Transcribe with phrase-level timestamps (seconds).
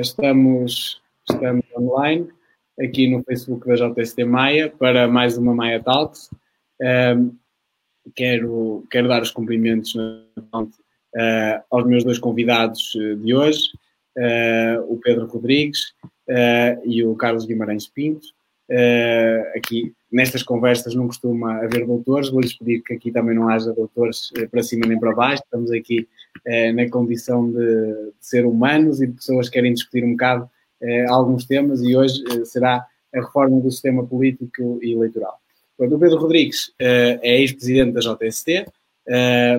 [0.00, 2.28] estamos, estamos online
[2.80, 6.30] aqui no Facebook da JST Maia para mais uma Maia Talks.
[8.14, 10.70] quero, quero dar os cumprimentos uh,
[11.70, 12.92] aos meus dois convidados
[13.22, 13.70] de hoje,
[14.88, 15.92] o Pedro Rodrigues
[16.84, 18.28] e o Carlos Guimarães Pinto.
[19.54, 24.30] aqui nestas conversas não costuma haver doutores, vou-lhes pedir que aqui também não haja doutores
[24.50, 26.08] para cima nem para baixo, estamos aqui
[26.74, 30.48] na condição de, de, ser humanos e de pessoas que querem discutir um bocado
[30.80, 35.40] eh, alguns temas e hoje eh, será a reforma do sistema político e eleitoral.
[35.78, 38.66] o Pedro Rodrigues é ex-presidente da JST,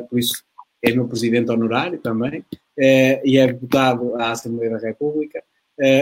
[0.08, 0.44] por isso
[0.84, 2.46] é meu presidente honorário também,
[2.78, 5.44] e é deputado à Assembleia da República.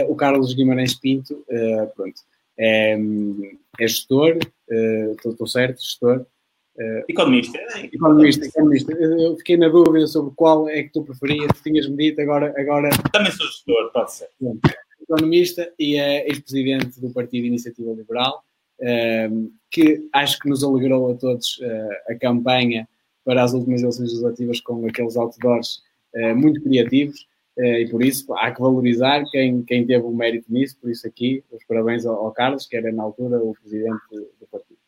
[0.08, 1.42] o Carlos Guimarães Pinto,
[1.96, 2.20] pronto,
[2.58, 2.98] é,
[3.80, 4.38] é gestor,
[5.24, 6.26] estou certo, gestor,
[6.78, 7.58] Uh, economista.
[7.92, 8.92] Economista, economista.
[8.92, 12.90] Eu fiquei na dúvida sobre qual é que tu preferias, se tinhas-me dito, agora, agora...
[13.12, 14.28] Também sou gestor, pode ser
[15.08, 18.44] economista e é ex-presidente do Partido Iniciativa Liberal,
[18.80, 22.86] ehm, que acho que nos alegrou a todos eh, a campanha
[23.24, 25.82] para as últimas eleições legislativas com aqueles outdoors
[26.14, 30.52] eh, muito criativos eh, e por isso há que valorizar quem, quem teve o mérito
[30.52, 34.00] nisso, por isso aqui os parabéns ao, ao Carlos, que era na altura o presidente
[34.12, 34.78] do partido.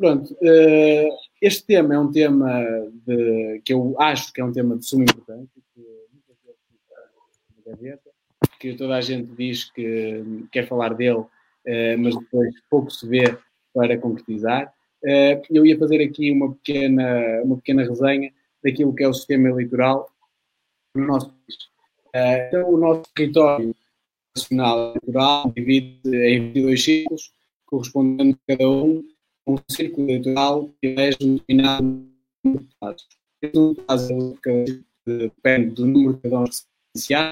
[0.00, 0.34] Pronto,
[1.42, 2.64] este tema é um tema
[3.06, 5.82] de, que eu acho que é um tema de suma importância, que
[7.66, 7.98] na
[8.58, 11.24] que toda a gente diz que quer falar dele,
[11.66, 13.36] eh, mas depois pouco se vê
[13.74, 14.72] para concretizar.
[15.04, 18.32] Eh, eu ia fazer aqui uma pequena, uma pequena resenha
[18.64, 20.10] daquilo que é o sistema eleitoral
[20.94, 21.56] no nosso país.
[22.14, 23.74] Eh, então, o nosso território
[24.34, 27.32] nacional eleitoral divide em 22 círculos,
[27.66, 29.04] correspondendo a cada um
[29.46, 32.10] um círculo eleitoral que elege um determinado número
[32.44, 33.08] de deputados.
[33.42, 36.66] Esse depende do número de cidadãos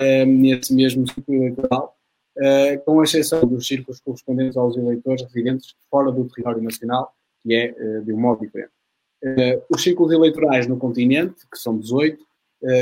[0.02, 1.96] uh, nesse mesmo círculo eleitoral,
[2.38, 7.70] uh, com exceção dos círculos correspondentes aos eleitores residentes fora do território nacional, que é
[7.72, 8.72] uh, de um modo diferente.
[9.70, 12.26] os círculos eleitorais no continente, que são 18,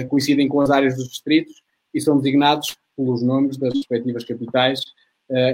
[0.09, 4.83] coincidem com as áreas dos distritos e são designados pelos nomes das respectivas capitais,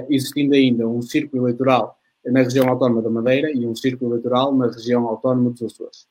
[0.09, 4.67] existindo ainda um círculo eleitoral na região autónoma da Madeira e um círculo eleitoral na
[4.67, 6.07] região autónoma dos Açores,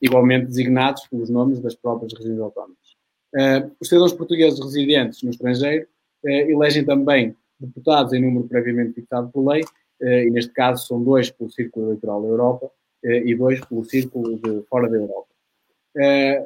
[0.00, 2.98] igualmente designados pelos nomes das próprias regiões autónomas.
[3.34, 5.86] Uh, os cidadãos portugueses residentes no estrangeiro
[6.24, 11.02] uh, elegem também deputados em número previamente fixado por lei, uh, e neste caso são
[11.02, 12.70] dois pelo Círculo Eleitoral da Europa
[13.04, 15.28] e dois pelo Círculo de fora da Europa.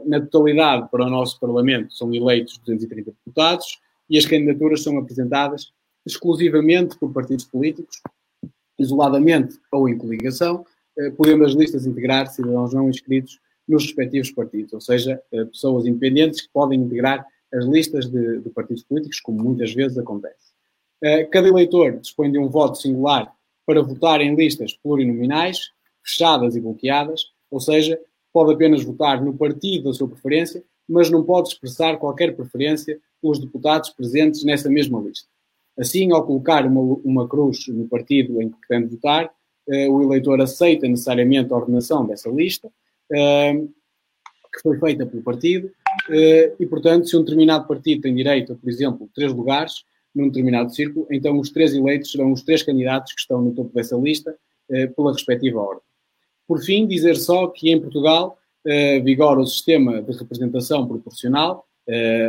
[0.04, 5.72] na totalidade, para o nosso Parlamento, são eleitos 230 deputados e as candidaturas são apresentadas
[6.04, 8.02] exclusivamente por partidos políticos,
[8.82, 10.64] isoladamente ou em coligação,
[11.16, 16.42] podendo as listas integrar cidadãos não inscritos nos respectivos partidos, ou seja, eh, pessoas independentes
[16.42, 20.52] que podem integrar as listas de, de partidos políticos, como muitas vezes acontece.
[21.02, 23.32] Eh, cada eleitor dispõe de um voto singular
[23.66, 25.70] para votar em listas plurinominais,
[26.02, 27.98] fechadas e bloqueadas, ou seja,
[28.32, 33.38] pode apenas votar no partido da sua preferência, mas não pode expressar qualquer preferência pelos
[33.38, 35.28] deputados presentes nessa mesma lista.
[35.78, 39.30] Assim, ao colocar uma, uma cruz no partido em que pretende votar,
[39.68, 42.70] eh, o eleitor aceita necessariamente a ordenação dessa lista
[44.52, 48.56] que foi feita pelo partido, uh, e, portanto, se um determinado partido tem direito a,
[48.56, 49.84] por exemplo, três lugares
[50.14, 53.72] num determinado círculo, então os três eleitos serão os três candidatos que estão no topo
[53.74, 54.36] dessa lista
[54.94, 55.82] pela respectiva ordem.
[56.46, 58.38] Por fim, dizer só que em Portugal
[59.04, 61.66] vigora o sistema de representação proporcional,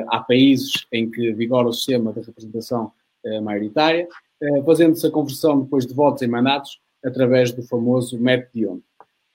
[0.07, 2.91] há países em que vigora o sistema de representação
[3.41, 4.07] maioritária,
[4.65, 8.81] fazendo-se a conversão depois de votos em mandatos através do famoso método de Ohm.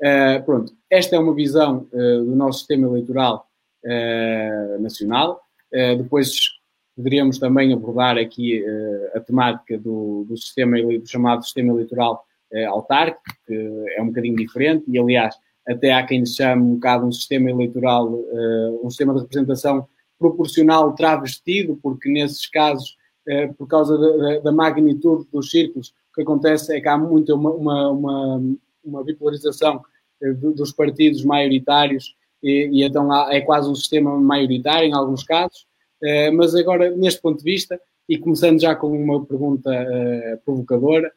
[0.01, 3.47] Uh, pronto, esta é uma visão do nosso sistema eleitoral
[4.81, 5.41] nacional.
[5.97, 6.37] depois
[6.95, 8.65] poderíamos também abordar aqui
[9.15, 12.25] a temática do, do sistema do chamado sistema eleitoral
[12.69, 17.13] autárquico, que é um bocadinho diferente, e aliás, até há quem chame um bocado um
[17.13, 18.11] sistema eleitoral,
[18.83, 19.87] um sistema de representação
[20.19, 22.97] proporcional travestido, porque nesses casos,
[23.57, 23.97] por causa
[24.43, 28.59] da, magnitude dos círculos, o que acontece é que há muito uma, uma, uma
[28.89, 29.83] uma bipolarização
[30.23, 35.67] eh, dos partidos maioritários e, e, então é quase um sistema maioritário em alguns casos.
[36.03, 39.71] Eh, mas agora, neste ponto de vista, e começando já com uma pergunta
[40.45, 41.13] provocadora,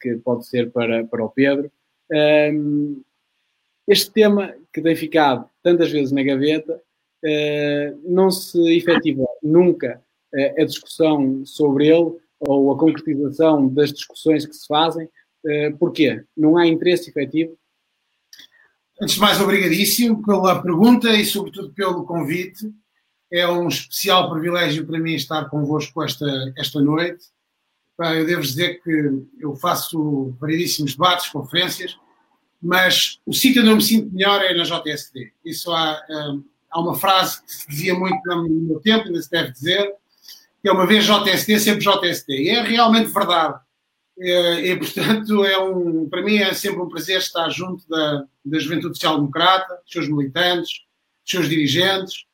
[0.00, 1.70] que pode ser para, para o Pedro,
[3.86, 6.82] este tema que tem ficado tantas vezes na gaveta,
[8.04, 10.02] não se efetiva nunca
[10.58, 15.08] a discussão sobre ele ou a concretização das discussões que se fazem,
[15.44, 16.24] Uh, porquê?
[16.36, 17.56] Não há interesse efetivo?
[19.00, 22.72] Antes de mais, obrigadíssimo pela pergunta e, sobretudo, pelo convite.
[23.30, 26.26] É um especial privilégio para mim estar convosco esta,
[26.56, 27.26] esta noite.
[27.98, 31.96] Eu devo dizer que eu faço variedíssimos debates, conferências,
[32.60, 35.32] mas o sítio onde eu me sinto melhor é na JSD.
[35.44, 39.30] Isso há, hum, há uma frase que se dizia muito no meu tempo, ainda se
[39.30, 39.94] deve dizer,
[40.68, 42.42] é uma vez JSD, sempre JSD.
[42.42, 43.60] E é realmente verdade.
[44.20, 48.96] E, portanto, é um, para mim é sempre um prazer estar junto da, da Juventude
[48.96, 50.70] Social Democrata, dos seus militantes,
[51.22, 52.24] dos seus dirigentes,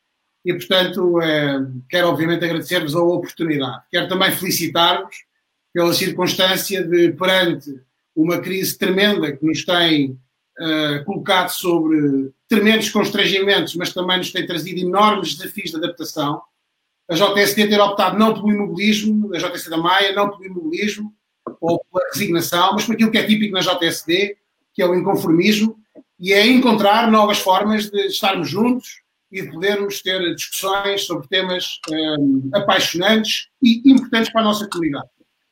[0.44, 3.82] e, portanto, é, quero obviamente agradecer-vos a oportunidade.
[3.90, 5.16] Quero também felicitar-vos
[5.72, 7.80] pela circunstância de, perante
[8.14, 10.12] uma crise tremenda que nos tem
[10.60, 16.40] uh, colocado sobre tremendos constrangimentos, mas também nos tem trazido enormes desafios de adaptação,
[17.08, 21.12] a JSD ter optado não pelo imobilismo, a JSD da Maia, não pelo imobilismo
[21.60, 24.36] ou pela resignação, mas por aquilo que é típico na JSD,
[24.72, 25.76] que é o inconformismo,
[26.18, 31.80] e é encontrar novas formas de estarmos juntos e de podermos ter discussões sobre temas
[31.90, 35.08] um, apaixonantes e importantes para a nossa comunidade.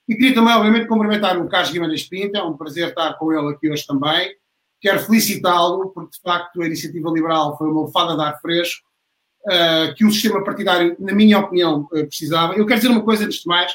[0.08, 3.54] E queria também, obviamente, cumprimentar o Carlos Guimarães Pinto, é um prazer estar com ele
[3.54, 4.34] aqui hoje também.
[4.80, 8.88] Quero felicitá-lo, porque de facto a iniciativa liberal foi uma fada de ar fresco,
[9.46, 12.54] uh, que o sistema partidário, na minha opinião, uh, precisava.
[12.54, 13.72] Eu quero dizer uma coisa antes de mais,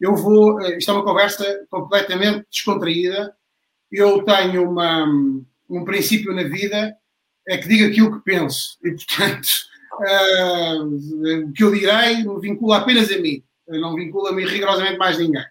[0.00, 3.34] eu vou, uh, isto é uma conversa completamente descontraída,
[3.90, 5.06] eu tenho uma,
[5.68, 6.96] um princípio na vida,
[7.46, 9.48] é que diga aquilo que penso, e portanto,
[11.48, 15.44] o que eu direi me vincula apenas a mim, não vincula-me rigorosamente mais ninguém.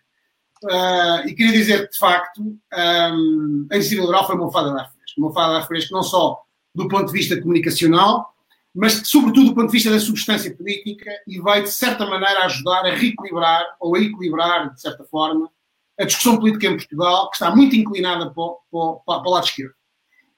[0.63, 4.79] Uh, e queria dizer que, de facto, um, a iniciativa liberal foi uma fada de
[4.79, 5.21] ar fresco.
[5.21, 6.41] Uma fada de ar fresco não só
[6.73, 8.34] do ponto de vista comunicacional,
[8.75, 12.85] mas sobretudo do ponto de vista da substância política e vai, de certa maneira, ajudar
[12.85, 15.49] a reequilibrar ou a equilibrar, de certa forma,
[15.97, 19.73] a discussão política em Portugal, que está muito inclinada para para, para o lado esquerdo.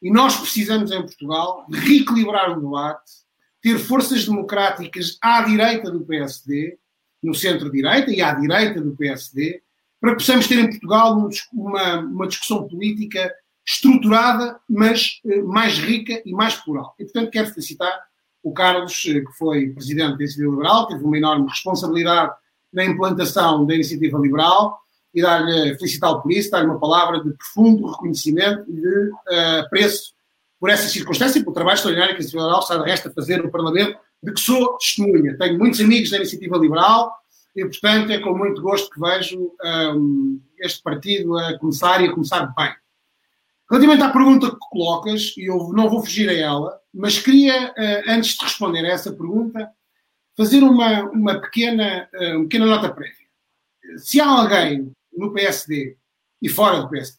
[0.01, 3.11] E nós precisamos, em Portugal, de reequilibrar o debate,
[3.59, 6.77] ter forças democráticas à direita do PSD,
[7.23, 9.63] no centro-direita e à direita do PSD,
[9.99, 11.17] para que possamos ter em Portugal
[11.51, 13.33] uma, uma discussão política
[13.65, 16.95] estruturada, mas eh, mais rica e mais plural.
[16.99, 17.99] E, portanto, quero felicitar
[18.47, 22.33] o Carlos, eh, que foi presidente da Iniciativa Liberal, teve uma enorme responsabilidade
[22.71, 24.79] na implantação da Iniciativa Liberal
[25.13, 30.13] e dar-lhe, felicitá-lo por isso, dar-lhe uma palavra de profundo reconhecimento e de uh, apreço
[30.59, 33.11] por essa circunstância e pelo trabalho extraordinário que a Iniciativa Liberal está de resto a
[33.11, 35.37] fazer no Parlamento, de que sou testemunha.
[35.37, 37.13] Tenho muitos amigos da Iniciativa Liberal
[37.55, 39.51] e, portanto, é com muito gosto que vejo
[39.93, 42.73] um, este partido a começar e a começar bem.
[43.69, 48.11] Relativamente à pergunta que colocas, e eu não vou fugir a ela, mas queria, uh,
[48.11, 49.69] antes de responder a essa pergunta,
[50.37, 53.27] fazer uma, uma, pequena, uh, uma pequena nota prévia.
[53.97, 55.97] Se há alguém no PSD
[56.41, 57.17] e fora do PSD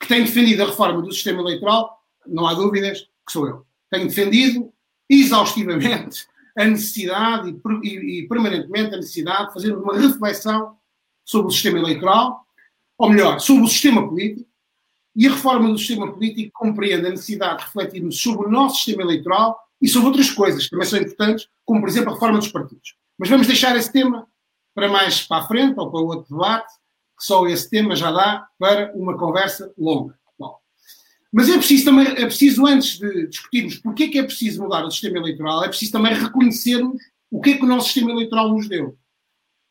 [0.00, 3.66] que tem defendido a reforma do sistema eleitoral, não há dúvidas que sou eu.
[3.88, 4.72] Tenho defendido
[5.08, 6.26] exaustivamente
[6.56, 10.76] a necessidade e, e, permanentemente a necessidade de fazer uma reflexão
[11.24, 12.44] sobre o sistema eleitoral,
[12.98, 14.48] ou melhor, sobre o sistema político,
[15.14, 19.02] e a reforma do sistema político compreende a necessidade de refletirmos sobre o nosso sistema
[19.02, 22.48] eleitoral e sobre outras coisas que também são importantes, como por exemplo a reforma dos
[22.48, 22.94] partidos.
[23.18, 24.26] Mas vamos deixar esse tema
[24.74, 26.72] para mais para a frente ou para outro debate,
[27.18, 30.18] que só esse tema já dá para uma conversa longa.
[31.32, 34.84] Mas é preciso também, é preciso antes de discutirmos porque é que é preciso mudar
[34.84, 37.00] o sistema eleitoral, é preciso também reconhecermos
[37.30, 38.98] o que é que o nosso sistema eleitoral nos deu.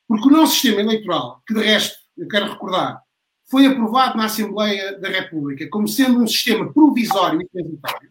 [0.08, 3.04] Porque o nosso sistema eleitoral, que de resto, eu quero recordar,
[3.52, 8.10] foi aprovado na Assembleia da República como sendo um sistema provisório e transitório.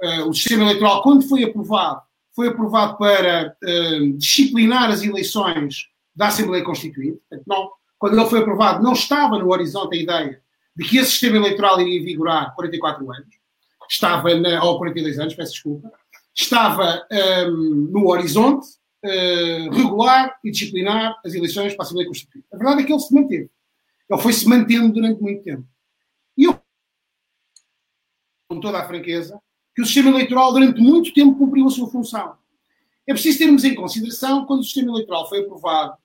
[0.00, 2.00] Uh, o sistema eleitoral, quando foi aprovado,
[2.34, 7.20] foi aprovado para uh, disciplinar as eleições da Assembleia Constituinte.
[7.28, 10.40] Portanto, não, quando ele foi aprovado, não estava no horizonte a ideia
[10.76, 13.28] de que esse sistema eleitoral iria vigorar 44 anos,
[13.90, 15.92] estava, na, ou 42 anos, peço desculpa,
[16.34, 17.04] estava
[17.48, 18.66] um, no horizonte
[19.04, 22.46] uh, regular e disciplinar as eleições para a Assembleia Constituinte.
[22.52, 23.50] A verdade é que ele se manteve.
[24.10, 25.64] Ele foi se mantendo durante muito tempo.
[26.36, 26.60] E eu,
[28.48, 29.40] com toda a franqueza,
[29.74, 32.36] que o sistema eleitoral durante muito tempo cumpriu a sua função.
[33.06, 35.96] É preciso termos em consideração, quando o sistema eleitoral foi aprovado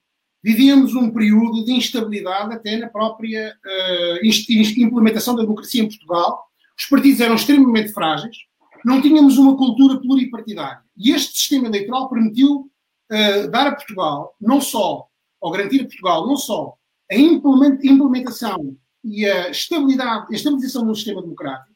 [0.45, 6.45] vivíamos um período de instabilidade até na própria uh, implementação da democracia em Portugal.
[6.77, 8.37] Os partidos eram extremamente frágeis,
[8.85, 10.81] não tínhamos uma cultura pluripartidária.
[10.95, 12.69] E este sistema eleitoral permitiu
[13.11, 15.07] uh, dar a Portugal, não só,
[15.41, 16.77] ou garantir a Portugal, não só
[17.11, 21.75] a implementação e a estabilidade, a estabilização do sistema democrático,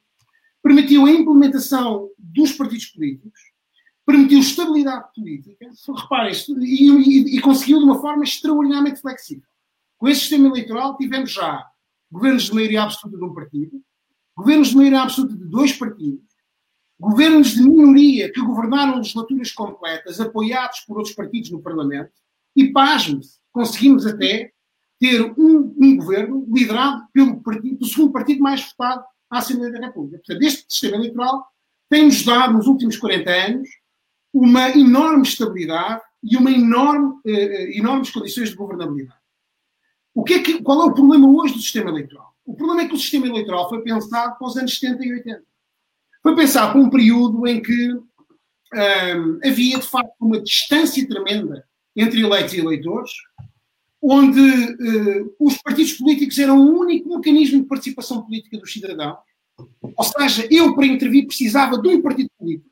[0.61, 3.39] permitiu a implementação dos partidos políticos,
[4.05, 9.47] permitiu estabilidade política, reparem, e, e, e, conseguiu de uma forma extraordinariamente flexível.
[9.97, 11.63] Com esse sistema eleitoral tivemos já
[12.11, 13.81] governos de maioria absoluta de um partido,
[14.35, 16.29] governos de maioria absoluta de dois partidos,
[16.99, 22.11] governos de minoria que governaram legislaturas completas, apoiados por outros partidos no Parlamento,
[22.55, 24.51] e pasme-se, conseguimos até
[24.99, 29.87] ter um, um, governo liderado pelo, partido, pelo segundo partido mais votado à Assembleia da
[29.87, 30.17] República.
[30.17, 31.47] Portanto, este sistema eleitoral
[31.89, 33.69] tem-nos dado, nos últimos 40 anos,
[34.33, 39.19] uma enorme estabilidade e uma enorme, eh, eh, enormes condições de governabilidade.
[40.13, 42.35] O que é que, qual é o problema hoje do sistema eleitoral?
[42.45, 45.43] O problema é que o sistema eleitoral foi pensado para os anos 70 e 80.
[46.21, 51.65] Foi pensado para um período em que hum, havia, de facto, uma distância tremenda
[51.95, 53.11] entre eleitos e eleitores,
[54.01, 59.19] onde uh, os partidos políticos eram o único mecanismo de participação política dos cidadãos.
[59.81, 62.69] Ou seja, eu, para intervir, precisava de um partido político.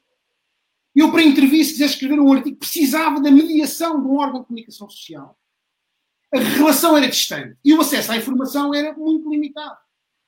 [0.95, 4.47] Eu, para intervir, se quiser escrever um artigo, precisava da mediação de um órgão de
[4.47, 5.37] comunicação social.
[6.33, 9.77] A relação era distante e o acesso à informação era muito limitado.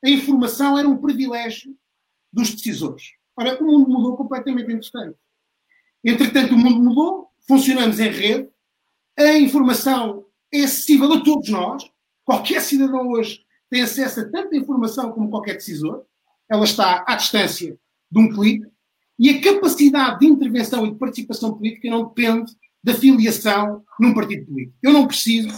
[0.04, 1.76] A informação era um privilégio
[2.32, 3.14] dos decisores.
[3.36, 5.18] Ora, o mundo mudou completamente entretanto.
[6.04, 8.48] Entretanto, o mundo mudou, funcionamos em rede,
[9.18, 11.90] a informação é acessível a todos nós,
[12.24, 13.40] qualquer cidadão hoje
[13.70, 16.04] tem acesso a tanta informação como qualquer decisor,
[16.50, 17.78] ela está à distância
[18.10, 18.66] de um clique,
[19.18, 22.52] e a capacidade de intervenção e de participação política não depende
[22.82, 24.76] da filiação num partido político.
[24.82, 25.48] Eu não preciso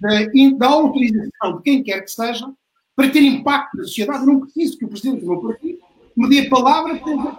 [0.00, 0.10] da,
[0.56, 2.48] da autorização de quem quer que seja
[2.94, 4.20] para ter impacto na sociedade.
[4.20, 5.78] Eu não preciso que o presidente do meu partido
[6.16, 7.38] me dê a palavra para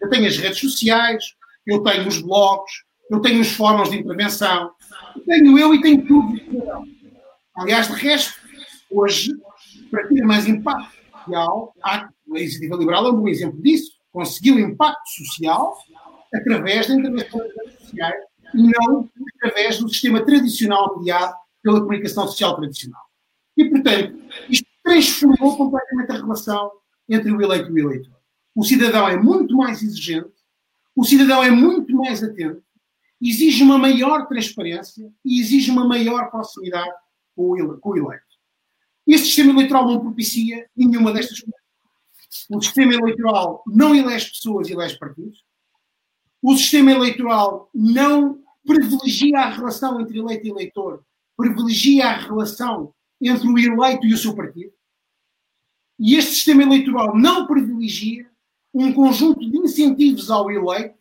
[0.00, 1.24] Eu tenho as redes sociais,
[1.66, 2.70] eu tenho os blogs,
[3.10, 4.72] eu tenho os fóruns de intervenção,
[5.26, 6.34] tenho eu e tenho tudo.
[7.56, 8.34] Aliás, de resto,
[8.90, 9.32] hoje,
[9.90, 10.90] para ter mais impacto
[11.24, 15.76] social, a iniciativa liberal é um bom exemplo disso conseguiu impacto social
[16.34, 17.40] através da intervenção
[17.78, 18.24] sociais
[18.54, 23.02] e não através do sistema tradicional mediado pela comunicação social tradicional.
[23.56, 26.72] E, portanto, isto transformou completamente a relação
[27.08, 28.16] entre o eleito e o eleitor.
[28.54, 30.32] O cidadão é muito mais exigente,
[30.96, 32.62] o cidadão é muito mais atento,
[33.20, 36.92] exige uma maior transparência e exige uma maior proximidade
[37.34, 38.28] com o eleito.
[39.06, 41.60] Este sistema eleitoral não propicia nenhuma destas coisas.
[42.50, 45.42] O sistema eleitoral não elege pessoas, elege partidos.
[46.42, 51.02] O sistema eleitoral não privilegia a relação entre eleito e eleitor,
[51.36, 54.72] privilegia a relação entre o eleito e o seu partido.
[55.98, 58.30] E este sistema eleitoral não privilegia
[58.72, 60.96] um conjunto de incentivos ao eleito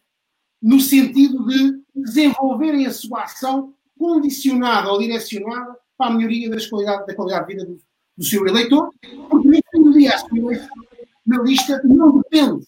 [0.61, 7.07] no sentido de desenvolverem a sua ação condicionada ou direcionada para a melhoria das qualidade,
[7.07, 7.81] da qualidade de vida do,
[8.17, 8.91] do seu eleitor,
[9.29, 12.65] porque no fim do dia a sua lista não depende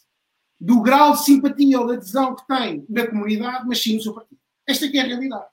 [0.59, 4.13] do grau de simpatia ou de adesão que tem na comunidade, mas sim no seu
[4.13, 4.39] partido.
[4.67, 5.45] Esta é a realidade.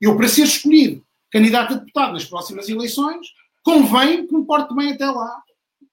[0.00, 3.28] Eu, para ser escolhido candidato a deputado nas próximas eleições,
[3.62, 5.42] convém que me porte bem até lá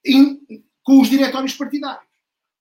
[0.06, 0.42] em,
[0.84, 2.10] com os diretórios partidários.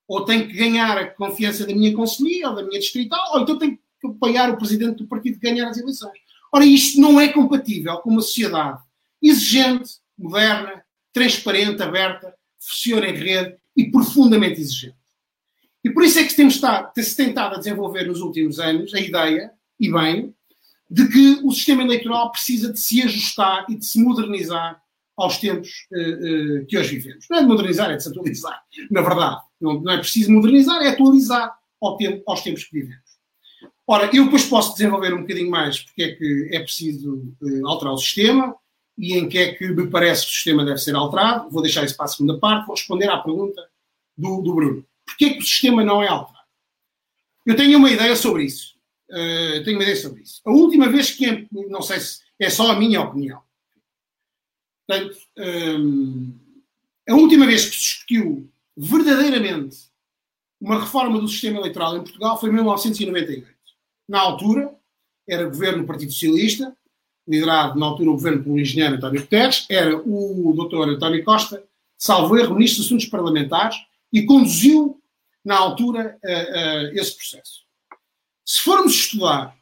[0.07, 3.57] Ou tenho que ganhar a confiança da minha conselhia ou da minha distrital, ou então
[3.57, 6.17] tenho que apoiar o presidente do partido ganhar as eleições.
[6.51, 8.81] Ora, isto não é compatível com uma sociedade
[9.21, 14.97] exigente, moderna, transparente, aberta, funciona em rede e profundamente exigente.
[15.83, 18.99] E por isso é que temos estado, se tentado a desenvolver nos últimos anos a
[18.99, 20.33] ideia, e bem,
[20.89, 24.81] de que o sistema eleitoral precisa de se ajustar e de se modernizar
[25.15, 27.25] aos tempos uh, uh, que hoje vivemos.
[27.29, 28.61] Não é de modernizar, é de se atualizar.
[28.89, 33.08] Na verdade, não, não é preciso modernizar, é atualizar ao tempo, aos tempos que vivemos.
[33.91, 37.91] Ora, eu depois posso desenvolver um bocadinho mais porque é que é preciso uh, alterar
[37.91, 38.55] o sistema,
[38.95, 41.49] e em que é que me parece que o sistema deve ser alterado.
[41.49, 43.67] Vou deixar isso para a segunda parte, vou responder à pergunta
[44.15, 44.85] do, do Bruno.
[45.07, 46.45] Porquê é que o sistema não é alterado?
[47.47, 48.75] Eu tenho uma ideia sobre isso.
[49.09, 50.39] Uh, tenho uma ideia sobre isso.
[50.45, 53.41] A última vez que, não sei se é só a minha opinião,
[54.87, 56.39] portanto, um,
[57.09, 59.77] a última vez que se discutiu verdadeiramente
[60.61, 63.58] uma reforma do sistema eleitoral em Portugal foi em 1998.
[64.09, 64.75] Na altura,
[65.27, 66.75] era governo do Partido Socialista,
[67.27, 71.63] liderado na altura o governo pelo engenheiro António Guterres, era o doutor António Costa,
[71.95, 73.77] salvo erro, ministro de Assuntos Parlamentares,
[74.11, 74.99] e conduziu,
[75.45, 77.61] na altura, uh, uh, esse processo.
[78.43, 79.55] Se formos estudar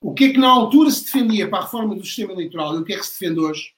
[0.00, 2.78] o que é que na altura se defendia para a reforma do sistema eleitoral e
[2.80, 3.72] o que é que se defende hoje,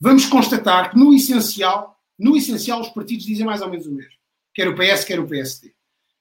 [0.00, 4.12] vamos constatar que, no essencial, no essencial, os partidos dizem mais ou menos o mesmo.
[4.54, 5.74] Quer o PS, quer o PSD.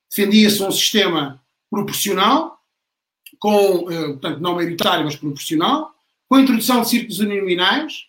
[0.09, 2.54] Defendia-se um sistema proporcional,
[3.39, 5.93] com, uh, portanto, não maioritário, mas proporcional,
[6.27, 8.05] com a introdução de círculos uninominais,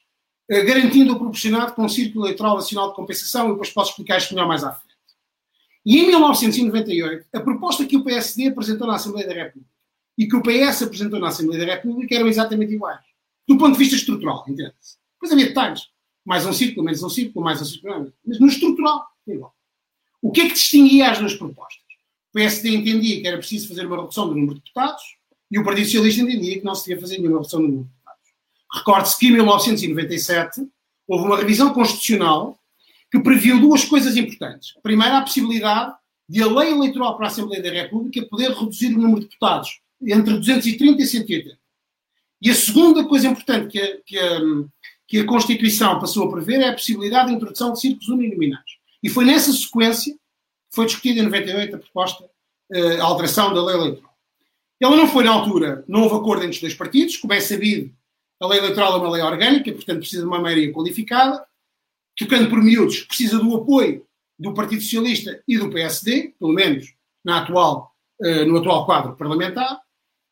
[0.48, 4.18] eh, garantindo o proporcionado com o Círculo Eleitoral Nacional de Compensação, e depois posso explicar
[4.18, 4.86] isto melhor mais à frente.
[5.84, 9.70] E em 1998, a proposta que o PSD apresentou na Assembleia da República
[10.18, 13.04] e que o PS apresentou na Assembleia da República eram exatamente iguais.
[13.46, 14.96] Do ponto de vista estrutural, entende-se.
[15.14, 15.88] Depois havia detalhes.
[16.24, 18.12] Mais um círculo, menos um círculo, mais um círculo.
[18.24, 19.54] Mas no estrutural, é igual.
[20.20, 21.85] O que é que distinguia as duas propostas?
[22.36, 25.02] PSD entendia que era preciso fazer uma redução do número de deputados
[25.50, 27.90] e o Partido Socialista entendia que não se devia fazer nenhuma redução do número de
[27.90, 28.22] deputados.
[28.74, 30.68] Recorde-se que em 1997
[31.08, 32.58] houve uma revisão constitucional
[33.10, 34.74] que previu duas coisas importantes.
[34.82, 35.94] Primeiro, a possibilidade
[36.28, 39.80] de a lei eleitoral para a Assembleia da República poder reduzir o número de deputados
[40.02, 41.58] entre 230 e 180.
[42.42, 44.40] E a segunda coisa importante que a, que a,
[45.08, 48.76] que a Constituição passou a prever é a possibilidade de introdução de círculos uninominais.
[49.02, 50.14] E foi nessa sequência
[50.76, 52.30] foi discutida em 98 a proposta,
[52.72, 54.14] eh, a alteração da lei eleitoral.
[54.78, 57.90] Ela não foi na altura, não houve acordo entre os dois partidos, como é sabido,
[58.38, 61.42] a lei eleitoral é uma lei orgânica, portanto precisa de uma maioria qualificada,
[62.14, 64.06] tocando por miúdos, precisa do apoio
[64.38, 69.80] do Partido Socialista e do PSD, pelo menos na atual, uh, no atual quadro parlamentar,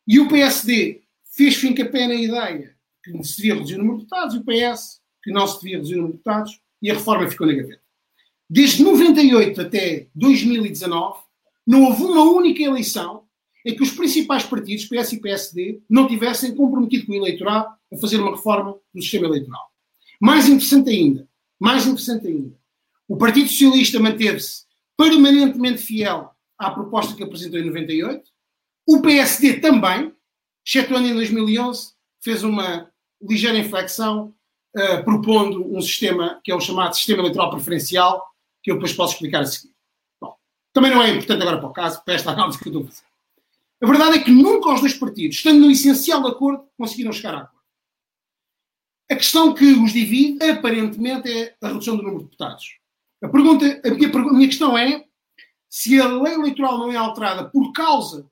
[0.07, 1.01] e o PSD
[1.35, 4.43] fez fim pé na ideia que se devia reduzir o número de deputados, e o
[4.43, 7.53] PS que não se devia reduzir o número de deputados, e a reforma ficou na
[7.53, 7.84] gaveta.
[8.49, 11.19] Desde 98 até 2019,
[11.65, 13.23] não houve uma única eleição
[13.65, 17.97] em que os principais partidos, PS e PSD, não tivessem comprometido com o eleitorado a
[17.97, 19.63] fazer uma reforma do sistema eleitoral.
[20.21, 21.27] Mais interessante ainda,
[21.59, 22.55] mais interessante ainda,
[23.07, 28.23] o Partido Socialista manteve-se permanentemente fiel à proposta que apresentou em 98,
[28.87, 30.13] o PSD também,
[30.65, 32.89] excetuando em 2011, fez uma
[33.21, 34.33] ligeira inflexão,
[34.77, 38.23] uh, propondo um sistema que é o chamado sistema eleitoral preferencial,
[38.65, 39.71] que eu depois posso explicar a seguir.
[40.19, 40.35] Bom,
[40.73, 42.87] também não é importante agora para o caso, para esta análise que eu estou a
[42.87, 43.03] fazer.
[43.79, 47.37] A verdade é que nunca os dois partidos, estando no essencial acordo, conseguiram chegar a
[47.41, 47.61] acordo.
[49.11, 52.79] A questão que os divide, aparentemente, é a redução do número de deputados.
[53.23, 55.05] A, pergunta, a, minha, a minha questão é
[55.69, 58.27] se a lei eleitoral não é alterada por causa,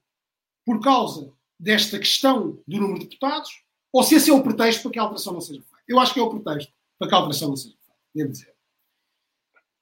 [0.66, 3.52] por causa desta questão do número de deputados,
[3.92, 5.84] ou se esse é o pretexto para que a alteração não seja feita.
[5.88, 8.53] Eu acho que é o pretexto para que a alteração não seja feita, devo dizer.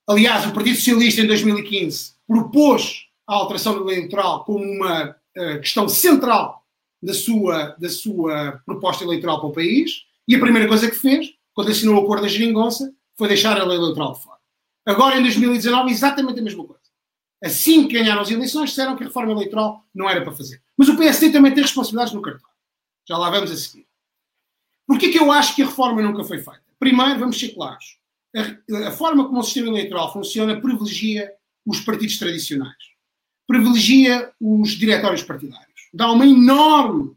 [0.08, 5.60] Aliás, o Partido Socialista, em 2015, propôs a alteração da lei eleitoral como uma uh,
[5.60, 6.65] questão central
[7.01, 11.33] da sua, da sua proposta eleitoral para o país, e a primeira coisa que fez,
[11.53, 14.40] quando assinou o acordo da geringonça, foi deixar a lei eleitoral de fora.
[14.85, 16.81] Agora, em 2019, exatamente a mesma coisa.
[17.44, 20.61] Assim que ganharam as eleições, disseram que a reforma eleitoral não era para fazer.
[20.77, 22.50] Mas o PSD também tem responsabilidades no cartão.
[23.07, 23.87] Já lá vamos a seguir.
[24.85, 26.61] Porquê que eu acho que a reforma nunca foi feita?
[26.79, 27.98] Primeiro, vamos ser claros.
[28.35, 31.31] A, forma como o sistema eleitoral funciona privilegia
[31.65, 32.75] os partidos tradicionais.
[33.48, 35.89] Privilegia os diretórios partidários.
[35.94, 37.15] Dá uma enorme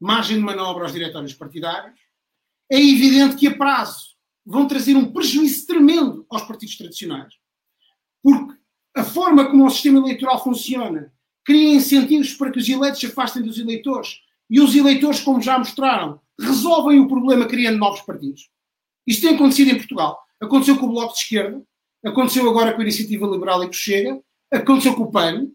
[0.00, 1.98] margem de manobra aos diretórios partidários.
[2.70, 7.34] É evidente que a prazo vão trazer um prejuízo tremendo aos partidos tradicionais.
[8.22, 8.54] Porque
[8.96, 11.12] a forma como o sistema eleitoral funciona
[11.44, 14.20] cria incentivos para que os eleitos se afastem dos eleitores.
[14.50, 18.50] E os eleitores, como já mostraram, resolvem o problema criando novos partidos.
[19.06, 20.18] Isto tem acontecido em Portugal.
[20.40, 21.62] Aconteceu com o Bloco de Esquerda,
[22.04, 24.20] aconteceu agora com a Iniciativa Liberal e com o Chega,
[24.50, 25.48] aconteceu com o PAN,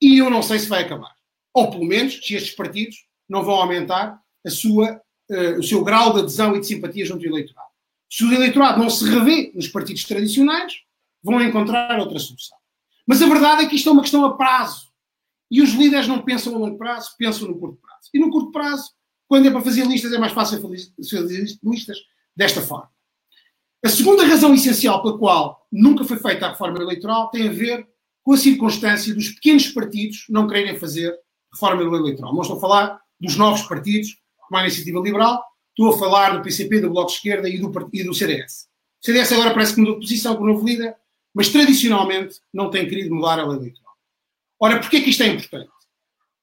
[0.00, 1.14] e eu não sei se vai acabar.
[1.52, 6.12] Ou pelo menos se estes partidos não vão aumentar a sua, uh, o seu grau
[6.12, 7.68] de adesão e de simpatia junto ao eleitorado.
[8.08, 10.74] Se o eleitorado não se revê nos partidos tradicionais,
[11.22, 12.58] vão encontrar outra solução.
[13.06, 14.90] Mas a verdade é que isto é uma questão a prazo.
[15.50, 18.08] E os líderes não pensam a longo prazo, pensam no curto prazo.
[18.14, 18.92] E no curto prazo,
[19.28, 21.98] quando é para fazer listas, é mais fácil fazer listas
[22.34, 22.90] desta forma.
[23.84, 27.88] A segunda razão essencial pela qual nunca foi feita a reforma eleitoral tem a ver
[28.22, 31.14] com a circunstância dos pequenos partidos não quererem fazer
[31.52, 32.34] reforma eleitoral.
[32.34, 35.42] Não estou a falar dos novos partidos, como a Iniciativa Liberal,
[35.80, 38.68] Estou a falar do PCP, do Bloco de Esquerda e do, e do CDS.
[39.02, 40.94] O CDS agora parece que mudou de posição com o novo líder,
[41.34, 43.94] mas tradicionalmente não tem querido mudar a lei eleitoral.
[44.60, 45.70] Ora, porquê que isto é importante?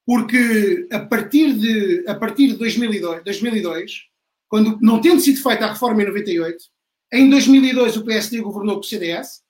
[0.04, 4.06] Porque a partir de, a partir de 2002, 2002,
[4.50, 6.64] quando não tendo sido feita a reforma em 98,
[7.12, 9.42] em 2002 o PSD governou com o CDS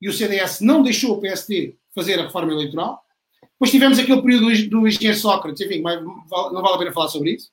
[0.00, 3.02] e o CDS não deixou o PSD fazer a reforma eleitoral.
[3.42, 7.50] Depois tivemos aquele período do engenheiro Sócrates, enfim, não vale a pena falar sobre isso.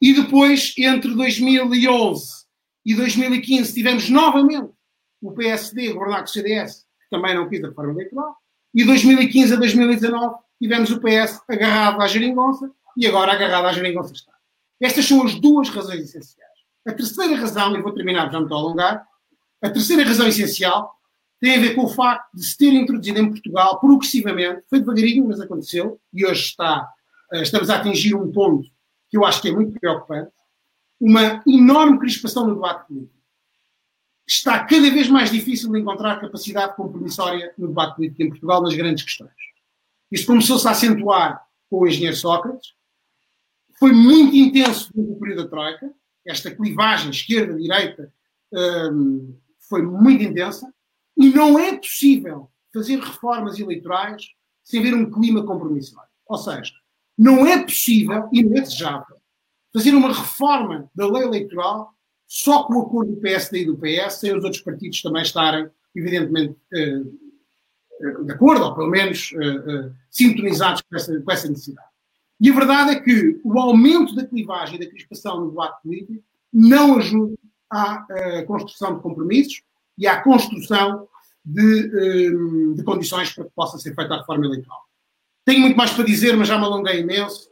[0.00, 2.44] E depois, entre 2011
[2.84, 4.72] e 2015, tivemos novamente
[5.20, 8.36] o PSD governar com o CDS, que também não quis a reforma eleitoral.
[8.74, 14.12] E 2015 a 2019 tivemos o PS agarrado à geringonça e agora agarrado à geringonça
[14.12, 14.32] está.
[14.80, 16.51] Estas são as duas razões essenciais.
[16.86, 19.06] A terceira razão, e vou terminar, já me estou a alongar,
[19.62, 20.98] a terceira razão essencial
[21.40, 25.26] tem a ver com o facto de se ter introduzido em Portugal progressivamente, foi devagarinho,
[25.26, 26.88] mas aconteceu, e hoje está,
[27.32, 28.68] eh, estamos a atingir um ponto
[29.10, 30.32] que eu acho que é muito preocupante,
[31.00, 33.22] uma enorme crispação no debate político.
[34.26, 38.74] Está cada vez mais difícil de encontrar capacidade compromissória no debate político em Portugal nas
[38.74, 39.32] grandes questões.
[40.12, 42.74] Isto começou-se a acentuar com o engenheiro Sócrates,
[43.80, 45.92] foi muito intenso no período da Troika,
[46.26, 48.12] esta clivagem esquerda-direita
[48.52, 49.36] um,
[49.68, 50.72] foi muito intensa,
[51.16, 54.22] e não é possível fazer reformas eleitorais
[54.62, 56.08] sem haver um clima compromissário.
[56.26, 56.72] Ou seja,
[57.18, 59.22] não é possível e não é desejável
[59.72, 61.94] fazer uma reforma da lei eleitoral
[62.26, 65.68] só com o acordo do PSD e do PS, sem os outros partidos também estarem,
[65.94, 67.02] evidentemente, eh,
[68.00, 71.88] eh, de acordo, ou pelo menos eh, sintonizados com com essa necessidade.
[72.42, 76.24] E a verdade é que o aumento da clivagem e da crispação no debate político
[76.52, 77.36] não ajuda
[77.70, 78.04] à
[78.48, 79.62] construção de compromissos
[79.96, 81.06] e à construção
[81.44, 84.80] de, de, condições para que possa ser feita a reforma eleitoral.
[85.44, 87.48] Tenho muito mais para dizer, mas já me alonguei imenso.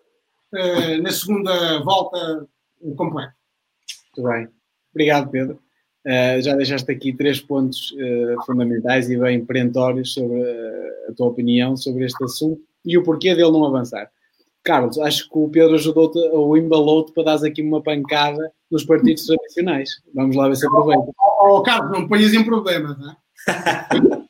[1.02, 2.48] na segunda volta,
[2.96, 3.32] completo.
[4.16, 4.48] Muito bem.
[4.92, 5.60] Obrigado, Pedro.
[6.04, 11.28] Uh, já deixaste aqui três pontos uh, fundamentais e bem perentórios sobre uh, a tua
[11.28, 14.10] opinião sobre este assunto e o porquê dele não avançar.
[14.62, 19.26] Carlos, acho que o Pedro ajudou-te ou embalou-te para dar aqui uma pancada nos partidos
[19.26, 19.90] tradicionais.
[20.14, 21.10] Vamos lá ver se aproveita.
[21.18, 23.16] Oh, oh, Carlos, não ponhas em problemas, não é?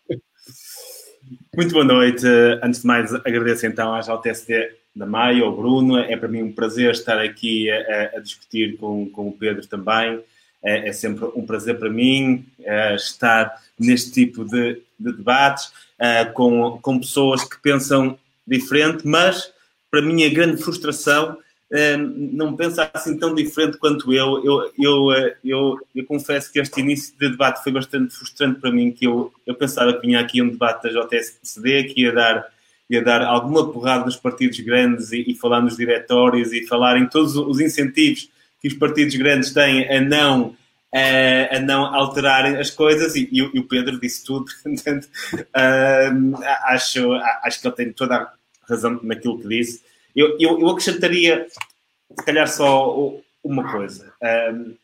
[1.57, 2.25] Muito boa noite.
[2.63, 5.99] Antes de mais, agradeço então à JTSD da Maia, ao Bruno.
[5.99, 10.23] É para mim um prazer estar aqui a, a discutir com, com o Pedro também.
[10.63, 16.25] É, é sempre um prazer para mim é, estar neste tipo de, de debates é,
[16.25, 19.53] com, com pessoas que pensam diferente, mas
[19.91, 21.37] para mim a grande frustração
[21.73, 24.45] é, não pensa assim tão diferente quanto eu.
[24.45, 25.79] Eu, eu, é, eu.
[25.95, 29.55] eu, confesso que este início de debate foi bastante frustrante para mim, que eu, eu
[29.55, 32.49] pensava que vinha aqui um debate da JSD que ia dar,
[32.89, 37.07] ia dar alguma porrada nos partidos grandes e, e falar nos diretórios e falar em
[37.07, 38.29] todos os incentivos
[38.61, 40.57] que os partidos grandes têm a não,
[40.93, 44.47] a, a não alterarem as coisas e, e, o Pedro disse tudo.
[44.63, 47.13] Portanto, uh, acho,
[47.45, 48.33] acho que ele tem toda a
[48.71, 49.83] razão naquilo que disse.
[50.15, 54.13] Eu, eu, eu acrescentaria, se calhar, só uma coisa.
[54.53, 54.75] Um,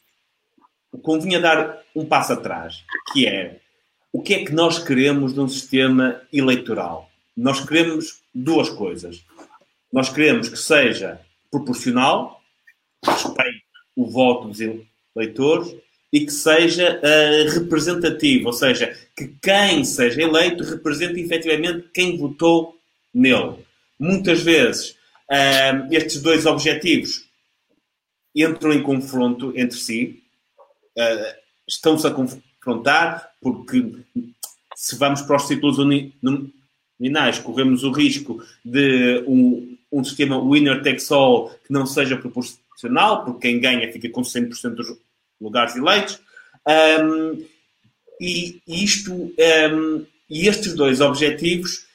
[1.03, 3.61] convinha dar um passo atrás, que é
[4.13, 7.11] o que é que nós queremos num sistema eleitoral?
[7.37, 9.23] Nós queremos duas coisas.
[9.93, 11.21] Nós queremos que seja
[11.51, 12.41] proporcional,
[13.05, 13.63] respeite
[13.95, 14.61] o voto dos
[15.15, 15.77] eleitores
[16.11, 22.79] e que seja uh, representativo, ou seja, que quem seja eleito represente efetivamente quem votou
[23.13, 23.66] nele.
[23.99, 24.91] Muitas vezes
[25.31, 27.27] uh, estes dois objetivos
[28.35, 30.23] entram em confronto entre si,
[30.97, 33.83] uh, estão-se a confrontar, porque
[34.75, 35.79] se vamos para os ciclos
[36.99, 43.25] nominais, corremos o risco de um, um sistema winner takes all que não seja proporcional
[43.25, 44.89] porque quem ganha fica com 100% dos
[45.41, 46.21] lugares eleitos.
[46.67, 47.45] Um,
[48.21, 51.86] e isto, um, e estes dois objetivos,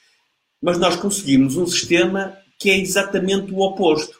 [0.61, 4.19] mas nós conseguimos um sistema que é exatamente o oposto,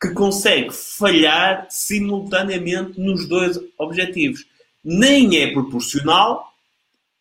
[0.00, 4.44] que consegue falhar simultaneamente nos dois objetivos.
[4.84, 6.52] Nem é proporcional,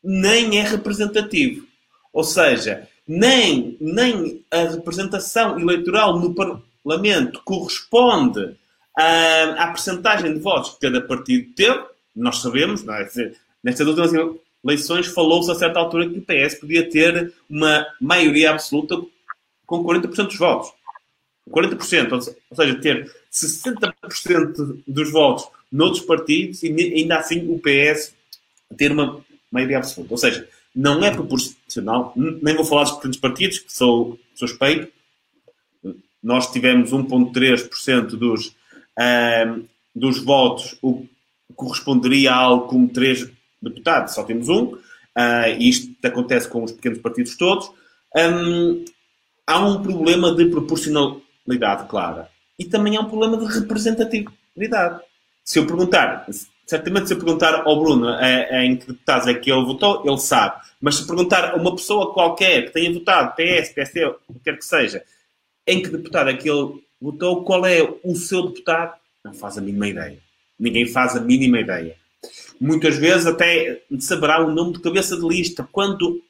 [0.03, 1.65] nem é representativo.
[2.13, 6.33] Ou seja, nem, nem a representação eleitoral no,
[6.85, 8.55] Lamento, corresponde
[8.95, 11.83] à, à percentagem de votos que cada partido teve.
[12.15, 13.09] Nós sabemos, não é?
[13.63, 14.11] Nestas últimas
[14.65, 18.99] eleições falou-se a certa altura que o PS podia ter uma maioria absoluta
[19.65, 20.73] com 40% dos votos.
[21.49, 22.21] 40%, ou
[22.55, 28.15] seja, ter 60% dos votos noutros partidos e ainda assim o PS
[28.75, 30.13] ter uma maioria absoluta.
[30.13, 34.91] Ou seja, não é proporcional, nem vou falar dos pequenos partidos, que sou suspeito,
[36.21, 41.09] nós tivemos 1,3% dos, uh, dos votos, o que
[41.55, 43.29] corresponderia a algo como 3
[43.69, 44.79] deputados, só temos um, uh,
[45.57, 47.69] e isto acontece com os pequenos partidos todos.
[48.15, 48.85] Um,
[49.45, 55.01] há um problema de proporcionalidade clara e também há um problema de representatividade.
[55.43, 56.25] Se eu perguntar,
[56.65, 60.17] certamente se eu perguntar ao Bruno é, em que deputados é que ele votou, ele
[60.17, 60.61] sabe.
[60.81, 64.57] Mas se perguntar a uma pessoa qualquer que tenha votado PS, PSD, o que quer
[64.57, 65.03] que seja,
[65.67, 69.61] em que deputado é que ele votou, qual é o seu deputado, não faz a
[69.61, 70.17] mínima ideia.
[70.59, 71.95] Ninguém faz a mínima ideia.
[72.59, 76.21] Muitas vezes até saberá o nome de cabeça de lista, quando,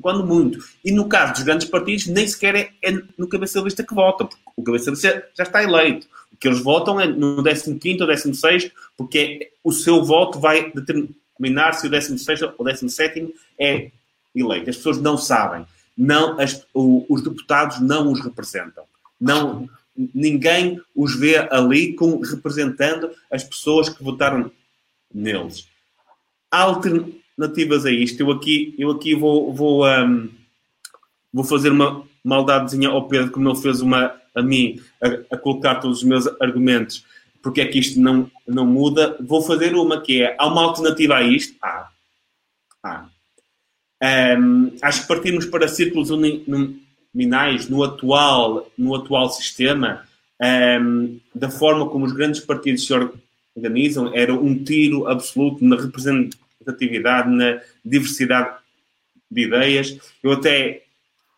[0.00, 0.58] quando muito.
[0.84, 3.94] E no caso dos grandes partidos, nem sequer é, é no cabeça de lista que
[3.94, 6.06] votam, porque o cabeça de lista já está eleito.
[6.32, 11.72] O que eles votam é no 15 ou 16, porque o seu voto vai determinar
[11.72, 13.90] se o 16 ou 17 é
[14.34, 14.70] eleito.
[14.70, 15.64] As pessoas não sabem
[15.98, 18.84] não, as, o, os deputados não os representam.
[19.20, 19.68] Não,
[20.14, 24.48] ninguém os vê ali com, representando as pessoas que votaram
[25.12, 25.68] neles.
[26.50, 28.20] Alternativas a isto.
[28.20, 30.30] Eu aqui, eu aqui vou, vou, um,
[31.32, 35.76] vou fazer uma maldadezinha ao Pedro, como ele fez uma a mim, a, a, colocar
[35.76, 37.04] todos os meus argumentos,
[37.42, 39.16] porque é que isto não, não muda.
[39.20, 41.56] Vou fazer uma que é: há uma alternativa a isto?
[41.62, 41.88] Há.
[42.82, 43.08] Há.
[44.00, 50.06] Um, acho que partimos para círculos uninominais no atual, no atual sistema,
[50.80, 53.27] um, da forma como os grandes partidos se organizam,
[54.14, 58.56] era um tiro absoluto na representatividade, na diversidade
[59.30, 59.98] de ideias.
[60.22, 60.82] Eu até,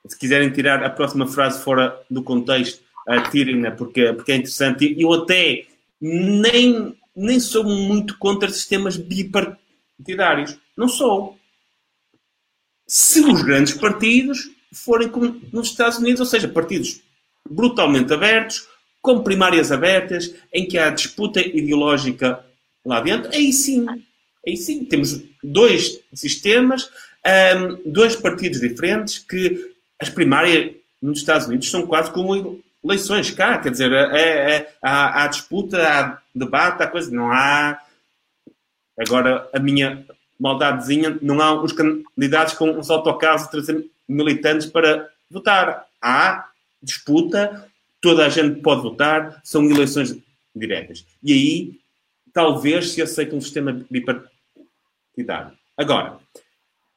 [0.07, 2.83] se quiserem tirar a próxima frase fora do contexto,
[3.31, 4.95] tirem-na porque, porque é interessante.
[4.99, 5.67] Eu até
[6.01, 10.57] nem, nem sou muito contra sistemas bipartidários.
[10.77, 11.39] Não sou.
[12.87, 17.01] Se os grandes partidos forem como nos Estados Unidos, ou seja, partidos
[17.49, 18.69] brutalmente abertos,
[19.01, 22.45] com primárias abertas, em que há disputa ideológica
[22.85, 23.87] lá dentro, aí sim,
[24.47, 26.91] aí sim, temos dois sistemas,
[27.57, 33.59] um, dois partidos diferentes, que as primárias nos Estados Unidos são quase como eleições cá,
[33.59, 37.79] quer dizer, é, é, há, há, disputa, há debate, há coisa, não há.
[38.99, 40.05] Agora, a minha
[40.39, 45.87] maldadezinha, não há os candidatos com uns autocarros a trazer militantes para votar.
[46.01, 46.49] Há
[46.83, 47.70] disputa,
[48.01, 50.17] toda a gente pode votar, são eleições
[50.55, 51.05] diretas.
[51.23, 51.81] E aí,
[52.33, 55.53] talvez se aceite um sistema bipartidário.
[55.77, 56.19] Agora,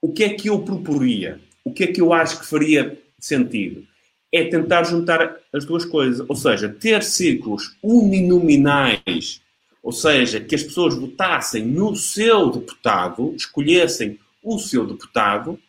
[0.02, 1.40] o que é que eu proporia?
[1.64, 3.86] O que é que eu acho que faria sentido?
[4.32, 6.26] É tentar juntar as duas coisas.
[6.28, 9.42] Ou seja, ter círculos uninominais,
[9.82, 15.60] ou seja, que as pessoas votassem no seu deputado, escolhessem o seu deputado.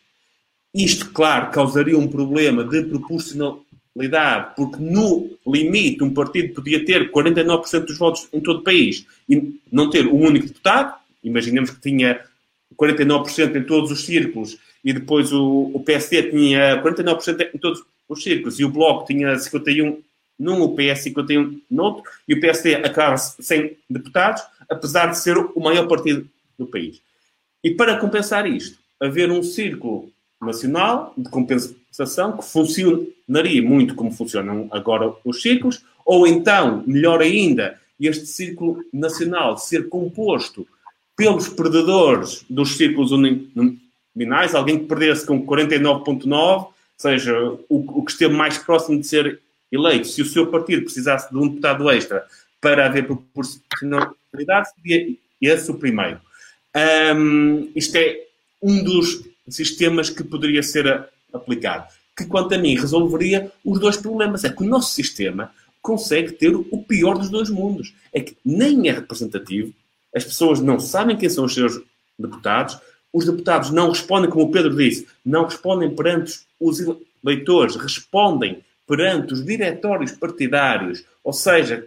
[0.73, 2.83] Isto, claro, causaria um problema de
[4.55, 9.59] porque no limite um partido podia ter 49% dos votos em todo o país e
[9.71, 12.19] não ter um único deputado, imaginemos que tinha
[12.77, 18.21] 49% em todos os círculos e depois o, o PSD tinha 49% em todos os
[18.21, 19.97] círculos e o Bloco tinha 51%
[20.37, 25.37] num, o PS 51% no outro, e o PSD acaba sem deputados, apesar de ser
[25.37, 26.27] o maior partido
[26.57, 27.01] do país.
[27.63, 31.75] E para compensar isto, haver um círculo nacional de compensação
[32.37, 39.57] que funcionaria muito como funcionam agora os círculos, ou então, melhor ainda, este círculo nacional
[39.57, 40.67] ser composto
[41.15, 47.37] pelos perdedores dos círculos uninominais, alguém que perdesse com 49,9, ou seja,
[47.69, 49.39] o, o que esteve mais próximo de ser
[49.71, 52.25] eleito, se o seu partido precisasse de um deputado extra
[52.59, 56.19] para haver proporcionalidade, seria esse o primeiro.
[57.15, 58.19] Um, isto é
[58.61, 61.91] um dos sistemas que poderia ser aplicado.
[62.15, 64.43] Que, quanto a mim, resolveria os dois problemas.
[64.43, 67.93] É que o nosso sistema consegue ter o pior dos dois mundos.
[68.11, 69.73] É que nem é representativo,
[70.15, 71.79] as pessoas não sabem quem são os seus
[72.17, 72.79] deputados,
[73.13, 76.79] os deputados não respondem, como o Pedro disse, não respondem perante os
[77.23, 81.85] eleitores, respondem perante os diretórios partidários, ou seja,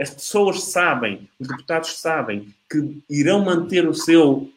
[0.00, 4.50] as pessoas sabem, os deputados sabem que irão manter o seu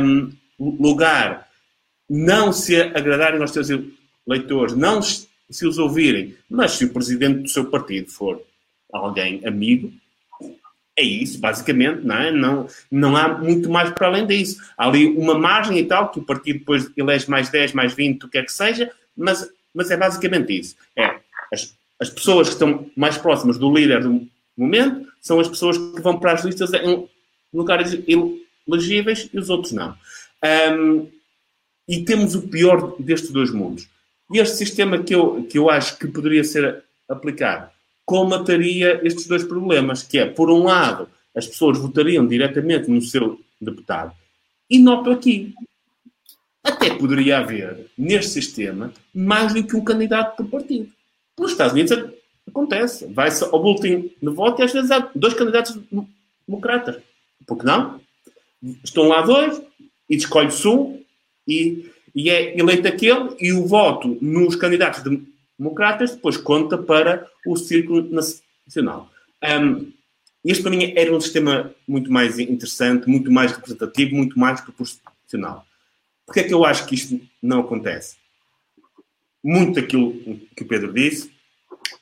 [0.00, 1.45] um, lugar
[2.08, 3.68] não se agradarem aos seus
[4.26, 8.42] eleitores, não se os ouvirem, mas se o presidente do seu partido for
[8.92, 9.92] alguém amigo,
[10.98, 12.30] é isso, basicamente, não é?
[12.30, 14.58] Não, não há muito mais para além disso.
[14.78, 18.24] Há ali uma margem e tal, que o partido depois elege mais 10, mais 20,
[18.24, 20.74] o que é que seja, mas, mas é basicamente isso.
[20.96, 21.16] É,
[21.52, 26.00] as, as pessoas que estão mais próximas do líder do momento são as pessoas que
[26.00, 27.06] vão para as listas em
[27.52, 27.98] lugares
[28.66, 29.94] elegíveis e os outros não.
[30.72, 31.08] Um,
[31.88, 33.88] e temos o pior destes dois mundos.
[34.32, 37.70] E este sistema que eu, que eu acho que poderia ser aplicado
[38.04, 43.40] comataria estes dois problemas, que é, por um lado, as pessoas votariam diretamente no seu
[43.60, 44.14] deputado.
[44.70, 45.52] E noto aqui,
[46.62, 50.88] até poderia haver, neste sistema, mais do que um candidato por partido.
[51.38, 51.92] Nos Estados Unidos
[52.48, 53.06] acontece.
[53.12, 55.78] Vai-se ao boletim de voto e às vezes há dois candidatos
[56.46, 57.02] democratas.
[57.46, 58.00] Por que não?
[58.82, 59.60] Estão lá dois
[60.08, 61.02] e escolhe-se um
[61.46, 65.02] e, e é eleito aquele, e o voto nos candidatos
[65.58, 69.10] democratas depois conta para o círculo nacional.
[69.42, 69.92] Um,
[70.44, 75.66] este para mim era um sistema muito mais interessante, muito mais representativo, muito mais proporcional.
[76.24, 78.16] Porquê é que eu acho que isto não acontece?
[79.42, 80.12] Muito daquilo
[80.56, 81.30] que o Pedro disse,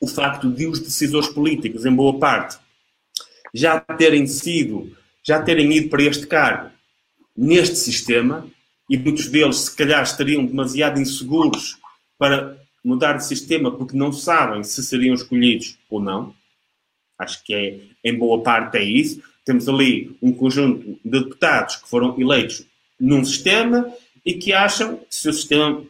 [0.00, 2.58] o facto de os decisores políticos, em boa parte,
[3.52, 6.70] já terem sido, já terem ido para este cargo
[7.36, 8.46] neste sistema,
[8.88, 11.78] e muitos deles, se calhar, estariam demasiado inseguros
[12.18, 16.34] para mudar de sistema porque não sabem se seriam escolhidos ou não.
[17.18, 19.22] Acho que é, em boa parte é isso.
[19.44, 22.64] Temos ali um conjunto de deputados que foram eleitos
[23.00, 23.92] num sistema
[24.24, 25.82] e que acham que se o sistema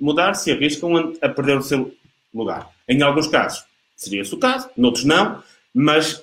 [0.00, 1.94] mudar, se arriscam a perder o seu
[2.32, 2.70] lugar.
[2.88, 3.64] Em alguns casos
[3.96, 5.42] seria esse o caso, noutros não,
[5.74, 6.22] mas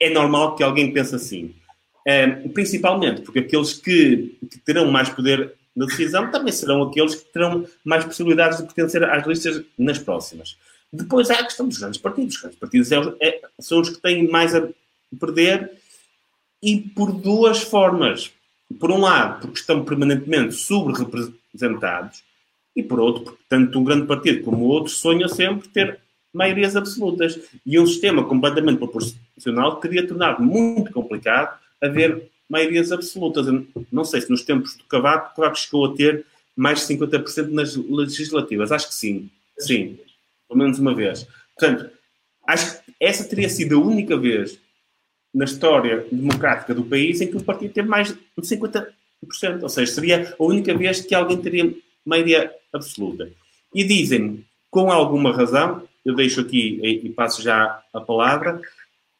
[0.00, 1.54] é normal que alguém pense assim.
[2.06, 7.32] Uh, principalmente porque aqueles que, que, terão mais poder da decisão também serão aqueles que
[7.32, 10.56] terão mais possibilidades de pertencer às listas nas próximas.
[10.92, 12.36] Depois há a questão dos grandes partidos.
[12.36, 14.68] Os grandes partidos é, é, são os que têm mais a
[15.18, 15.72] perder
[16.62, 18.30] e por duas formas.
[18.78, 22.22] Por um lado, porque estão permanentemente subrepresentados
[22.76, 26.00] e por outro, porque tanto um grande partido como o outro sonham sempre ter
[26.32, 27.38] maiorias absolutas.
[27.64, 33.46] E um sistema completamente proporcional teria tornado muito complicado haver maiorias absolutas.
[33.46, 36.24] Eu não sei se nos tempos do Cavaco, Cavaco chegou a ter
[36.56, 38.70] mais de 50% nas legislativas.
[38.70, 39.30] Acho que sim.
[39.58, 39.98] Sim.
[40.48, 41.26] Pelo menos uma vez.
[41.58, 41.90] Portanto,
[42.46, 44.58] acho que essa teria sido a única vez
[45.34, 48.92] na história democrática do país em que o partido teve mais de 50%.
[49.62, 53.30] Ou seja, seria a única vez que alguém teria maioria absoluta.
[53.74, 58.60] E dizem, com alguma razão, eu deixo aqui e passo já a palavra,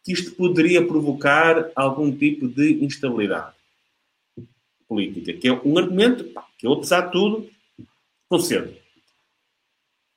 [0.05, 3.55] que isto poderia provocar algum tipo de instabilidade
[4.87, 6.25] política, que é um argumento
[6.59, 7.49] que eu, apesar de tudo,
[8.29, 8.75] concedo.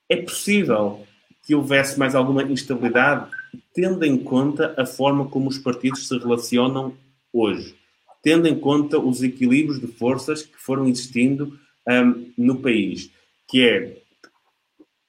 [0.08, 1.06] É possível
[1.42, 3.30] que houvesse mais alguma instabilidade,
[3.74, 6.94] tendo em conta a forma como os partidos se relacionam
[7.32, 7.74] hoje,
[8.22, 13.10] tendo em conta os equilíbrios de forças que foram existindo um, no país,
[13.48, 13.96] que é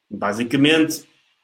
[0.09, 1.03] basicamente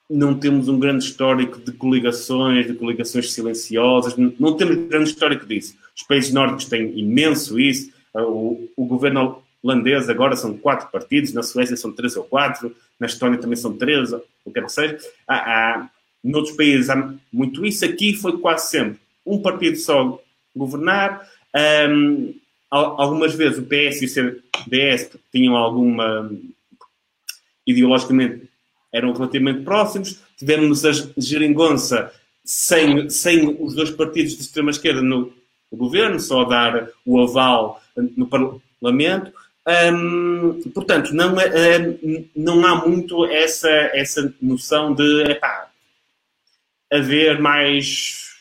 [0.10, 5.46] não temos um grande histórico de coligações, de coligações silenciosas, não temos um grande histórico
[5.46, 5.76] disso.
[5.96, 7.92] Os países nórdicos têm imenso isso.
[8.14, 13.08] O, o governo holandês agora são quatro partidos, na Suécia são três ou quatro, na
[13.08, 14.98] Estónia também são três, o que quer que seja.
[15.28, 15.90] Há, há,
[16.24, 17.84] noutros países há muito isso.
[17.84, 20.22] Aqui foi quase sempre um partido só
[20.56, 21.28] governar.
[21.90, 22.34] Um,
[22.70, 26.30] algumas vezes o PS e o CDS tinham alguma
[27.66, 28.45] ideologicamente
[28.96, 30.22] eram relativamente próximos.
[30.38, 32.12] Tivemos a geringonça
[32.46, 35.34] sem, sem os dois partidos de extrema-esquerda no,
[35.70, 37.82] no, governo, só dar o aval
[38.16, 39.34] no Parlamento.
[39.94, 41.98] Hum, portanto, não, é,
[42.36, 45.70] não há muito essa, essa noção de epá,
[46.90, 48.34] haver mais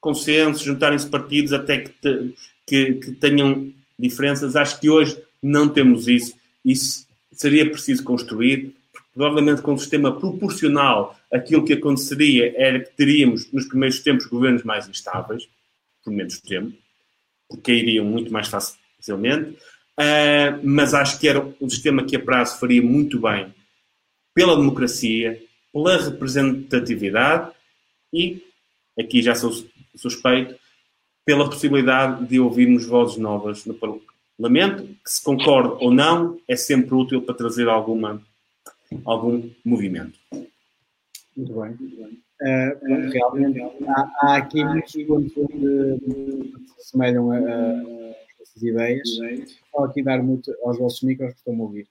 [0.00, 4.54] consenso, juntarem-se partidos até que, te, que, que tenham diferenças.
[4.54, 6.34] Acho que hoje não temos isso.
[6.64, 8.76] Isso seria preciso construir
[9.14, 14.62] provavelmente com um sistema proporcional, aquilo que aconteceria era que teríamos, nos primeiros tempos, governos
[14.62, 15.48] mais instáveis,
[16.04, 16.72] por menos tempo,
[17.48, 22.58] porque iriam muito mais facilmente, uh, mas acho que era um sistema que a prazo
[22.58, 23.52] faria muito bem
[24.34, 25.42] pela democracia,
[25.72, 27.50] pela representatividade
[28.12, 28.42] e,
[28.98, 29.52] aqui já sou
[29.96, 30.54] suspeito,
[31.24, 36.94] pela possibilidade de ouvirmos vozes novas no Parlamento, que se concorde ou não, é sempre
[36.94, 38.22] útil para trazer alguma
[39.04, 40.18] algum movimento.
[41.36, 41.74] Muito bem.
[41.78, 42.22] Muito bem.
[42.42, 45.40] Uh, realmente há, há, aqui muitos pontos que
[46.68, 49.08] se assemelham a, a, essas ideias.
[49.72, 51.86] Vou aqui dar muito aos vossos micros que estão a ouvir.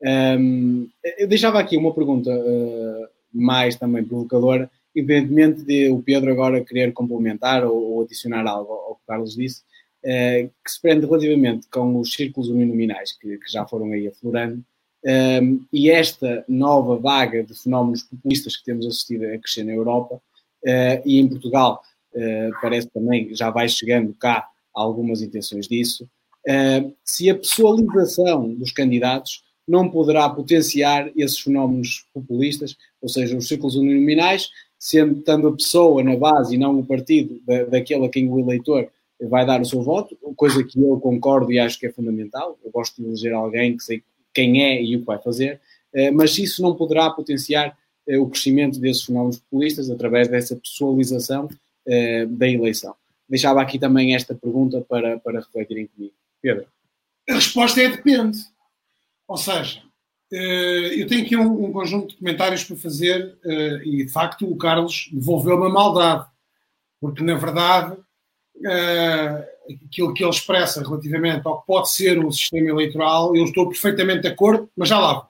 [0.00, 6.64] Um, eu deixava aqui uma pergunta uh, mais também provocadora, independentemente de o Pedro agora
[6.64, 9.62] querer complementar ou, ou adicionar algo ao que o Carlos disse,
[10.04, 14.64] uh, que se prende relativamente com os círculos uninominais que, que já foram aí aflorando
[15.04, 20.16] um, e esta nova vaga de fenómenos populistas que temos assistido a crescer na Europa
[20.16, 21.82] uh, e em Portugal,
[22.14, 26.08] uh, parece também já vai chegando cá algumas intenções disso.
[26.46, 33.46] Uh, se a pessoalização dos candidatos não poderá potenciar esses fenómenos populistas, ou seja, os
[33.46, 38.08] círculos uninominais, sendo estando a pessoa na base e não o partido da, daquele a
[38.08, 38.88] quem o eleitor
[39.20, 42.56] vai dar o seu voto, coisa que eu concordo e acho que é fundamental.
[42.64, 44.02] Eu gosto de eleger alguém que sei
[44.38, 45.60] quem é e o que vai fazer,
[45.92, 51.48] eh, mas isso não poderá potenciar eh, o crescimento desses fenómenos populistas através dessa pessoalização
[51.84, 52.94] eh, da eleição.
[53.28, 56.14] Deixava aqui também esta pergunta para, para refletirem comigo.
[56.40, 56.66] Pedro.
[57.28, 58.38] A resposta é depende.
[59.26, 59.82] Ou seja,
[60.30, 63.36] eu tenho aqui um, um conjunto de comentários para fazer
[63.84, 66.26] e, de facto, o Carlos devolveu uma maldade.
[66.98, 67.98] Porque, na verdade,
[69.84, 74.22] aquilo que ele expressa relativamente ao que pode ser um sistema eleitoral, eu estou perfeitamente
[74.22, 75.28] de acordo, mas já lá vou.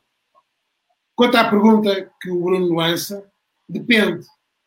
[1.14, 3.24] Quanto à pergunta que o Bruno lança,
[3.68, 4.24] depende.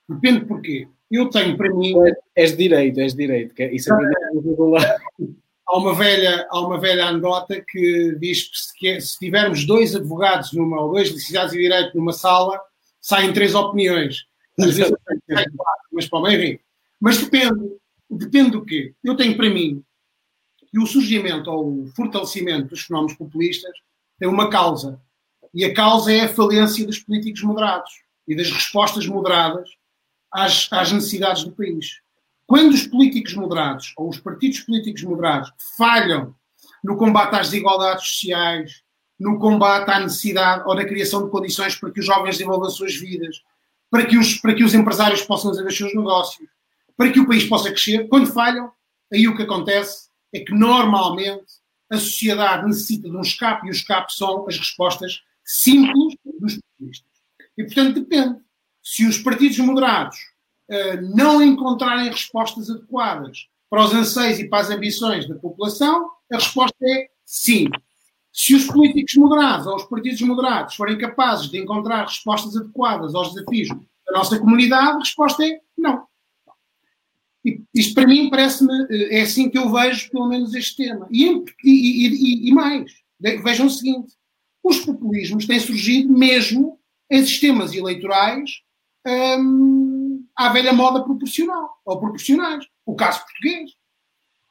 [0.07, 0.87] Depende porquê.
[1.09, 1.93] Eu tenho para mim.
[2.35, 3.55] És direito, és direito.
[3.55, 4.99] Que é, isso é
[5.71, 10.81] há uma velha há uma velha anedota que diz que se tivermos dois advogados numa
[10.81, 12.59] ou dois licenciados em direito numa sala
[12.99, 14.25] saem três opiniões
[14.59, 14.93] às vezes
[15.91, 16.59] mas para o meio
[16.99, 17.77] mas depende
[18.11, 18.93] Depende do quê?
[19.01, 19.83] Eu tenho para mim
[20.69, 23.71] que o surgimento ou o fortalecimento dos fenómenos populistas
[24.19, 25.01] tem uma causa.
[25.53, 27.91] E a causa é a falência dos políticos moderados
[28.27, 29.69] e das respostas moderadas
[30.31, 32.01] às, às necessidades do país.
[32.45, 36.35] Quando os políticos moderados ou os partidos políticos moderados falham
[36.83, 38.83] no combate às desigualdades sociais,
[39.17, 42.73] no combate à necessidade ou na criação de condições para que os jovens desenvolvam as
[42.73, 43.41] suas vidas,
[43.89, 46.45] para que os, para que os empresários possam fazer os seus negócios,
[46.97, 48.07] para que o país possa crescer.
[48.07, 48.71] Quando falham,
[49.11, 53.73] aí o que acontece é que normalmente a sociedade necessita de um escape e o
[53.73, 57.11] escape são as respostas simples dos populistas.
[57.57, 58.39] E, portanto, depende.
[58.81, 60.17] Se os partidos moderados
[60.69, 66.35] uh, não encontrarem respostas adequadas para os anseios e para as ambições da população, a
[66.35, 67.67] resposta é sim.
[68.31, 73.33] Se os políticos moderados ou os partidos moderados forem capazes de encontrar respostas adequadas aos
[73.33, 76.07] desafios da nossa comunidade, a resposta é não.
[77.43, 81.07] E isto para mim parece-me, eh, é assim que eu vejo pelo menos este tema.
[81.11, 81.25] E,
[81.63, 82.07] e,
[82.45, 84.13] e, e mais, vejam o seguinte:
[84.63, 86.79] os populismos têm surgido mesmo
[87.09, 88.61] em sistemas eleitorais
[89.39, 92.65] hum, à velha moda proporcional, ou proporcionais.
[92.85, 93.71] O caso português.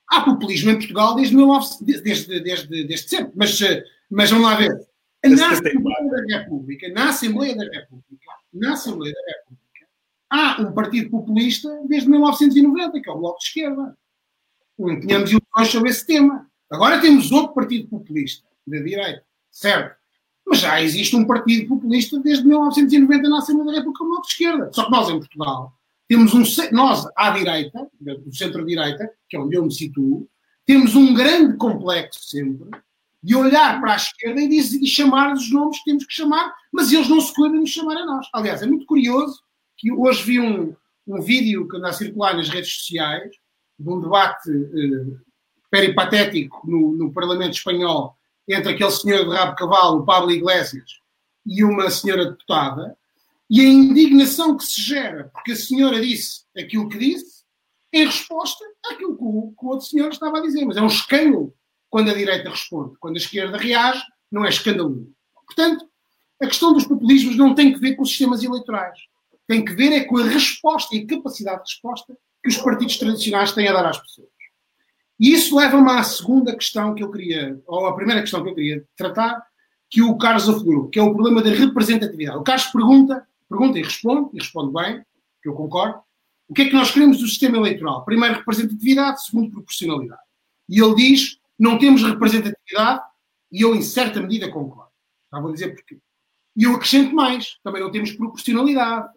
[0.08, 4.56] Há populismo em Portugal desde, 19, desde, desde, desde sempre, mas, eh, mas vamos lá
[4.56, 4.76] ver.
[5.24, 9.69] Na Assembleia da República, na Assembleia da República, na Assembleia da República,
[10.30, 13.96] há um partido populista desde 1990, que é o Bloco de Esquerda.
[14.78, 16.46] Não tínhamos ilusões sobre esse tema.
[16.70, 19.96] Agora temos outro partido populista, da direita, certo?
[20.46, 24.32] Mas já existe um partido populista desde 1990 na Assembleia da República, o Bloco de
[24.32, 24.70] Esquerda.
[24.72, 25.72] Só que nós, em Portugal,
[26.08, 30.28] temos um, nós, à direita, do centro-direita, que é onde eu me situo,
[30.64, 32.70] temos um grande complexo sempre
[33.22, 36.54] de olhar para a esquerda e, dizer, e chamar os nomes que temos que chamar,
[36.72, 38.26] mas eles não se cuidam de nos chamar a nós.
[38.32, 39.42] Aliás, é muito curioso
[39.80, 40.76] que hoje vi um,
[41.06, 43.32] um vídeo que anda a circular nas redes sociais
[43.78, 45.16] de um debate eh,
[45.70, 48.14] peripatético no, no, Parlamento Espanhol
[48.46, 50.98] entre aquele senhor de rabo cavalo, o Pablo Iglesias,
[51.46, 52.94] e uma senhora deputada,
[53.48, 57.42] e a indignação que se gera, porque a senhora disse aquilo que disse,
[57.90, 60.64] em resposta àquilo que o, que o outro senhor estava a dizer.
[60.64, 61.54] Mas é um escândalo
[61.88, 62.96] quando a direita responde.
[63.00, 65.10] Quando a esquerda reage, não é escandaloso.
[65.46, 65.88] Portanto,
[66.40, 69.09] a questão dos populismos não tem que ver com os sistemas eleitorais.
[69.50, 72.96] Tem que ver é com a resposta e a capacidade de resposta que os partidos
[72.98, 74.28] tradicionais têm a dar às pessoas.
[75.18, 78.54] E isso leva-me à segunda questão que eu queria, ou à primeira questão que eu
[78.54, 79.44] queria tratar,
[79.90, 82.38] que o Carlos aflorou, que é o problema da representatividade.
[82.38, 85.04] O Carlos pergunta pergunta e responde, e responde bem,
[85.42, 86.00] que eu concordo.
[86.48, 88.04] O que é que nós queremos do sistema eleitoral?
[88.04, 90.22] Primeiro, representatividade, segundo, proporcionalidade.
[90.68, 93.02] E ele diz: não temos representatividade,
[93.50, 94.92] e eu, em certa medida, concordo.
[95.34, 95.98] Já vou dizer porquê.
[96.56, 99.08] E eu acrescento mais: também não temos proporcionalidade.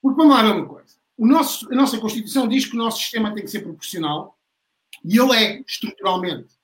[0.00, 0.96] Porque vamos lá ver uma coisa.
[1.16, 4.38] O nosso, a nossa Constituição diz que o nosso sistema tem que ser proporcional,
[5.04, 6.56] e ele é, estruturalmente.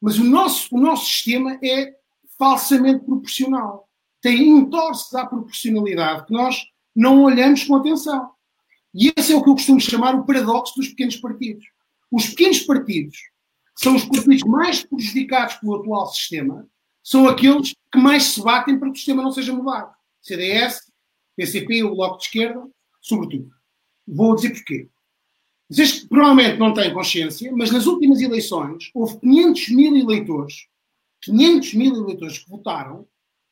[0.00, 1.96] Mas o nosso, o nosso sistema é
[2.38, 3.88] falsamente proporcional
[4.20, 6.64] tem entorces à proporcionalidade que nós
[6.94, 8.30] não olhamos com atenção.
[8.94, 11.64] E esse é o que eu costumo chamar o paradoxo dos pequenos partidos.
[12.10, 13.18] Os pequenos partidos
[13.76, 16.66] são os partidos mais prejudicados pelo atual sistema,
[17.02, 19.94] são aqueles que mais se batem para que o sistema não seja mudado.
[20.20, 20.90] CDS,
[21.38, 22.68] PCP, o Bloco de Esquerda,
[23.00, 23.48] sobretudo.
[24.06, 24.88] Vou dizer porquê.
[25.70, 30.66] Vocês provavelmente não têm consciência, mas nas últimas eleições houve 500 mil eleitores,
[31.22, 33.06] 500 mil eleitores que votaram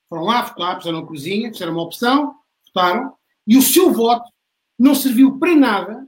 [0.09, 2.35] foram lá votar, puseram na cozinha, fizeram uma opção,
[2.67, 3.13] votaram,
[3.47, 4.29] e o seu voto
[4.79, 6.07] não serviu para nada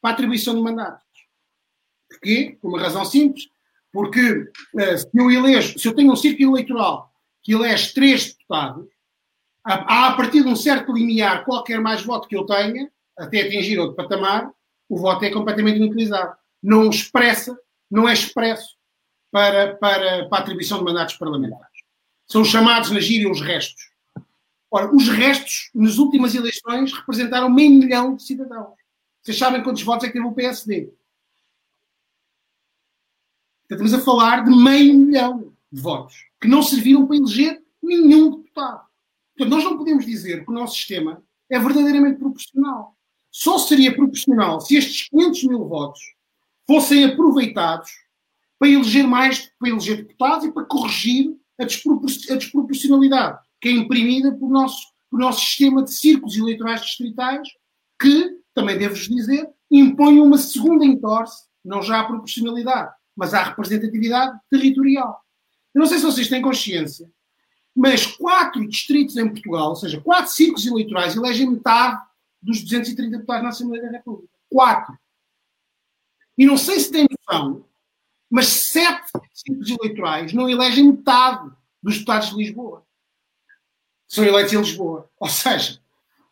[0.00, 1.02] para a atribuição de mandatos.
[2.08, 2.56] Porquê?
[2.60, 3.48] Por uma razão simples.
[3.92, 4.32] Porque
[4.74, 7.12] uh, se eu elejo, se eu tenho um círculo eleitoral
[7.42, 8.86] que elege três deputados,
[9.66, 12.88] a, a partir de um certo limiar, qualquer mais voto que eu tenha,
[13.18, 14.48] até atingir outro patamar,
[14.88, 16.36] o voto é completamente inutilizado.
[16.62, 17.58] Não expressa,
[17.90, 18.76] não é expresso
[19.32, 21.66] para, para, para a atribuição de mandatos parlamentares.
[22.28, 23.90] São chamados na gíria os restos.
[24.70, 28.74] Ora, os restos, nas últimas eleições, representaram meio milhão de cidadãos.
[29.22, 30.92] Vocês sabem quantos votos é que teve o PSD?
[33.68, 38.85] Estamos a falar de meio milhão de votos que não serviram para eleger nenhum deputado.
[39.36, 42.96] Portanto, nós não podemos dizer que o nosso sistema é verdadeiramente proporcional.
[43.30, 46.00] Só seria proporcional se estes 500 mil votos
[46.66, 47.90] fossem aproveitados
[48.58, 53.72] para eleger mais, para eleger deputados e para corrigir a, despropor a desproporcionalidade que é
[53.72, 57.48] imprimida por nosso, por nosso sistema de círculos eleitorais distritais,
[58.00, 64.38] que, também devo-vos dizer, impõe uma segunda entorse, não já a proporcionalidade, mas à representatividade
[64.50, 65.20] territorial.
[65.74, 67.10] Eu não sei se vocês têm consciência,
[67.76, 72.02] mas quatro distritos em Portugal, ou seja, quatro círculos eleitorais, elegem metade
[72.40, 74.32] dos 230 deputados na Assembleia da República.
[74.48, 74.98] Quatro.
[76.38, 77.64] E não sei se têm noção
[78.30, 81.50] mas sete círculos eleitorais não elegem metade
[81.82, 82.84] dos deputados de Lisboa.
[84.08, 85.08] São eleitos em Lisboa.
[85.18, 85.80] Ou seja,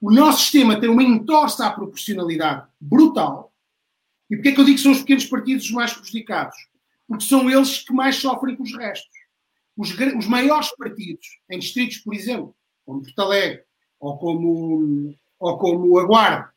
[0.01, 3.53] o nosso sistema tem uma entorse à proporcionalidade brutal.
[4.29, 6.57] E porquê é que eu digo que são os pequenos partidos os mais prejudicados?
[7.07, 9.14] porque são eles que mais sofrem com os restos.
[9.77, 12.55] Os, os maiores partidos, em distritos, por exemplo,
[12.85, 13.63] como Porto Alegre,
[13.99, 16.53] ou como, ou como a Guarda,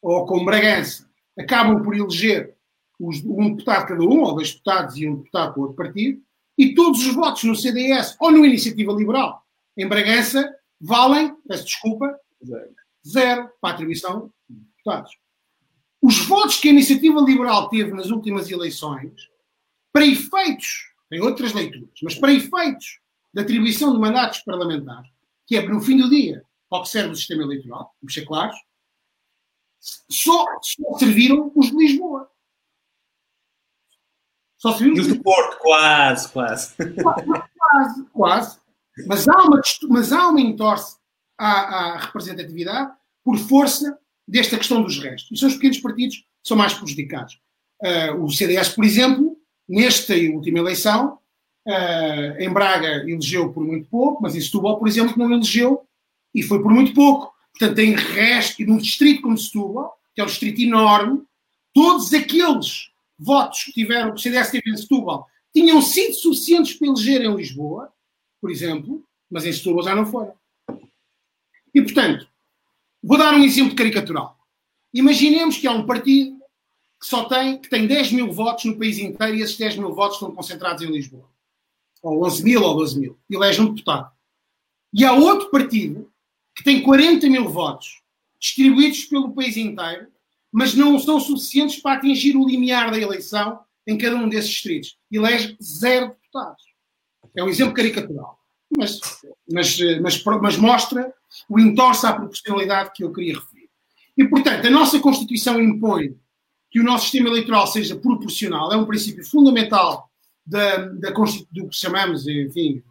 [0.00, 1.08] ou como Bragança,
[1.38, 2.54] acabam por eleger
[2.98, 6.22] os, um deputado cada um, ou dois deputados e um deputado para outro partido,
[6.56, 9.44] e todos os votos no CDS ou no Iniciativa Liberal
[9.76, 12.74] em Bragança valem, peço desculpa, zero,
[13.06, 15.10] zero para a atribuição de deputados.
[16.00, 19.12] Os votos que a Iniciativa Liberal teve nas últimas eleições,
[19.92, 23.00] para efeitos, tem outras leituras, mas para efeitos
[23.32, 25.10] da atribuição de mandatos parlamentares,
[25.46, 28.56] que é no fim do dia ao que serve o sistema eleitoral, vamos ser claros,
[30.08, 32.30] só, só serviram os de Lisboa.
[34.56, 36.74] Só serviram os do Porto, quase, quase.
[37.58, 38.58] Quase, quase.
[39.06, 40.96] Mas há uma, mas há uma entorse
[41.36, 42.92] à, à representatividade
[43.22, 45.30] por força desta questão dos restos.
[45.32, 47.38] E são os pequenos partidos que são mais prejudicados.
[47.82, 49.33] Uh, o CDS, por exemplo,
[49.68, 51.18] nesta última eleição,
[51.66, 55.86] uh, em Braga elegeu por muito pouco, mas em Setúbal, por exemplo, não elegeu
[56.34, 57.32] e foi por muito pouco.
[57.56, 61.22] Portanto, em resto, num distrito como Setúbal, que é um distrito enorme,
[61.72, 66.88] todos aqueles votos que tiveram, que o CDS teve em Setúbal, tinham sido suficientes para
[66.88, 67.92] eleger em Lisboa,
[68.40, 70.34] por exemplo, mas em Setúbal já não foram.
[71.74, 72.28] E, portanto,
[73.02, 74.36] vou dar um exemplo caricatural.
[74.92, 76.38] Imaginemos que há um partido
[77.04, 79.94] que só tem, que tem 10 mil votos no país inteiro e esses 10 mil
[79.94, 81.28] votos estão concentrados em Lisboa.
[82.02, 83.18] Ou 11 mil ou 12 mil.
[83.30, 84.10] Elege um deputado.
[84.90, 86.10] E há outro partido
[86.56, 88.00] que tem 40 mil votos
[88.40, 90.06] distribuídos pelo país inteiro,
[90.50, 94.96] mas não são suficientes para atingir o limiar da eleição em cada um desses distritos.
[95.12, 96.64] Elege zero deputados.
[97.36, 98.38] É um exemplo caricatural.
[98.78, 98.98] Mas,
[99.46, 101.12] mas, mas, mas mostra
[101.50, 103.68] o entorce à proporcionalidade que eu queria referir.
[104.16, 106.16] E, portanto, a nossa Constituição impõe
[106.74, 108.72] que o nosso sistema eleitoral seja proporcional.
[108.72, 110.10] É um princípio fundamental
[110.44, 112.82] da, da, do que chamamos, enfim,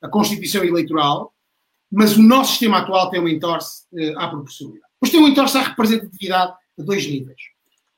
[0.00, 1.34] a Constituição Eleitoral
[1.96, 4.92] mas o nosso sistema atual tem uma entorse uh, à proporcionalidade.
[4.94, 7.40] Depois tem uma entorse à representatividade a dois níveis.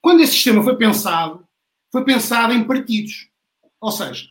[0.02, 1.46] Quando esse sistema foi pensado,
[1.90, 3.30] foi pensado em partidos.
[3.80, 4.28] Ou seja,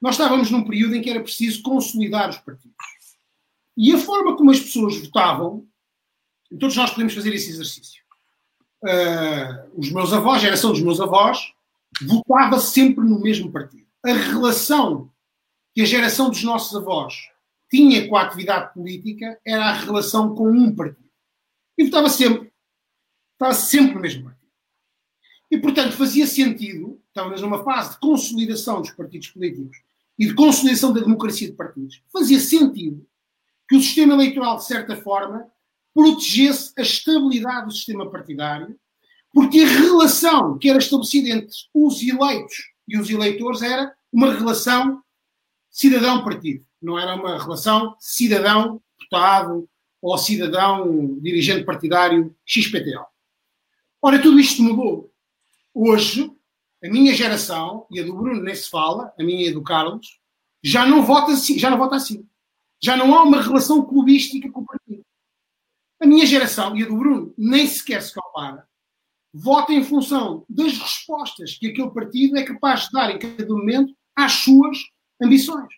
[0.00, 2.74] nós estávamos num período em que era preciso consolidar os partidos.
[3.76, 5.66] E a forma como as pessoas votavam,
[6.58, 8.01] todos nós podemos fazer esse exercício.
[8.82, 11.52] Uh, os meus avós, a geração dos meus avós,
[12.02, 13.86] votava sempre no mesmo partido.
[14.04, 15.10] A relação
[15.74, 17.30] que a geração dos nossos avós
[17.70, 21.08] tinha com a atividade política era a relação com um partido.
[21.78, 22.52] E votava sempre.
[23.32, 24.42] Estava sempre no mesmo partido.
[25.50, 29.82] E, portanto, fazia sentido, estávamos numa fase de consolidação dos partidos políticos
[30.18, 33.06] e de consolidação da democracia de partidos, fazia sentido
[33.68, 35.46] que o sistema eleitoral, de certa forma,
[35.94, 38.76] protegesse a estabilidade do sistema partidário,
[39.32, 42.56] porque a relação que era estabelecida entre os eleitos
[42.88, 45.02] e os eleitores era uma relação
[45.70, 49.68] cidadão-partido não era uma relação cidadão-deputado
[50.00, 53.06] ou cidadão dirigente partidário XPTO.
[54.02, 55.12] Ora, tudo isto mudou.
[55.72, 56.30] Hoje,
[56.84, 59.62] a minha geração, e a do Bruno nem se fala, a minha e a do
[59.62, 60.18] Carlos,
[60.62, 61.56] já não vota assim.
[61.56, 62.26] Já não vota assim.
[62.82, 64.61] Já não há uma relação clubística com.
[66.02, 68.66] A minha geração e a do Bruno nem sequer se compara.
[69.32, 73.94] Vota em função das respostas que aquele partido é capaz de dar em cada momento
[74.16, 74.78] às suas
[75.22, 75.72] ambições.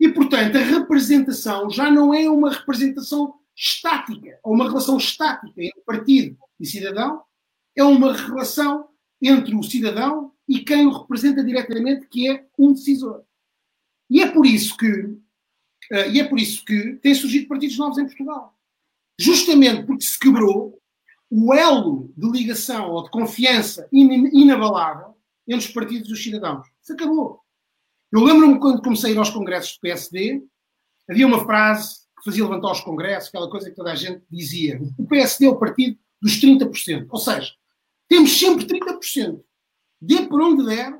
[0.00, 5.82] E, portanto, a representação já não é uma representação estática, ou uma relação estática entre
[5.82, 7.22] partido e cidadão,
[7.76, 8.88] é uma relação
[9.20, 13.22] entre o cidadão e quem o representa diretamente, que é um decisor.
[14.08, 17.98] E é por isso que, uh, e é por isso que têm surgido partidos novos
[17.98, 18.57] em Portugal.
[19.18, 20.78] Justamente porque se quebrou
[21.30, 25.16] o elo de ligação ou de confiança inabalável
[25.46, 26.66] entre os partidos e os cidadãos.
[26.80, 27.40] Se acabou.
[28.10, 30.42] Eu lembro-me quando comecei a ir aos congressos do PSD,
[31.08, 34.80] havia uma frase que fazia levantar os congressos, aquela coisa que toda a gente dizia.
[34.98, 37.06] O PSD é o partido dos 30%.
[37.10, 37.52] Ou seja,
[38.08, 39.42] temos sempre 30%.
[40.00, 40.98] Dê por onde der,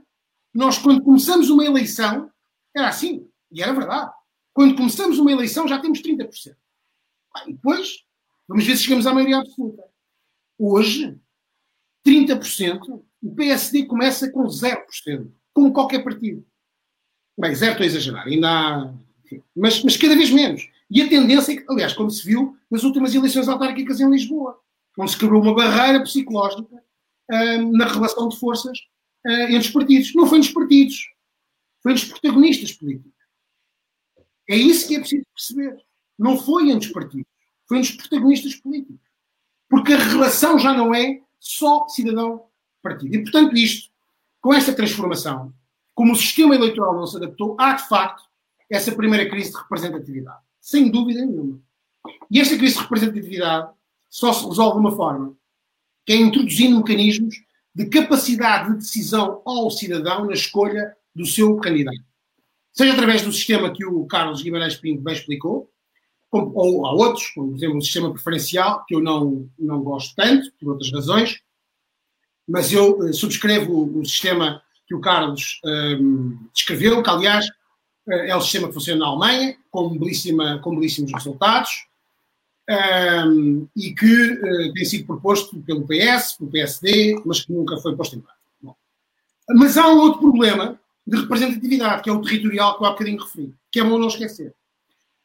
[0.53, 2.31] nós quando começamos uma eleição,
[2.75, 4.13] era assim, e era verdade.
[4.53, 6.55] Quando começamos uma eleição já temos 30%.
[7.47, 8.05] E depois,
[8.49, 9.85] vamos ver se chegamos à maioria absoluta.
[10.59, 11.17] Hoje,
[12.07, 16.45] 30%, o PSD começa com 0%, como qualquer partido.
[17.39, 18.95] Bem, zero estou a exagerar, ainda há.
[19.55, 20.69] Mas, mas cada vez menos.
[20.91, 24.59] E a tendência, é que, aliás, como se viu nas últimas eleições autárquicas em Lisboa,
[24.99, 28.79] onde se quebrou uma barreira psicológica uh, na relação de forças
[29.27, 30.15] uh, entre os partidos.
[30.15, 31.09] Não foi nos partidos,
[31.83, 33.13] foi nos protagonistas políticos.
[34.49, 35.77] É isso que é preciso perceber.
[36.19, 37.28] Não foi entre os partidos,
[37.69, 39.01] foi nos protagonistas políticos.
[39.69, 43.15] Porque a relação já não é só cidadão-partido.
[43.15, 43.91] E, portanto, isto,
[44.41, 45.53] com esta transformação,
[45.95, 48.23] como o sistema eleitoral não se adaptou, há de facto
[48.71, 50.39] essa primeira crise de representatividade.
[50.61, 51.61] Sem dúvida nenhuma.
[52.31, 53.71] E esta crise de representatividade
[54.09, 55.37] só se resolve de uma forma,
[56.07, 57.35] que é introduzindo mecanismos
[57.75, 62.03] de capacidade de decisão ao cidadão na escolha do seu candidato.
[62.73, 65.71] Seja através do sistema que o Carlos Guimarães Pinto bem explicou,
[66.31, 70.53] ou há outros, como por exemplo o sistema preferencial, que eu não, não gosto tanto,
[70.61, 71.41] por outras razões,
[72.47, 77.47] mas eu uh, subscrevo o, o, sistema que o Carlos um, ehm, descreveu, que aliás
[78.07, 81.87] uh, é o sistema que funciona na Alemanha, com, belíssima, com belíssimos resultados,
[82.69, 87.77] um, ehm, e que uh, tem sido proposto pelo PS, pelo PSD, mas que nunca
[87.79, 88.39] foi posto em prática.
[89.51, 93.23] Mas há um outro problema de representatividade, que é o territorial que eu há bocadinho
[93.23, 94.55] referi, que é bom não esquecer.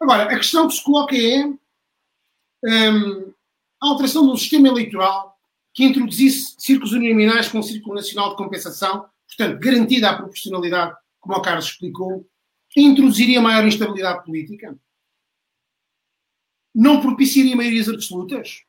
[0.04, 3.34] Agora, a questão que se coloca é um,
[3.82, 5.40] a alteração do sistema eleitoral
[5.74, 11.38] que introduzisse círculos uninominais com um círculo nacional de compensação, portanto, garantida a proporcionalidade, como
[11.38, 12.28] o Carlos explicou,
[12.76, 14.78] introduziria maior instabilidade política?
[16.76, 18.66] Não propiciaria maiorias absolutas?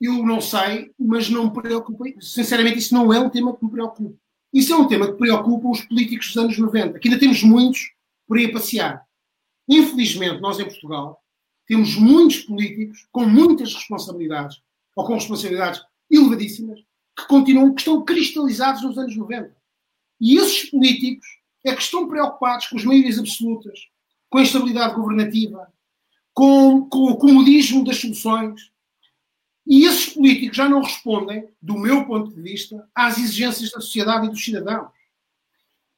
[0.00, 2.06] Eu não sei, mas não me preocupa.
[2.18, 4.16] Sinceramente, isso não é um tema que me preocupa.
[4.54, 7.92] Isso é um tema que preocupa os políticos dos anos 90, que ainda temos muitos
[8.26, 9.07] por aí a passear.
[9.68, 11.22] Infelizmente, nós em Portugal
[11.66, 14.60] temos muitos políticos com muitas responsabilidades,
[14.96, 16.80] ou com responsabilidades elevadíssimas,
[17.16, 19.54] que continuam, que estão cristalizados nos anos 90.
[20.20, 21.26] E esses políticos
[21.64, 23.78] é que estão preocupados com as maiorias absolutas,
[24.30, 25.72] com a instabilidade governativa,
[26.32, 28.70] com, com o comodismo das soluções.
[29.66, 34.26] E esses políticos já não respondem, do meu ponto de vista, às exigências da sociedade
[34.26, 34.90] e dos cidadãos.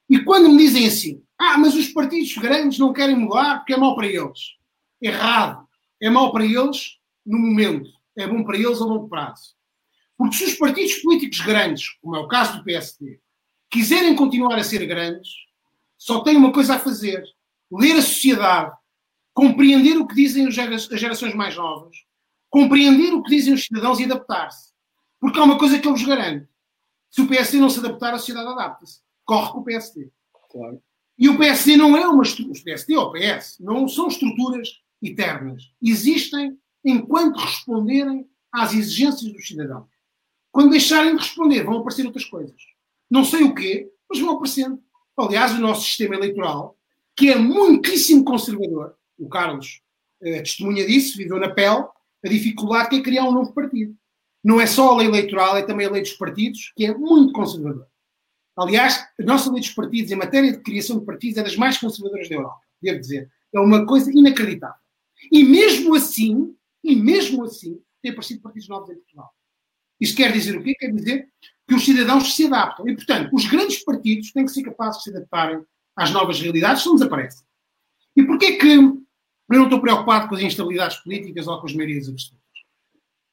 [0.09, 3.77] E quando me dizem assim, ah, mas os partidos grandes não querem mudar porque é
[3.77, 4.57] mau para eles.
[5.01, 5.67] Errado.
[5.99, 7.89] É mau para eles no momento.
[8.15, 9.55] É bom para eles a longo prazo.
[10.15, 13.19] Porque se os partidos políticos grandes, como é o caso do PSD,
[13.71, 15.29] quiserem continuar a ser grandes,
[15.97, 17.23] só têm uma coisa a fazer:
[17.71, 18.71] ler a sociedade,
[19.33, 21.97] compreender o que dizem as gerações mais novas,
[22.51, 24.73] compreender o que dizem os cidadãos e adaptar-se.
[25.19, 26.47] Porque há uma coisa que eu vos garanto:
[27.09, 28.99] se o PSD não se adaptar, a sociedade adapta-se.
[29.25, 30.11] Corre com o PSD.
[30.51, 30.83] Claro.
[31.21, 34.69] E o PSD não é uma estrutura, o PSD ou o PS, não são estruturas
[34.99, 35.71] eternas.
[35.79, 39.85] Existem enquanto responderem às exigências dos cidadãos.
[40.51, 42.59] Quando deixarem de responder, vão aparecer outras coisas.
[43.07, 44.81] Não sei o quê, mas vão aparecendo.
[45.15, 46.75] Aliás, o nosso sistema eleitoral,
[47.15, 49.79] que é muitíssimo conservador, o Carlos
[50.23, 51.85] eh, testemunha disso, viveu na pele,
[52.25, 53.95] a dificuldade que é criar um novo partido.
[54.43, 57.31] Não é só a lei eleitoral, é também a lei dos partidos, que é muito
[57.31, 57.90] conservadora.
[58.57, 61.77] Aliás, a nossa lei dos partidos, em matéria de criação de partidos, é das mais
[61.77, 63.31] conservadoras da Europa, devo dizer.
[63.53, 64.75] É uma coisa inacreditável.
[65.31, 69.31] E mesmo assim, e mesmo assim, tem aparecido partidos novos em Portugal.
[69.99, 70.75] Isto quer dizer o quê?
[70.75, 71.29] Quer dizer
[71.67, 72.87] que os cidadãos se adaptam.
[72.87, 75.63] E, portanto, os grandes partidos têm que ser capazes de se adaptarem
[75.95, 77.45] às novas realidades, senão desaparecem.
[78.15, 79.01] E porquê que eu
[79.47, 82.41] não estou preocupado com as instabilidades políticas ou com as maiorias absolutas?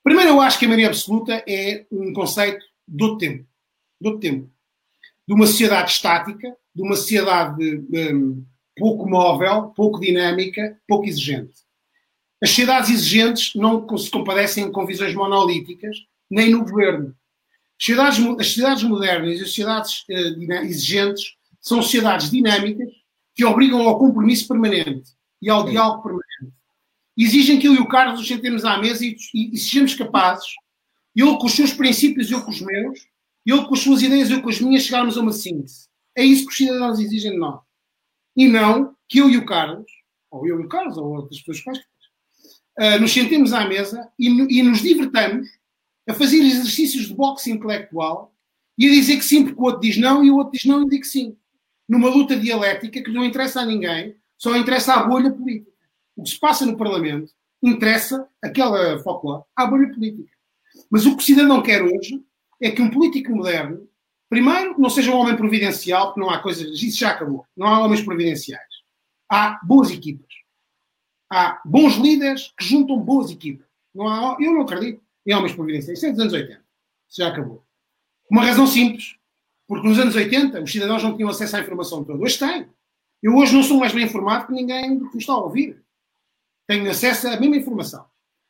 [0.05, 3.47] Primeiro, eu acho que a maioria absoluta é um conceito do tempo.
[4.01, 4.51] Do tempo
[5.29, 7.63] de uma sociedade estática, de uma sociedade
[7.93, 8.43] um,
[8.75, 11.53] pouco móvel, pouco dinâmica, pouco exigente.
[12.43, 15.99] As sociedades exigentes não se compadecem com visões monolíticas,
[16.31, 17.15] nem no governo.
[17.79, 22.89] As sociedades, as sociedades modernas e as sociedades uh, exigentes são sociedades dinâmicas
[23.35, 25.11] que obrigam ao compromisso permanente
[25.43, 25.73] e ao Sim.
[25.73, 26.57] diálogo permanente.
[27.19, 30.55] Exigem que eu e o Carlos nos sentemos à mesa e, e, e sejamos capazes,
[31.15, 33.01] eu com os seus princípios e eu com os meus,
[33.51, 35.89] ele com as suas ideias, eu com as minhas, chegarmos a uma síntese.
[36.17, 37.61] É isso que os cidadãos exigem de nós.
[38.37, 39.91] E não que eu e o Carlos,
[40.31, 44.59] ou eu e o Carlos, ou outras pessoas quaisquer, uh, nos sentemos à mesa e,
[44.59, 45.49] e nos divertamos
[46.09, 48.35] a fazer exercícios de boxe intelectual
[48.77, 50.83] e a dizer que sim, porque o outro diz não e o outro diz não
[50.83, 51.37] e diz que sim.
[51.89, 55.73] Numa luta dialética que não interessa a ninguém, só interessa à bolha política.
[56.17, 57.33] O que se passa no Parlamento
[57.63, 60.31] interessa aquela folclore à bolha política.
[60.91, 62.23] Mas o que o cidadão quer hoje
[62.61, 63.89] é que um político moderno,
[64.29, 67.47] primeiro, não seja um homem providencial, porque não há coisas, isso já acabou.
[67.57, 68.69] Não há homens providenciais.
[69.29, 70.29] Há boas equipas.
[71.31, 73.67] Há bons líderes que juntam boas equipas.
[73.95, 75.99] Não há, eu não acredito em homens providenciais.
[75.99, 76.53] Isso é dos anos 80.
[77.09, 77.65] Isso já acabou.
[78.31, 79.17] Uma razão simples.
[79.67, 82.23] Porque nos anos 80 os cidadãos não tinham acesso à informação toda.
[82.23, 82.67] Hoje têm.
[83.23, 85.83] Eu hoje não sou mais bem informado que ninguém que me está a ouvir.
[86.67, 88.07] Tenho acesso à mesma informação.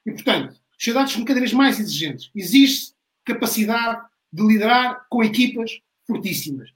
[0.06, 2.30] E, portanto, sociedades são cada vez mais exigentes.
[2.34, 2.94] Existe
[3.28, 4.02] capacidade
[4.32, 6.70] de liderar com equipas fortíssimas,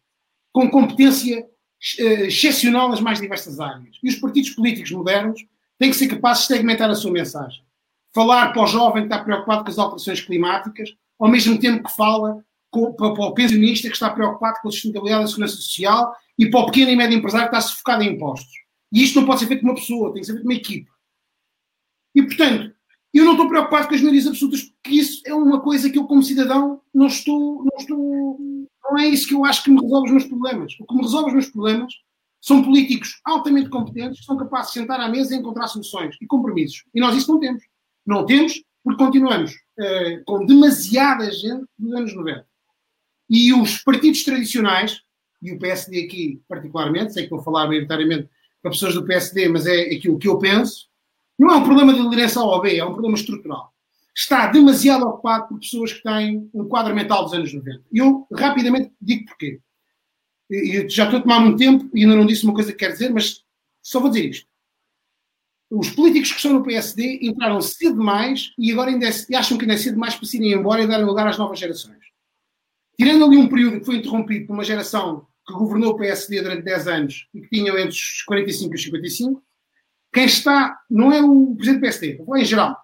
[0.53, 3.99] com competência uh, excepcional nas mais diversas áreas.
[4.03, 5.45] E os partidos políticos modernos
[5.79, 7.63] têm que ser capazes de segmentar a sua mensagem.
[8.15, 11.97] Falar para o jovem que está preocupado com as alterações climáticas, ao mesmo tempo que
[11.97, 16.61] fala para, o pensionista que está preocupado com a sustentabilidade da segurança social e para
[16.61, 18.53] o pequeno e médio empresário que está sufocado em impostos.
[18.91, 20.59] E isto não pode ser feito com uma pessoa, tem que ser feito com uma
[20.59, 20.91] equipa.
[22.15, 22.72] E, portanto,
[23.19, 26.05] eu não estou preocupado com as maiorias absolutas, porque isso é uma coisa que eu,
[26.05, 28.69] como cidadão, não estou, não estou.
[28.85, 30.73] Não é isso que eu acho que me resolve os meus problemas.
[30.81, 31.93] O que me resolve os meus problemas
[32.41, 36.27] são políticos altamente competentes que são capazes de sentar à mesa e encontrar soluções e
[36.27, 36.85] compromissos.
[36.95, 37.63] E nós isso não temos.
[38.05, 42.47] Não temos porque continuamos uh, com demasiada gente dos anos 90.
[43.31, 45.01] E os partidos tradicionais,
[45.41, 48.29] e o PSD aqui particularmente, sei que vou falar maioritariamente
[48.61, 50.89] para pessoas do PSD, mas é aquilo que eu penso,
[51.43, 53.73] não é um problema de liderança A ou B, é um problema estrutural.
[54.15, 57.83] Está demasiado ocupado por pessoas que têm um quadro mental dos anos 90.
[57.91, 59.61] E eu rapidamente digo porquê.
[60.49, 62.93] Eu já estou a tomar muito tempo e ainda não disse uma coisa que quero
[62.93, 63.43] dizer, mas
[63.83, 64.47] só vou dizer isto.
[65.71, 69.65] Os políticos que estão no PSD entraram cedo demais e agora ainda é, acham que
[69.65, 71.99] ainda é cedo demais para se irem embora e darem lugar às novas gerações.
[72.97, 76.63] Tirando ali um período que foi interrompido por uma geração que governou o PSD durante
[76.63, 79.43] 10 anos e que tinham entre os 45 e os 55,
[80.13, 82.77] quem está não é o presidente do PSD, vou em geral.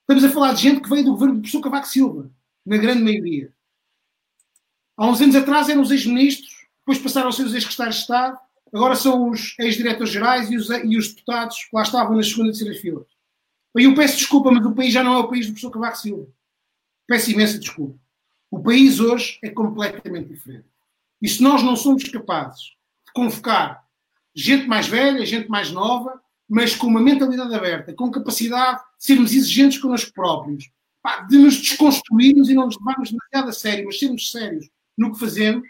[0.00, 2.30] Estamos a falar de gente que veio do governo do professor Cavaco Silva,
[2.64, 3.52] na grande maioria.
[4.96, 8.38] Há uns anos atrás eram os ex-ministros, depois passaram a ser os ex-secretários de Estado,
[8.72, 12.56] agora são os ex-diretores gerais e os, e os deputados que lá estavam nas segundas
[12.56, 13.06] e terceiras filas.
[13.78, 15.98] E eu peço desculpa, mas o país já não é o país do professor Cavaco
[15.98, 16.26] Silva.
[17.06, 17.98] Peço imensa desculpa.
[18.50, 20.66] O país hoje é completamente diferente.
[21.22, 22.74] E se nós não somos capazes
[23.06, 23.84] de convocar
[24.34, 26.20] gente mais velha, gente mais nova,
[26.50, 30.68] mas com uma mentalidade aberta, com capacidade de sermos exigentes connosco próprios,
[31.28, 35.20] de nos desconstruirmos e não nos levarmos demasiado a sério, mas sermos sérios no que
[35.20, 35.66] fazemos,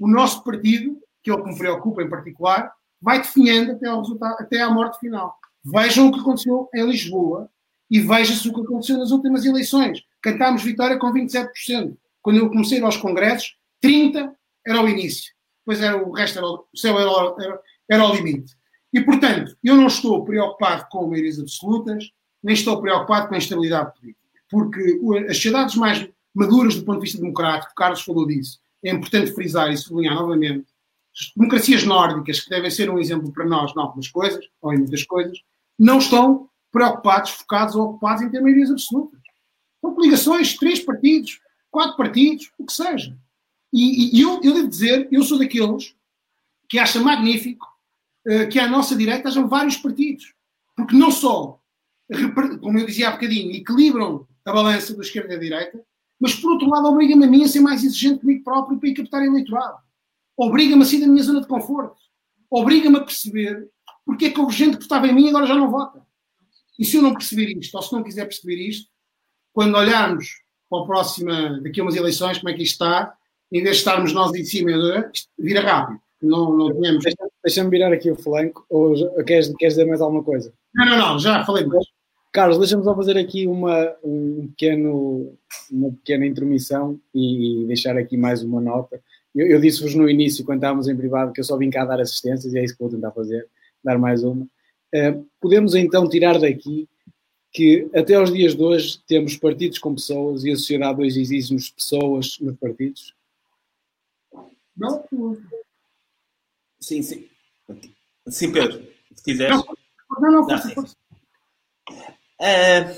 [0.00, 4.00] o nosso partido, que é o que me preocupa em particular, vai definhando até, ao
[4.00, 5.38] resultado, até à morte final.
[5.64, 7.48] Vejam o que aconteceu em Lisboa
[7.88, 10.02] e veja-se o que aconteceu nas últimas eleições.
[10.20, 11.96] Cantámos vitória com 27%.
[12.20, 14.32] Quando eu comecei aos congressos, 30%
[14.66, 15.32] era o início.
[15.60, 17.10] Depois era o resto, era o, o céu era,
[17.40, 18.52] era, era o limite.
[18.92, 22.10] E, portanto, eu não estou preocupado com maiorias absolutas,
[22.42, 24.20] nem estou preocupado com a instabilidade política.
[24.48, 29.32] Porque as sociedades mais maduras do ponto de vista democrático, Carlos falou disso, é importante
[29.32, 30.66] frisar e sublinhar novamente,
[31.18, 34.78] as democracias nórdicas, que devem ser um exemplo para nós em algumas coisas, ou em
[34.78, 35.38] muitas coisas,
[35.78, 39.20] não estão preocupados, focados ou ocupados em ter maiorias absolutas.
[39.80, 43.16] São coligações, três partidos, quatro partidos, o que seja.
[43.72, 45.96] E, e eu, eu devo dizer, eu sou daqueles
[46.68, 47.66] que acha magnífico
[48.50, 50.34] que à nossa direita hajam vários partidos.
[50.76, 51.60] Porque não só,
[52.60, 55.80] como eu dizia há bocadinho, equilibram a balança da esquerda e da direita,
[56.20, 58.94] mas por outro lado obriga-me a mim a ser mais exigente comigo próprio para ir
[58.94, 59.78] captar eleitorado.
[60.36, 61.96] Obriga-me a sair da minha zona de conforto.
[62.50, 63.68] Obriga-me a perceber
[64.04, 66.06] porque é que houve gente que votava em mim agora já não vota.
[66.78, 68.88] E se eu não perceber isto, ou se não quiser perceber isto,
[69.52, 73.14] quando olharmos para a próxima, daqui a umas eleições, como é que isto está,
[73.50, 74.70] em vez de estarmos nós em cima,
[75.38, 76.00] vira rápido.
[76.22, 77.04] Não, não tínhamos.
[77.46, 78.92] Deixa-me virar aqui o flanco, ou
[79.22, 80.52] queres, queres dizer mais alguma coisa?
[80.74, 81.86] Não, não, não, já falei mais.
[82.32, 85.32] Carlos, deixa-me só fazer aqui uma, um pequeno,
[85.70, 89.00] uma pequena intermissão e, e deixar aqui mais uma nota.
[89.32, 92.00] Eu, eu disse-vos no início, quando estávamos em privado, que eu só vim cá dar
[92.00, 93.46] assistências e é isso que vou tentar fazer,
[93.84, 94.42] dar mais uma.
[94.92, 96.88] Uh, podemos então tirar daqui
[97.52, 101.70] que até aos dias de hoje temos partidos com pessoas e a sociedade hoje exige-nos
[101.70, 103.14] pessoas nos partidos?
[104.76, 105.04] Não,
[106.80, 107.28] Sim, sim.
[108.28, 109.56] Sim, Pedro, se quiseres.
[109.56, 110.96] Não, não, não, força,
[112.40, 112.94] É...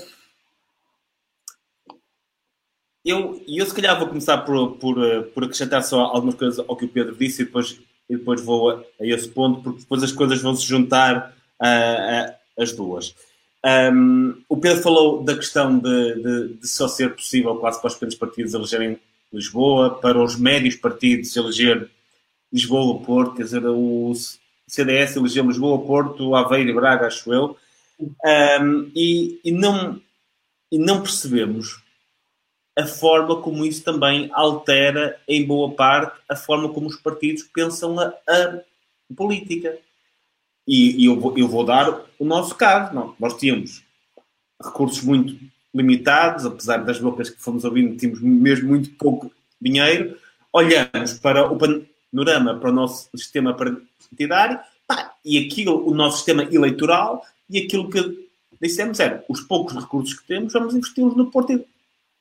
[3.05, 4.95] Eu, eu se calhar vou começar por, por,
[5.33, 8.69] por acrescentar só algumas coisas ao que o Pedro disse e depois, e depois vou
[8.69, 13.15] a, a esse ponto, porque depois as coisas vão se juntar uh, as duas.
[13.65, 17.93] Um, o Pedro falou da questão de, de, de, só ser possível quase para os
[17.93, 18.99] pequenos partidos elegerem
[19.33, 21.89] Lisboa, para os médios partidos eleger
[22.51, 24.13] Lisboa, Porto, quer dizer, o
[24.69, 27.57] CDS elegeu Lisboa, Porto, Aveiro e Braga, acho eu,
[27.99, 30.01] um, e, e, não,
[30.71, 31.81] e não percebemos
[32.77, 37.99] a forma como isso também altera, em boa parte, a forma como os partidos pensam
[37.99, 38.61] a, a
[39.15, 39.77] política.
[40.65, 42.93] E, e eu, vou, eu, vou, dar o nosso caso.
[42.93, 43.83] Não, nós tínhamos
[44.63, 45.37] recursos muito
[45.73, 50.17] limitados, apesar das bocas que fomos ouvindo, tínhamos mesmo muito pouco dinheiro.
[50.53, 53.53] Olhamos para o panorama para o nosso sistema
[54.09, 58.27] partidário pá, e aquilo, o nosso sistema eleitoral e aquilo que
[58.61, 61.65] dissemos era os poucos recursos que temos, vamos investi-los no Porto de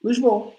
[0.05, 0.53] Lisboa.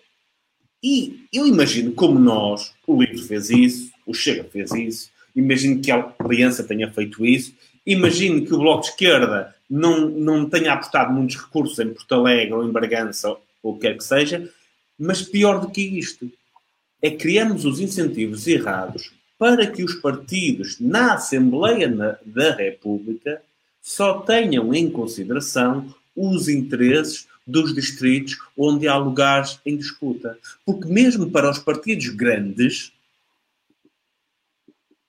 [0.84, 5.92] E eu imagino como nós, o Livro fez isso, o Chega fez isso, imagino que
[5.92, 7.54] a Aliança tenha feito isso,
[7.86, 12.54] imagino que o Bloco de Esquerda não, não tenha apostado muitos recursos em Porto Alegre
[12.54, 14.50] ou em Bragança ou o que quer que seja,
[14.98, 16.32] mas pior do que isto,
[17.02, 21.90] é criamos os incentivos errados para que os partidos na Assembleia
[22.26, 23.42] da República
[23.82, 30.38] só tenham em consideração os interesses dos distritos onde há lugares em disputa.
[30.66, 32.92] Porque mesmo para os partidos grandes,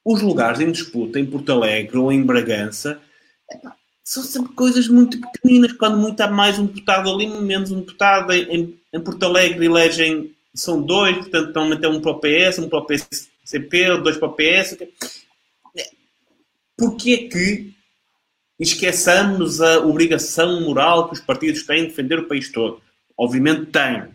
[0.05, 3.01] os lugares em disputa em Porto Alegre ou em Bragança
[4.05, 5.72] são sempre coisas muito pequeninas.
[5.72, 8.33] Quando muito há mais um deputado ali, menos um deputado.
[8.33, 12.68] Em, em Porto Alegre elegem, são dois, portanto, normalmente é um para o PS, um
[12.68, 12.87] para o
[13.51, 14.78] PCP, dois para PS.
[16.76, 17.74] Porquê que
[18.59, 22.80] esqueçamos a obrigação moral que os partidos têm de defender o país todo?
[23.18, 24.09] Obviamente têm.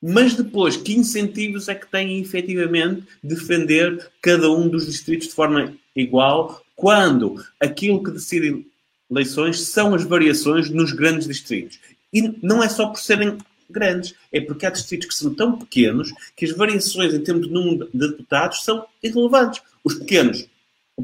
[0.00, 5.74] Mas depois, que incentivos é que têm efetivamente defender cada um dos distritos de forma
[5.96, 8.66] igual, quando aquilo que decide
[9.10, 11.80] eleições são as variações nos grandes distritos?
[12.12, 13.38] E não é só por serem
[13.74, 17.52] grandes, é porque há distritos que são tão pequenos que as variações em termos de
[17.52, 19.62] número de deputados são irrelevantes.
[19.82, 20.48] Os pequenos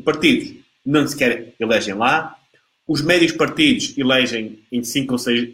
[0.05, 0.55] partidos
[0.85, 2.39] não sequer elegem lá,
[2.87, 5.51] os médios partidos elegem em cinco ou seis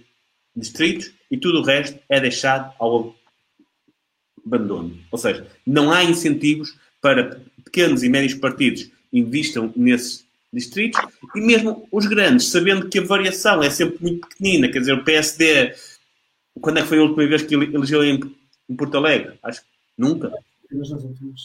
[0.55, 3.15] distritos e tudo o resto é deixado ao
[4.45, 4.97] abandono.
[5.11, 11.01] Ou seja, não há incentivos para pequenos e médios partidos investam nesses distritos
[11.35, 15.05] e mesmo os grandes, sabendo que a variação é sempre muito pequenina, quer dizer, o
[15.05, 15.75] PSD,
[16.61, 18.21] quando é que foi a última vez que elegeu em,
[18.69, 19.39] em Porto Alegre?
[19.43, 20.33] Acho que nunca.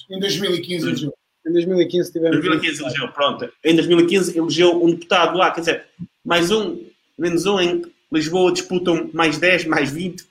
[0.10, 1.14] Em 2015 elegeu.
[1.46, 2.38] Em 2015 tivemos.
[2.38, 3.50] Em 2015 elegeu, pronto.
[3.64, 5.86] Em 2015 elegeu um deputado lá, quer dizer,
[6.24, 6.80] mais um,
[7.18, 7.82] menos um, em
[8.12, 10.26] Lisboa disputam mais 10, mais 20.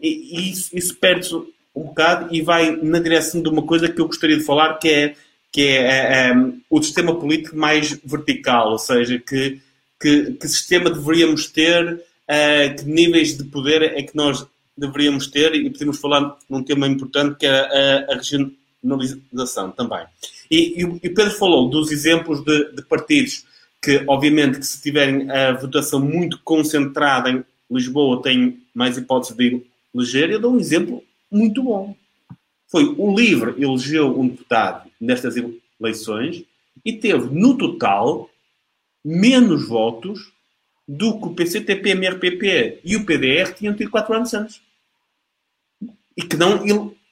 [0.00, 4.00] E, e isso, isso perde-se um bocado e vai na direção de uma coisa que
[4.00, 5.14] eu gostaria de falar, que é,
[5.52, 9.60] que é, é, é o sistema político mais vertical, ou seja, que,
[10.00, 14.46] que, que sistema deveríamos ter, uh, que níveis de poder é que nós
[14.76, 20.04] deveríamos ter, e podemos falar num tema importante que é a, a regionalização também.
[20.50, 23.44] E, e, o Pedro falou dos exemplos de, de partidos
[23.82, 29.62] que, obviamente, que se tiverem a votação muito concentrada em Lisboa, têm mais hipóteses de
[29.94, 30.30] eleger.
[30.30, 31.96] Eu dou um exemplo muito bom.
[32.68, 35.34] Foi o LIVRE elegeu um deputado nestas
[35.80, 36.44] eleições
[36.84, 38.28] e teve, no total,
[39.04, 40.32] menos votos
[40.86, 44.60] do que o PCTP, MRPP e o PDR tinham tido quatro anos antes.
[46.16, 46.64] E que não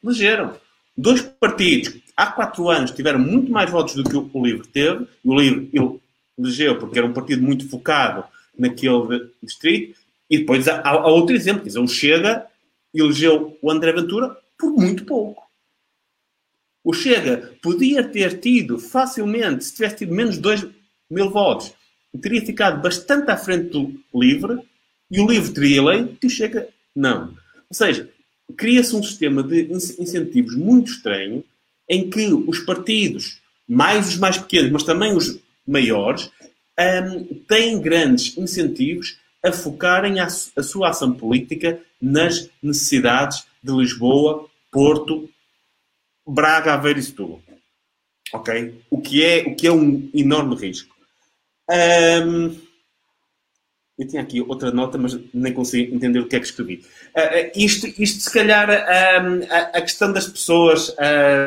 [0.03, 0.57] elegeram.
[0.97, 5.29] Dois partidos há quatro anos tiveram muito mais votos do que o LIVRE teve, e
[5.29, 6.01] o LIVRE
[6.39, 8.25] elegeu porque era um partido muito focado
[8.57, 9.99] naquele distrito,
[10.31, 12.47] e depois há, há outro exemplo, quer dizer, o Chega
[12.95, 15.45] elegeu o André Ventura por muito pouco.
[16.85, 20.67] O Chega podia ter tido facilmente, se tivesse tido menos de 2
[21.11, 21.75] mil votos,
[22.19, 24.61] teria ficado bastante à frente do LIVRE
[25.11, 27.29] e o LIVRE teria eleito e o Chega não.
[27.69, 28.09] Ou seja,
[28.57, 31.45] cria-se um sistema de incentivos muito estranho
[31.89, 36.31] em que os partidos, mais os mais pequenos, mas também os maiores,
[36.79, 44.47] um, têm grandes incentivos a focarem a, a sua ação política nas necessidades de Lisboa,
[44.71, 45.29] Porto,
[46.27, 47.43] Braga, Aveiro e Setúbal.
[48.33, 48.81] Ok?
[48.91, 50.94] O que é, o que é um enorme risco.
[51.71, 52.57] Um,
[53.97, 56.83] eu tinha aqui outra nota, mas nem consigo entender o que é que escrevi.
[57.17, 60.95] Uh, isto, isto, se calhar, um, a, a, questão das pessoas,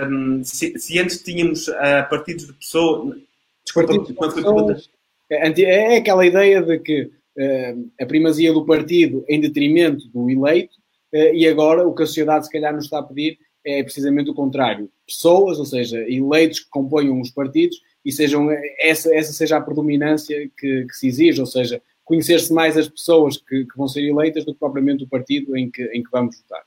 [0.09, 3.17] um, se, se, antes tínhamos uh, partidos de pessoas.
[3.65, 4.89] Desculpa, partidos de pessoas,
[5.29, 10.75] é, é aquela ideia de que uh, a primazia do partido em detrimento do eleito,
[11.13, 14.33] e agora o que a sociedade se calhar nos está a pedir é precisamente o
[14.33, 14.89] contrário.
[15.07, 18.47] Pessoas, ou seja, eleitos que componham os partidos, e sejam
[18.79, 23.35] essa, essa seja a predominância que, que se exige, ou seja, conhecer-se mais as pessoas
[23.35, 26.39] que, que, vão ser eleitas do que propriamente o partido em que, em que vamos
[26.39, 26.63] votar.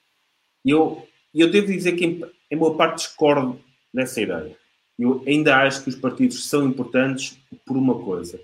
[0.63, 3.59] Eu, eu devo dizer que em, em boa parte discordo
[3.93, 4.55] dessa ideia.
[4.99, 8.39] Eu ainda acho que os partidos são importantes por uma coisa.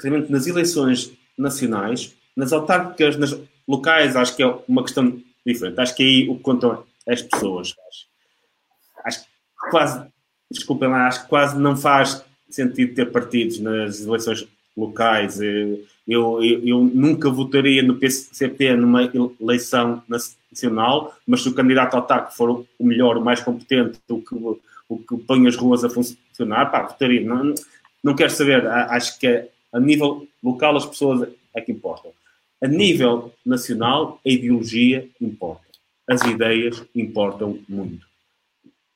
[0.00, 3.36] Realmente nas eleições nacionais, nas autárquicas, nas
[3.66, 5.80] locais, acho que é uma questão diferente.
[5.80, 7.74] Acho que aí o que contam é as pessoas.
[7.88, 8.06] Acho,
[9.04, 10.13] acho que quase,
[10.54, 14.46] desculpem lá, acho que quase não faz sentido ter partidos nas eleições
[14.76, 15.40] locais.
[15.40, 22.36] Eu, eu, eu nunca votaria no PCP numa eleição nacional, mas se o candidato autárquico
[22.36, 24.34] for o melhor, o mais competente, o que,
[24.88, 27.20] o que põe as ruas a funcionar, pá, votaria.
[27.20, 27.54] Não,
[28.02, 28.66] não quero saber.
[28.66, 32.12] Acho que a nível local as pessoas é que importam.
[32.62, 35.64] A nível nacional, a ideologia importa.
[36.08, 38.06] As ideias importam muito.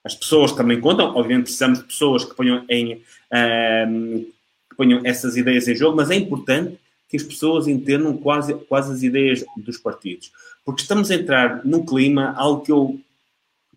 [0.04, 3.00] As pessoas também contam, obviamente precisamos de pessoas que ponham, em, um,
[3.32, 4.24] ehm,
[4.70, 6.78] que ponham essas ideias em jogo, mas é importante
[7.08, 10.30] que as pessoas entendam quase, quase as ideias dos partidos.
[10.64, 13.00] Porque estamos a entrar num clima, algo que eu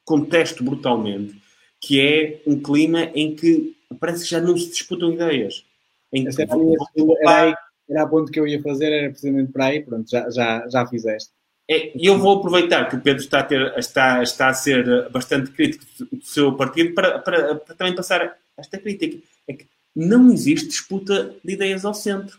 [0.03, 1.41] contesto brutalmente,
[1.79, 5.65] que é um clima em que parece que já não se disputam ideias.
[6.13, 7.55] Em que era,
[7.89, 10.85] era, a ponto que eu ia fazer, era precisamente para aí, pronto, já, já, já
[10.85, 11.31] fizeste.
[11.71, 15.51] É, eu vou aproveitar que o Pedro está a, ter, está, está a ser bastante
[15.51, 19.17] crítico do seu partido para, para, para também passar esta crítica.
[19.47, 19.65] É que
[19.95, 22.37] não existe disputa de ideias ao centro.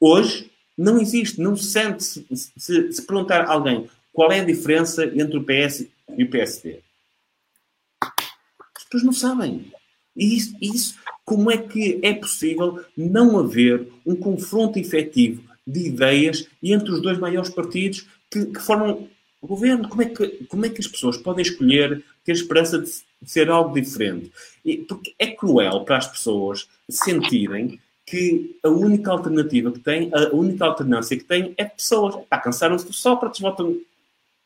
[0.00, 2.02] Hoje, não existe, não se sente.
[2.02, 5.86] Se, se, se perguntar a alguém qual é a diferença entre o PS
[6.16, 6.80] e o PSD,
[8.02, 9.70] as pessoas não sabem.
[10.16, 16.48] E isso, isso, como é que é possível não haver um confronto efetivo de ideias
[16.60, 19.08] entre os dois maiores partidos que, que formam
[19.40, 19.88] o governo?
[19.88, 22.90] Como é, que, como é que as pessoas podem escolher ter esperança de
[23.24, 24.30] ser algo diferente?
[24.64, 30.34] E, porque é cruel para as pessoas sentirem que a única alternativa que têm, a
[30.34, 32.14] única alternância que têm é pessoas.
[32.28, 33.76] Pá, cansaram-se do Sócrates, votam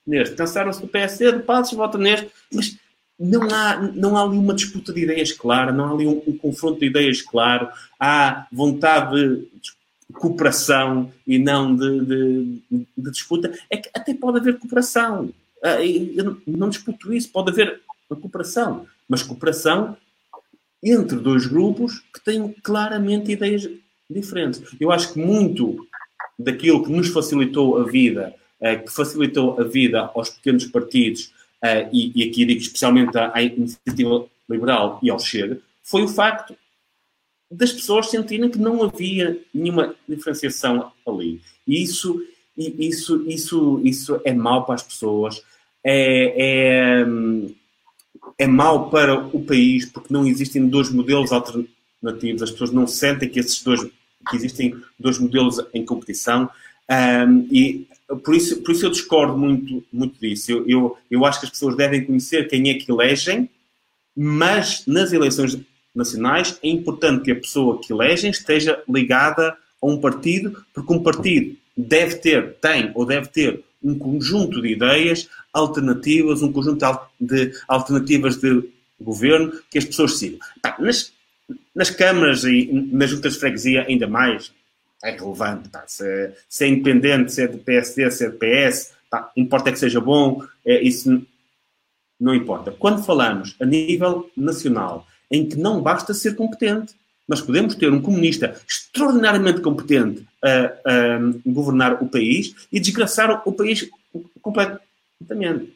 [0.06, 0.34] neste.
[0.34, 2.30] Cansaram-se do PSD, do Passos, votam neste.
[2.50, 2.76] Mas
[3.18, 6.38] não há, não há ali uma disputa de ideias clara, não há ali um, um
[6.38, 7.68] confronto de ideias claro.
[7.98, 9.70] Há vontade de
[10.12, 12.62] cooperação e não de, de,
[12.96, 13.52] de disputa.
[13.68, 15.30] É que até pode haver cooperação.
[15.62, 18.86] Ah, eu não disputo isso, pode haver cooperação.
[19.08, 19.96] Mas cooperação
[20.82, 23.68] entre dois grupos que têm claramente ideias
[24.08, 24.62] diferentes.
[24.80, 25.86] Eu acho que muito
[26.38, 31.32] daquilo que nos facilitou a vida, eh, que facilitou a vida aos pequenos partidos,
[31.62, 36.54] eh, e, aqui digo especialmente à, iniciativa liberal e ao Chega, foi o facto
[37.50, 41.40] das pessoas sentirem que não havia nenhuma diferenciação ali.
[41.66, 42.22] E isso,
[42.56, 45.42] isso, isso, isso é mau para as pessoas,
[45.82, 47.06] é, é,
[48.38, 53.28] é mau para o país porque não existem dois modelos alternativos, as pessoas não sentem
[53.28, 53.80] que esses dois
[54.28, 56.50] que existem dois modelos em competição
[56.90, 57.86] um, e
[58.24, 60.50] por isso, por isso eu discordo muito, muito disso.
[60.50, 63.48] Eu, eu, eu acho que as pessoas devem conhecer quem é que elegem,
[64.16, 65.56] mas nas eleições
[65.94, 71.02] nacionais é importante que a pessoa que elegem esteja ligada a um partido, porque um
[71.02, 76.84] partido deve ter, tem ou deve ter um conjunto de ideias alternativas, um conjunto
[77.18, 78.68] de alternativas de
[79.00, 80.38] governo que as pessoas sigam.
[80.78, 81.12] nas,
[81.74, 84.52] nas câmaras e nas juntas de freguesia, ainda mais,
[85.02, 85.68] é relevante.
[85.70, 85.84] Pá.
[85.86, 89.78] Se, se, é independente, se é do PSD, se é do PS, pá, importa que
[89.78, 91.26] seja bom, é, isso
[92.20, 92.70] não importa.
[92.70, 96.94] Quando falamos a nível nacional, em que não basta ser competente,
[97.28, 103.52] mas podemos ter um comunista extraordinariamente competente a, a governar o país e desgraçar o
[103.52, 103.88] país
[104.42, 105.72] completamente.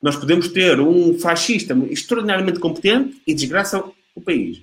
[0.00, 3.82] Nós podemos ter um fascista extraordinariamente competente e desgraça
[4.14, 4.62] o país.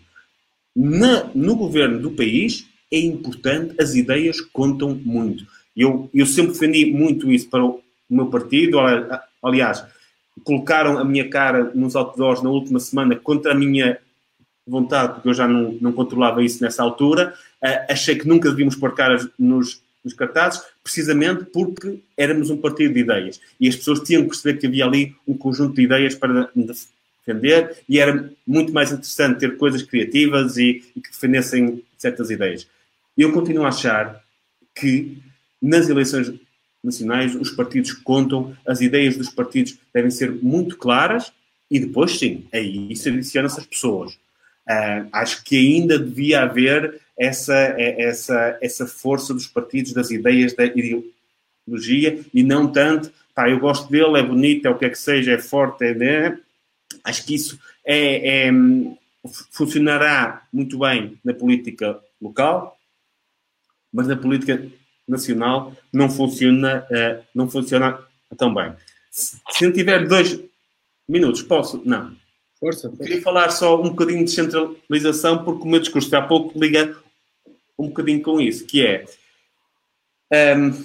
[0.75, 5.45] Na, no governo do país é importante, as ideias contam muito.
[5.75, 8.79] Eu, eu sempre defendi muito isso para o meu partido.
[9.43, 9.83] Aliás,
[10.43, 13.99] colocaram a minha cara nos outdoors na última semana contra a minha
[14.65, 17.33] vontade, porque eu já não, não controlava isso nessa altura.
[17.63, 22.93] Uh, achei que nunca devíamos pôr caras nos, nos cartazes, precisamente porque éramos um partido
[22.93, 23.39] de ideias.
[23.59, 27.77] E as pessoas tinham que perceber que havia ali um conjunto de ideias para defender
[27.87, 32.67] e era muito mais interessante ter coisas criativas e, e que defendessem certas ideias.
[33.17, 34.21] Eu continuo a achar
[34.75, 35.17] que
[35.61, 36.33] nas eleições
[36.83, 41.31] nacionais os partidos contam, as ideias dos partidos devem ser muito claras
[41.71, 44.17] e depois, sim, aí isso adiciona-se as pessoas.
[44.69, 50.65] Uh, acho que ainda devia haver essa, essa, essa força dos partidos, das ideias, da
[50.65, 54.97] ideologia e não tanto, pá, eu gosto dele, é bonito, é o que é que
[54.97, 55.93] seja, é forte, é.
[55.93, 56.39] Né?
[57.03, 58.51] Acho que isso é, é,
[59.51, 62.77] funcionará muito bem na política local,
[63.91, 64.65] mas na política
[65.07, 67.99] nacional não funciona, uh, não funciona
[68.37, 68.73] tão bem.
[69.11, 70.39] Se, se eu tiver dois
[71.07, 71.81] minutos, posso?
[71.85, 72.15] Não.
[72.63, 73.03] Força, força.
[73.03, 76.95] Queria falar só um bocadinho de centralização, porque o meu discurso há pouco liga
[77.77, 79.03] um bocadinho com isso, que é
[80.55, 80.83] um,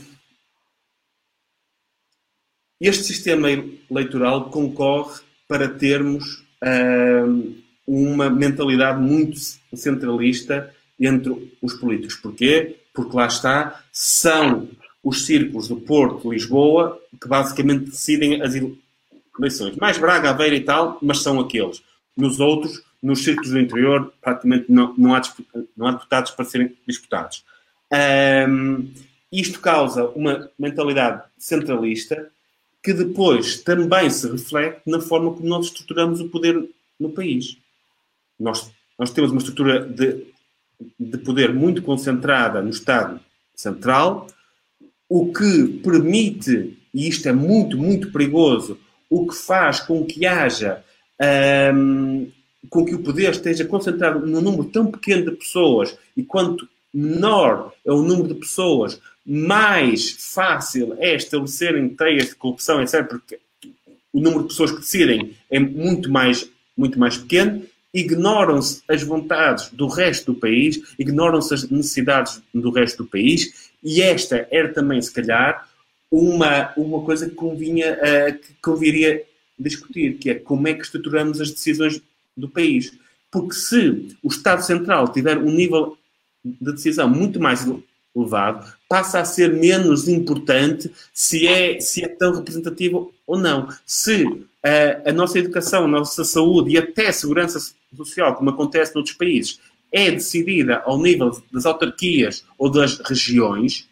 [2.81, 3.49] este sistema
[3.89, 7.55] eleitoral concorre para termos um,
[7.87, 9.39] uma mentalidade muito
[9.75, 12.17] centralista entre os políticos.
[12.17, 12.81] Porquê?
[12.93, 14.69] Porque lá está, são
[15.03, 18.55] os círculos do Porto, Lisboa, que basicamente decidem as
[19.81, 21.83] Mais Braga, Aveira e tal, mas são aqueles.
[22.17, 25.23] Nos outros, nos círculos do interior, praticamente não, não, há,
[25.77, 27.45] não há deputados para serem disputados.
[28.49, 28.91] Um,
[29.31, 32.31] isto causa uma mentalidade centralista
[32.83, 36.69] que depois também se reflete na forma como nós estruturamos o poder
[36.99, 37.57] no país.
[38.39, 40.27] Nós, nós temos uma estrutura de,
[40.99, 43.21] de poder muito concentrada no Estado
[43.55, 44.27] Central,
[45.09, 48.79] o que permite, e isto é muito, muito perigoso,
[49.11, 50.83] o que faz com que haja
[51.75, 52.31] um,
[52.69, 57.73] com que o poder esteja concentrado num número tão pequeno de pessoas e quanto menor
[57.85, 63.07] é o número de pessoas, mais fácil é estabelecerem teias de corrupção, etc.
[63.07, 63.39] Porque
[64.13, 69.69] o número de pessoas que decidem é muito mais, muito mais pequeno, ignoram-se as vontades
[69.71, 75.01] do resto do país, ignoram-se as necessidades do resto do país, e esta era também,
[75.01, 75.69] se calhar,
[76.11, 79.23] uma, uma coisa que convinha, uh, que conviria
[79.59, 82.01] discutir, que é como é que estruturamos as decisões
[82.37, 82.93] do país.
[83.31, 85.99] Porque se o Estado Central tiver um nível
[86.45, 87.67] de decisão muito mais
[88.17, 93.69] elevado, passa a ser menos importante se é, se é tão representativo ou não.
[93.85, 94.47] Se uh,
[95.05, 97.59] a nossa educação, a nossa saúde e até a segurança
[97.97, 99.61] social, como acontece noutros países,
[99.93, 103.88] é decidida ao nível das autarquias ou das regiões,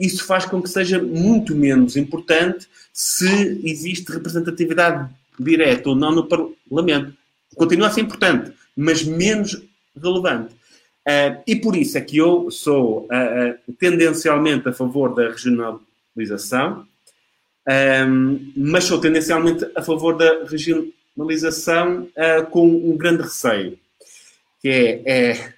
[0.00, 6.26] isso faz com que seja muito menos importante se existe representatividade direta ou não no
[6.26, 7.14] Parlamento.
[7.54, 9.62] Continua a ser importante, mas menos
[10.00, 10.54] relevante.
[11.06, 16.86] Uh, e por isso é que eu sou uh, uh, tendencialmente a favor da regionalização,
[18.08, 22.08] um, mas sou tendencialmente a favor da regionalização
[22.50, 23.78] com um grande receio,
[24.60, 25.54] que é, é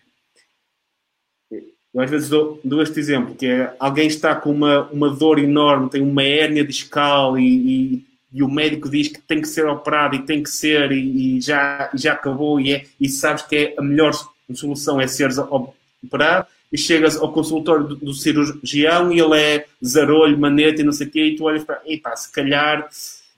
[1.95, 5.39] eu às vezes dou, dou, este exemplo, que é alguém está com uma, uma dor
[5.39, 9.67] enorme, tem uma hérnia discal e, e, e o médico diz que tem que ser
[9.67, 13.57] operado e tem que ser e, e já, já acabou e, é, e sabes que
[13.57, 14.13] é a melhor
[14.55, 20.39] solução é seres operado e chegas ao consultório do, do cirurgião e ele é zarolho,
[20.39, 22.89] maneta e não sei o quê e tu olhas para, epá, se calhar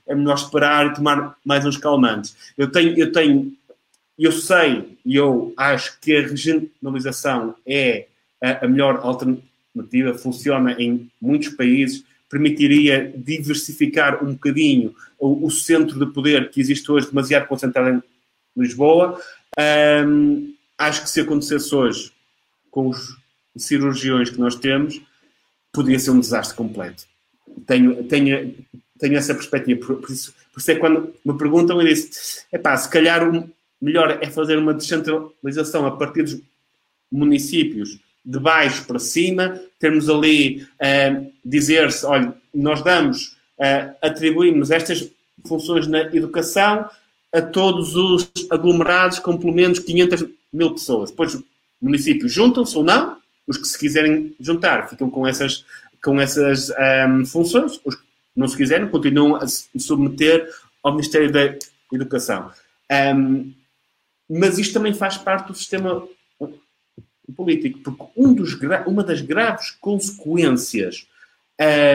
[0.07, 2.35] é melhor esperar e tomar mais uns calmantes.
[2.57, 3.51] Eu tenho, eu tenho,
[4.17, 8.05] eu sei e eu acho que a regionalização é
[8.53, 16.11] a, melhor alternativa, funciona em muitos países, permitiria diversificar um bocadinho o, o, centro de
[16.11, 19.19] poder que existe hoje, demasiado concentrado em Lisboa.
[20.07, 22.11] Um, acho que se acontecesse hoje
[22.69, 23.17] com os
[23.57, 25.01] cirurgiões que nós temos,
[25.71, 27.05] poderia ser um desastre completo.
[27.65, 28.53] Tenho, tenho,
[28.99, 29.85] tenho essa perspectiva.
[29.85, 32.89] Por, por, isso, por isso é que quando me perguntam, eu disse: é pá, se
[32.89, 33.49] calhar o
[33.81, 36.41] melhor é fazer uma descentralização a partir dos
[37.11, 45.07] municípios de baixo para cima, termos ali uh, dizer-se, olha, nós damos, uh, atribuímos estas
[45.45, 46.89] funções na educação
[47.31, 51.11] a todos os aglomerados com pelo menos 500 mil pessoas.
[51.11, 51.43] Depois os
[51.81, 55.65] municípios juntam-se ou não, os que se quiserem juntar ficam com essas,
[56.03, 56.71] com essas
[57.09, 58.01] um, funções, os que
[58.35, 60.49] não se quiserem continuam a se submeter
[60.81, 61.55] ao Ministério da
[61.91, 62.51] Educação.
[63.15, 63.53] Um,
[64.29, 66.07] mas isto também faz parte do sistema
[67.33, 71.07] político, porque um dos, uma das graves consequências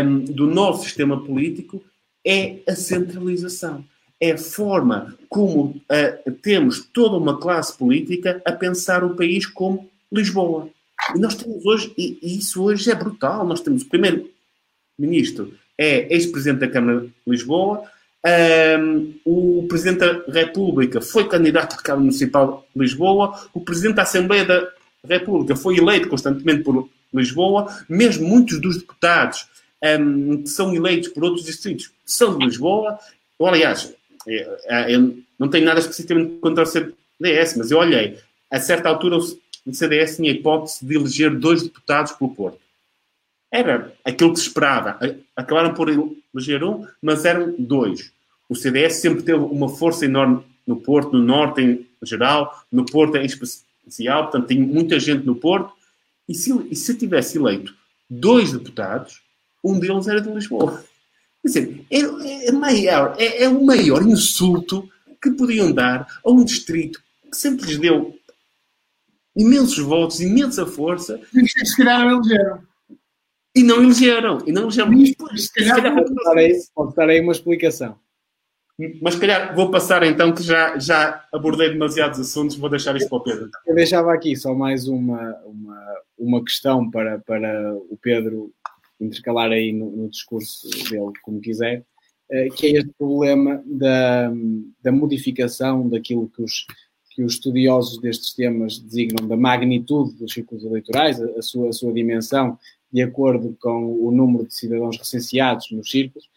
[0.04, 1.82] um, do novo sistema político
[2.26, 3.84] é a centralização.
[4.20, 9.88] É a forma como uh, temos toda uma classe política a pensar o país como
[10.12, 10.68] Lisboa.
[11.14, 16.12] E nós temos hoje, e, e isso hoje é brutal, nós temos o primeiro-ministro, é
[16.14, 17.88] ex-presidente da Câmara de Lisboa,
[18.78, 24.02] um, o Presidente da República foi candidato à Câmara Municipal de Lisboa, o Presidente da
[24.02, 24.68] Assembleia da
[25.06, 29.46] República foi eleito constantemente por Lisboa, mesmo muitos dos deputados
[29.82, 32.98] um, que são eleitos por outros distritos são de Lisboa.
[33.38, 33.92] Ou, aliás,
[34.26, 38.18] eu, é, eu não tenho nada especificamente contra o CDS, mas eu olhei,
[38.50, 42.60] a certa altura o CDS tinha a hipótese de eleger dois deputados pelo Porto.
[43.52, 44.98] Era aquilo que se esperava.
[45.34, 48.12] Acabaram por eleger um, mas eram dois.
[48.48, 53.16] O CDS sempre teve uma força enorme no Porto, no Norte em geral, no Porto
[53.16, 55.74] em específico presidencial, portanto, tem muita gente no Porto.
[56.28, 57.74] E se, e se tivesse eleito
[58.08, 59.20] dois deputados,
[59.62, 60.84] um deles era de Lisboa.
[61.42, 64.88] Quer dizer, é, é, maior, é, é o maior insulto
[65.20, 68.16] que podiam dar a um distrito que sempre lhes deu
[69.36, 71.20] imensos votos, imensa força.
[71.34, 72.62] E se calhar não elegeram.
[73.54, 74.38] E não elegeram.
[74.46, 74.98] E não elegeram.
[74.98, 77.98] se calhar, se calhar dar aí, pode dar aí uma explicação.
[79.00, 83.18] Mas calhar vou passar então, que já, já abordei demasiados assuntos, vou deixar isto para
[83.18, 83.50] o Pedro.
[83.66, 88.52] Eu deixava aqui só mais uma, uma, uma questão para, para o Pedro
[89.00, 91.84] intercalar aí no, no discurso dele, como quiser,
[92.30, 94.32] eh, que é este problema da,
[94.82, 96.66] da modificação daquilo que os,
[97.10, 101.72] que os estudiosos destes temas designam da magnitude dos círculos eleitorais, a, a, sua, a
[101.72, 102.58] sua dimensão,
[102.92, 106.28] de acordo com o número de cidadãos recenseados nos círculos,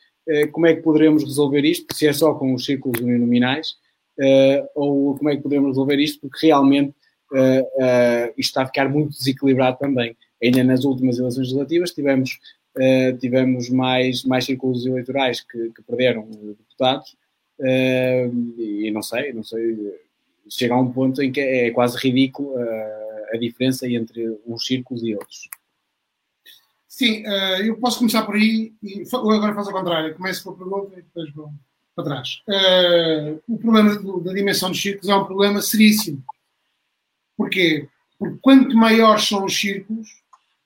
[0.52, 3.76] como é que poderemos resolver isto, se é só com os círculos uninominais,
[4.20, 6.94] eh, ou como é que poderemos resolver isto, porque realmente
[7.34, 10.16] eh, isto está a ficar muito desequilibrado também.
[10.42, 12.40] Ainda nas últimas eleições legislativas tivemos
[13.20, 17.16] tivemos mais, mais círculos eleitorais que, que perderam deputados,
[18.58, 19.94] e não sei, não sei,
[20.50, 22.56] chega a um ponto em que é quase ridículo
[23.32, 25.48] a diferença entre uns círculos e outros.
[26.96, 27.24] Sim,
[27.66, 31.02] eu posso começar por aí, e agora faço ao contrário, começo com a pergunta e
[31.02, 31.52] depois vou
[31.96, 32.44] para trás.
[33.48, 36.24] o problema da dimensão dos círculos é um problema seríssimo.
[37.36, 37.90] Porquê?
[38.20, 40.08] Porque quanto maiores são os círculos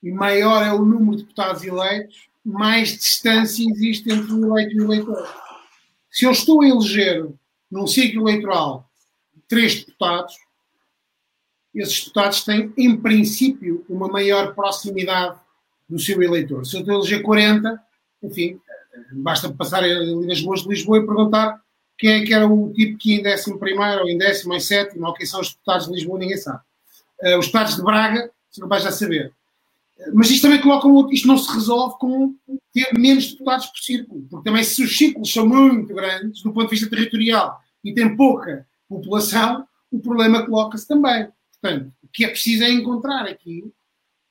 [0.03, 4.81] e maior é o número de deputados eleitos, mais distância existe entre o eleito e
[4.81, 5.33] o eleitor.
[6.11, 7.25] Se eu estou a eleger
[7.71, 8.85] num ciclo eleitoral
[9.47, 10.35] três deputados,
[11.73, 15.39] esses deputados têm, em princípio, uma maior proximidade
[15.89, 16.65] do seu eleitor.
[16.65, 17.81] Se eu estou a eleger 40,
[18.23, 18.59] enfim,
[19.11, 21.61] basta passar ali nas ruas de Lisboa e perguntar
[21.97, 25.07] quem é que era o tipo que em décimo primeiro, ou em décimo, em sétimo,
[25.07, 26.61] ou quem são os deputados de Lisboa, ninguém sabe.
[27.21, 29.33] Uh, os deputados de Braga, são capazes de saber.
[30.13, 32.35] Mas isto também coloca um outro, isto não se resolve com
[32.71, 36.65] ter menos deputados por círculo, porque também se os círculos são muito grandes do ponto
[36.65, 41.27] de vista territorial e tem pouca população, o problema coloca-se também.
[41.59, 43.63] Portanto, o que é preciso é encontrar aqui,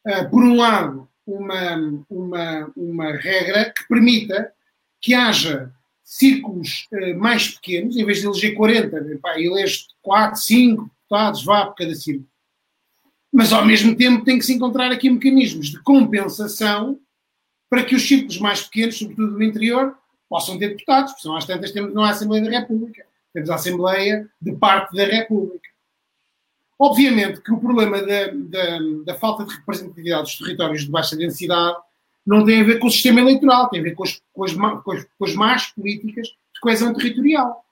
[0.06, 4.52] uh, por um lado, uma, uma, uma regra que permita
[5.00, 5.72] que haja
[6.02, 11.66] círculos uh, mais pequenos, em vez de eleger 40, pá, elege 4, 5 deputados, vá
[11.66, 12.28] por cada círculo
[13.36, 16.98] mas ao mesmo tempo tem que se encontrar aqui mecanismos de compensação
[17.68, 19.94] para que os círculos mais pequenos, sobretudo do interior,
[20.26, 23.04] possam ter deputados, porque senão às tantas temos, não há Assembleia da República,
[23.34, 25.68] temos a Assembleia de parte da República.
[26.78, 31.76] Obviamente que o problema da, da, da, falta de representatividade dos territórios de baixa densidade
[32.26, 34.52] não tem a ver com o sistema eleitoral, tem a ver com as, com as,
[34.52, 37.64] com as, com as más políticas de coesão territorial.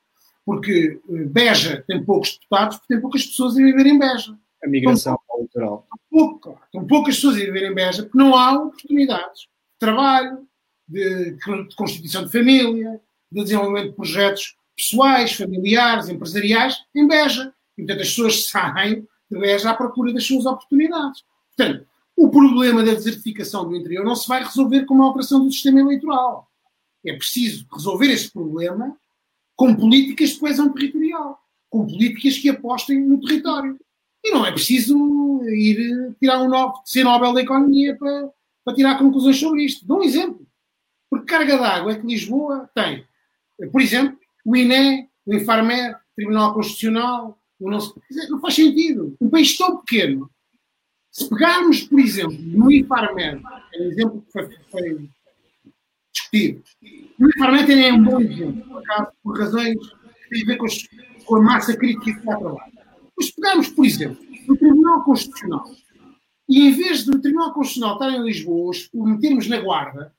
[0.46, 4.68] Porque eh, Beja tem poucos deputados porque tem poucas pessoas a viver em Beja a
[4.68, 5.86] migração cultural.
[6.10, 10.46] Pouco, estão poucas pessoas a viver em Beja porque não há oportunidades de trabalho,
[10.88, 13.00] de, de constituição de família,
[13.30, 17.53] de desenvolvimento de projetos pessoais, familiares, empresariais em Beja.
[17.76, 21.24] Portanto, as pessoas saem de Beja à procura das suas oportunidades.
[21.56, 21.86] Portanto,
[22.16, 25.80] o problema da desertificação do interior não se vai resolver com uma alteração do sistema
[25.80, 26.48] eleitoral.
[27.04, 28.96] É preciso resolver esse problema
[29.56, 31.38] com políticas de coesão territorial,
[31.68, 33.78] com políticas que apostem no território.
[34.22, 34.96] E não é preciso
[35.44, 38.30] ir tirar um novo, ser Nobel da Economia para,
[38.64, 39.86] para tirar conclusões sobre isto.
[39.86, 40.46] Dou um exemplo.
[41.10, 43.06] Porque carga d'água é que Lisboa tem,
[43.70, 47.78] por exemplo, o INE, o Infarmer, Tribunal Constitucional, o não,
[48.30, 49.16] não faz sentido.
[49.20, 50.30] Um país tão pequeno.
[51.10, 53.40] Se pegarmos, por exemplo, no Infarmer,
[53.74, 55.08] é um exemplo que foi, foi
[56.12, 56.62] discutido.
[57.20, 60.66] O Infarmer é um bom exemplo, por por razões que têm a ver com,
[61.24, 62.72] com a massa crítica que está a trabalhar.
[63.16, 65.64] Mas pegamos, por exemplo, no Tribunal Constitucional
[66.48, 70.14] e em vez do Tribunal Constitucional estar em Lisboa, o metermos na guarda,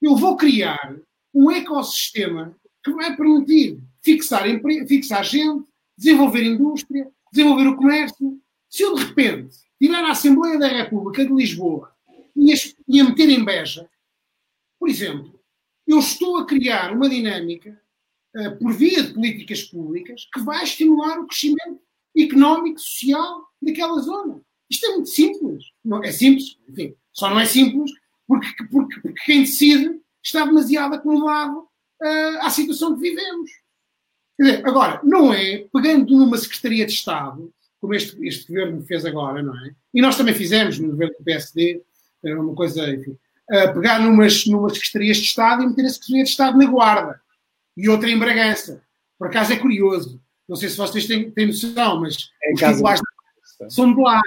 [0.00, 0.96] eu vou criar
[1.32, 4.44] um ecossistema que vai permitir fixar,
[4.86, 8.40] fixar gente, desenvolver indústria, desenvolver o comércio.
[8.68, 13.28] Se eu, de repente, tirar a Assembleia da República de Lisboa a, e a meter
[13.28, 13.88] em Beja,
[14.78, 15.40] por exemplo,
[15.86, 17.80] eu estou a criar uma dinâmica,
[18.36, 21.80] uh, por via de políticas públicas, que vai estimular o crescimento
[22.16, 24.40] económico, social daquela zona.
[24.70, 25.64] Isto é muito simples.
[25.84, 27.90] Não, é simples, enfim, só não é simples
[28.26, 33.50] porque, porque, porque quem decide está demasiado acomodado uh, à situação que vivemos.
[34.38, 39.42] Dizer, agora, não é pegando numa Secretaria de Estado, como este, este governo fez agora,
[39.42, 39.74] não é?
[39.92, 41.82] E nós também fizemos no governo do PSD,
[42.24, 43.16] era uma coisa, enfim,
[43.74, 47.20] pegar numas, numas Secretarias de Estado e meter a Secretaria de Estado na Guarda
[47.76, 48.82] e outra em Bragança.
[49.18, 50.20] Por acaso é curioso.
[50.48, 53.00] Não sei se vocês têm, têm noção, mas é os titulares
[53.68, 54.20] são de lá.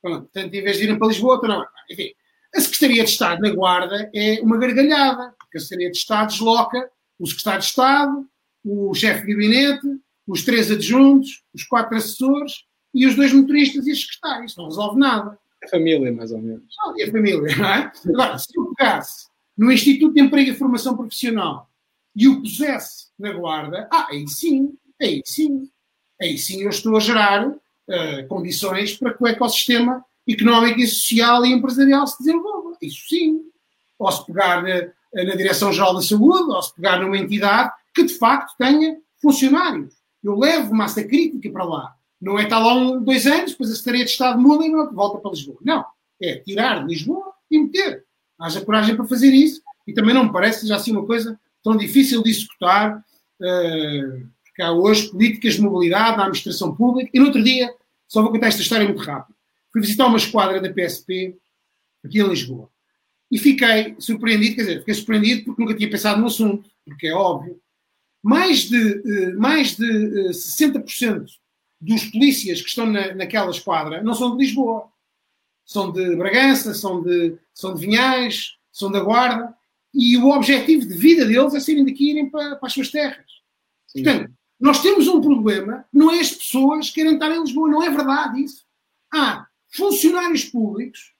[0.00, 1.64] Pronto, portanto, em vez de irem para Lisboa, não.
[1.90, 2.10] Enfim,
[2.54, 6.90] a Secretaria de Estado na Guarda é uma gargalhada, porque a Secretaria de Estado desloca
[7.18, 8.28] o Secretário de Estado,
[8.64, 9.86] o chefe de gabinete,
[10.26, 12.64] os três adjuntos, os quatro assessores
[12.94, 14.56] e os dois motoristas e os secretários.
[14.56, 15.38] Não resolve nada.
[15.62, 16.64] A família, mais ou menos.
[16.78, 17.92] Não, e a família, não é?
[18.08, 19.26] Agora, se eu pegasse
[19.56, 21.68] no Instituto de Emprego e Formação Profissional
[22.14, 25.68] e o pusesse na Guarda, ah, aí sim, aí sim,
[26.20, 31.44] aí sim eu estou a gerar uh, condições para que o ecossistema económico e social
[31.44, 32.76] e empresarial se desenvolva.
[32.80, 33.42] Isso sim.
[33.98, 38.14] Ou se pegar na, na Direção-Geral da Saúde, ou se pegar numa entidade que de
[38.14, 39.94] facto tenha funcionários.
[40.22, 41.94] Eu levo massa crítica para lá.
[42.20, 45.18] Não é estar lá um, dois anos, depois a Secretaria de Estado muda e volta
[45.18, 45.58] para Lisboa.
[45.62, 45.84] Não.
[46.20, 48.04] É tirar de Lisboa e meter.
[48.38, 49.60] Haja coragem para fazer isso.
[49.86, 53.04] E também não me parece já assim uma coisa tão difícil de executar.
[53.40, 57.10] Uh, porque há hoje políticas de mobilidade na administração pública.
[57.12, 57.74] E no outro dia,
[58.06, 59.34] só vou contar esta história muito rápido.
[59.72, 61.36] Fui visitar uma esquadra da PSP
[62.04, 62.68] aqui em Lisboa.
[63.30, 67.14] e fiquei surpreendido, quer dizer, fiquei surpreendido porque nunca tinha pensado no assunto, porque é
[67.14, 67.58] óbvio.
[68.22, 71.26] Mais de, eh, mais de 60% eh,
[71.80, 74.88] dos polícias que estão na, naquela esquadra não são de Lisboa.
[75.64, 79.54] São de Bragança, são de, são de Vinhais, são da Guarda.
[79.94, 82.90] E o objetivo de vida deles é saírem daqui e irem para, para as suas
[82.90, 83.26] terras.
[83.86, 84.02] Sim.
[84.02, 87.82] Portanto, nós temos um problema, não é as pessoas que querem estar em Lisboa, não
[87.82, 88.64] é verdade isso.
[89.12, 91.12] Há funcionários públicos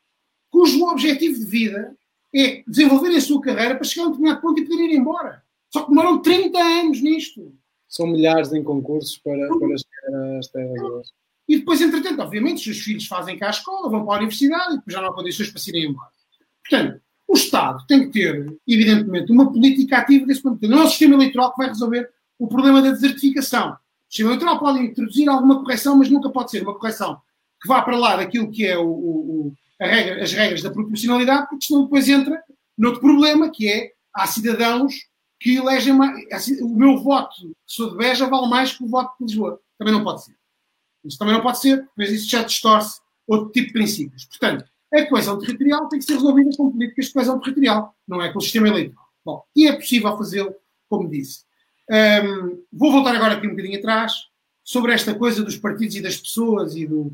[0.48, 1.96] cujo objetivo de vida
[2.34, 5.41] é desenvolver a sua carreira para chegar a um determinado ponto e poder ir embora.
[5.72, 7.52] Só que demoram 30 anos nisto.
[7.88, 11.12] São milhares em concursos para, para chegar às terras
[11.48, 14.74] E depois, entretanto, obviamente, os seus filhos fazem cá a escola, vão para a universidade
[14.74, 16.10] e depois já não há condições para se irem embora.
[16.68, 20.76] Portanto, o Estado tem que ter, evidentemente, uma política ativa desse ponto de vista.
[20.76, 23.72] Não é o sistema eleitoral que vai resolver o problema da desertificação.
[23.72, 23.76] O
[24.08, 27.20] sistema eleitoral pode introduzir alguma correção, mas nunca pode ser uma correção
[27.60, 31.64] que vá para lá daquilo que é o, o, regra, as regras da proporcionalidade, porque
[31.64, 32.42] senão depois entra
[32.76, 35.11] noutro problema, que é há cidadãos
[35.42, 36.46] que elegem mais.
[36.60, 37.34] O meu voto,
[37.66, 39.60] sou de Beja, vale mais que o voto de Lisboa.
[39.76, 40.36] Também não pode ser.
[41.04, 44.24] Isso também não pode ser, pois isso já distorce outro tipo de princípios.
[44.26, 44.64] Portanto,
[44.94, 48.38] a coesão territorial tem que ser resolvida com políticas de coesão territorial, não é com
[48.38, 49.04] o sistema eleitoral.
[49.24, 50.54] Bom, e é possível fazê-lo,
[50.88, 51.44] como disse.
[51.90, 54.12] Um, vou voltar agora aqui um bocadinho atrás
[54.62, 57.10] sobre esta coisa dos partidos e das pessoas e, do,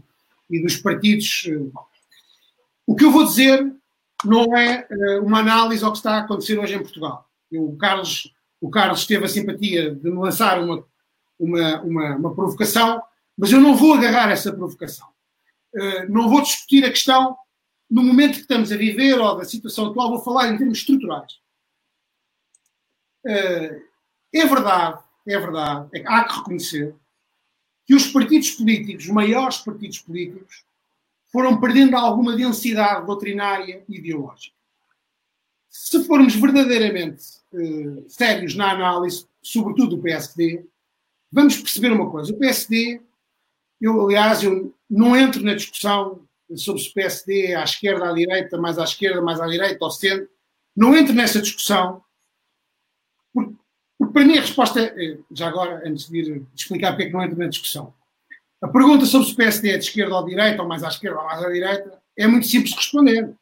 [0.50, 1.48] e dos partidos.
[1.72, 1.86] Bom,
[2.86, 3.72] o que eu vou dizer
[4.22, 7.27] não é uh, uma análise ao que está a acontecer hoje em Portugal.
[7.52, 10.84] O, Carlos, o Carlos teve a simpatia de me lançar uma,
[11.38, 13.02] uma, uma, uma provocação,
[13.36, 15.08] mas eu não vou agarrar essa provocação.
[15.74, 17.36] Uh, não vou discutir a questão
[17.90, 21.38] no momento que estamos a viver ou da situação atual, vou falar em termos estruturais.
[23.24, 23.82] Uh,
[24.32, 26.94] é verdade, é verdade, é há que reconhecer
[27.86, 30.64] que os partidos políticos, os maiores partidos políticos,
[31.32, 34.57] foram perdendo alguma densidade doutrinária e ideológica.
[35.68, 37.22] Se formos verdadeiramente
[37.52, 40.64] uh, sérios na análise, sobretudo do PSD,
[41.30, 42.32] vamos perceber uma coisa.
[42.32, 43.00] O PSD,
[43.80, 46.26] eu, aliás, eu não entro na discussão
[46.56, 49.84] sobre se o PSD é à esquerda, à direita, mais à esquerda, mais à direita,
[49.84, 50.28] ao centro.
[50.74, 52.02] Não entro nessa discussão,
[53.32, 53.54] porque,
[53.98, 57.12] porque para mim a resposta, é, já agora, antes de ir explicar porque é que
[57.12, 57.92] não entro na discussão,
[58.60, 60.88] a pergunta sobre se o PSD é de esquerda ou de direita, ou mais à
[60.88, 63.34] esquerda ou mais à direita, é muito simples de responder.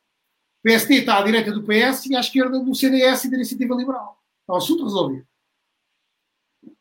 [0.61, 3.75] O PSD está à direita do PS e à esquerda do CDS e da Iniciativa
[3.75, 4.21] Liberal.
[4.41, 5.27] Está o assunto resolvido.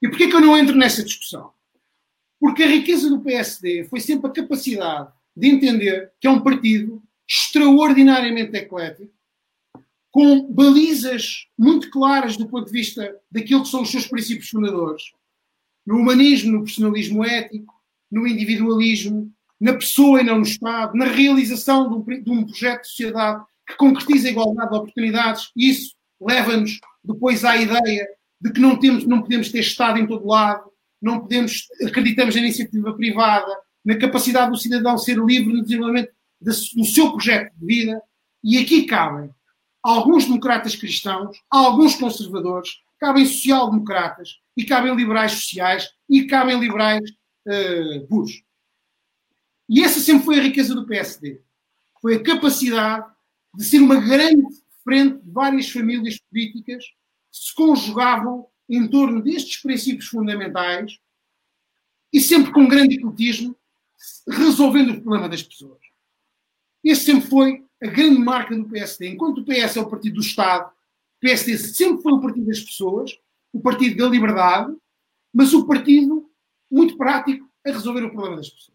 [0.02, 1.52] E porquê que eu não entro nessa discussão?
[2.39, 7.02] Porque a riqueza do PSD foi sempre a capacidade de entender que é um partido
[7.27, 9.14] extraordinariamente eclético,
[10.11, 15.11] com balizas muito claras do ponto de vista daquilo que são os seus princípios fundadores,
[15.85, 17.73] no humanismo, no personalismo ético,
[18.10, 22.84] no individualismo, na pessoa e não no Estado, na realização de um, de um projeto
[22.84, 25.52] de sociedade que concretiza a igualdade de oportunidades.
[25.56, 28.08] Isso leva-nos depois à ideia
[28.40, 30.72] de que não, temos, não podemos ter Estado em todo lado,
[31.02, 33.52] não podemos, acreditamos na iniciativa privada,
[33.84, 36.12] na capacidade do cidadão ser livre no desenvolvimento
[36.42, 38.02] do seu projeto de vida.
[38.44, 39.30] E aqui cabem
[39.82, 42.70] alguns democratas cristãos, alguns conservadores,
[43.00, 47.08] cabem social-democratas e cabem liberais sociais e cabem liberais
[47.48, 48.44] uh, puros.
[49.70, 51.42] E essa sempre foi a riqueza do PSD.
[52.02, 53.06] Foi a capacidade
[53.56, 54.44] de ser uma grande
[54.84, 60.99] frente de várias famílias políticas que se conjugavam em torno destes princípios fundamentais
[62.11, 63.56] e sempre com grande ecletismo,
[64.27, 65.80] resolvendo o problema das pessoas.
[66.84, 69.10] Esse sempre foi a grande marca do PSD.
[69.10, 72.61] Enquanto o PS é o partido do Estado, o PSD sempre foi o partido das
[72.61, 73.18] pessoas,
[73.52, 74.76] o partido da liberdade,
[75.34, 76.30] mas o partido
[76.69, 78.74] muito prático a resolver o problema das pessoas.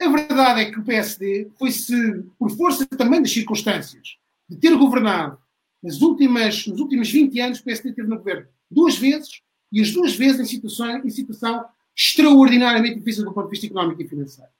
[0.00, 4.16] A verdade é que o PSD foi-se, por força também das circunstâncias,
[4.48, 5.38] de ter governado
[5.82, 9.92] nas últimas, nos últimos 20 anos, o PSD teve no governo duas vezes, e as
[9.92, 11.64] duas vezes em situação, em situação
[11.96, 14.50] extraordinariamente difícil do ponto de vista económico e financeiro.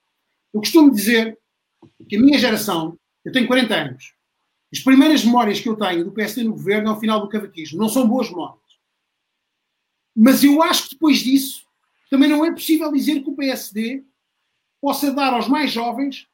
[0.53, 1.37] Eu costumo dizer
[2.07, 4.13] que a minha geração, eu tenho 40 anos,
[4.71, 7.79] as primeiras memórias que eu tenho do PSD no governo é o final do cavaquismo.
[7.79, 8.61] Não são boas memórias.
[10.15, 11.65] Mas eu acho que depois disso
[12.09, 14.03] também não é possível dizer que o PSD
[14.81, 16.27] possa dar aos mais jovens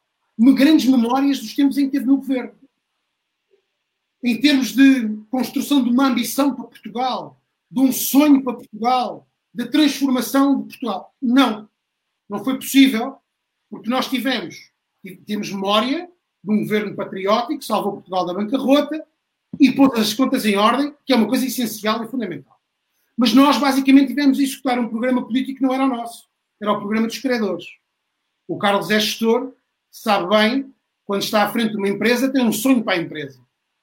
[0.56, 2.54] grandes memórias dos tempos em que teve no governo.
[4.24, 9.68] Em termos de construção de uma ambição para Portugal, de um sonho para Portugal, da
[9.68, 11.14] transformação de Portugal.
[11.22, 11.70] Não.
[12.30, 13.18] Não foi possível,
[13.70, 14.72] porque nós tivemos,
[15.26, 16.10] temos memória
[16.44, 19.06] de um governo patriótico que salvou Portugal da bancarrota
[19.60, 22.60] e pôs as contas em ordem, que é uma coisa essencial e fundamental.
[23.16, 26.28] Mas nós, basicamente, tivemos a executar um programa político que não era o nosso.
[26.62, 27.66] Era o programa dos credores.
[28.48, 29.54] O Carlos é gestor,
[29.92, 30.74] sabe bem,
[31.06, 33.40] quando está à frente de uma empresa, tem um sonho para a empresa.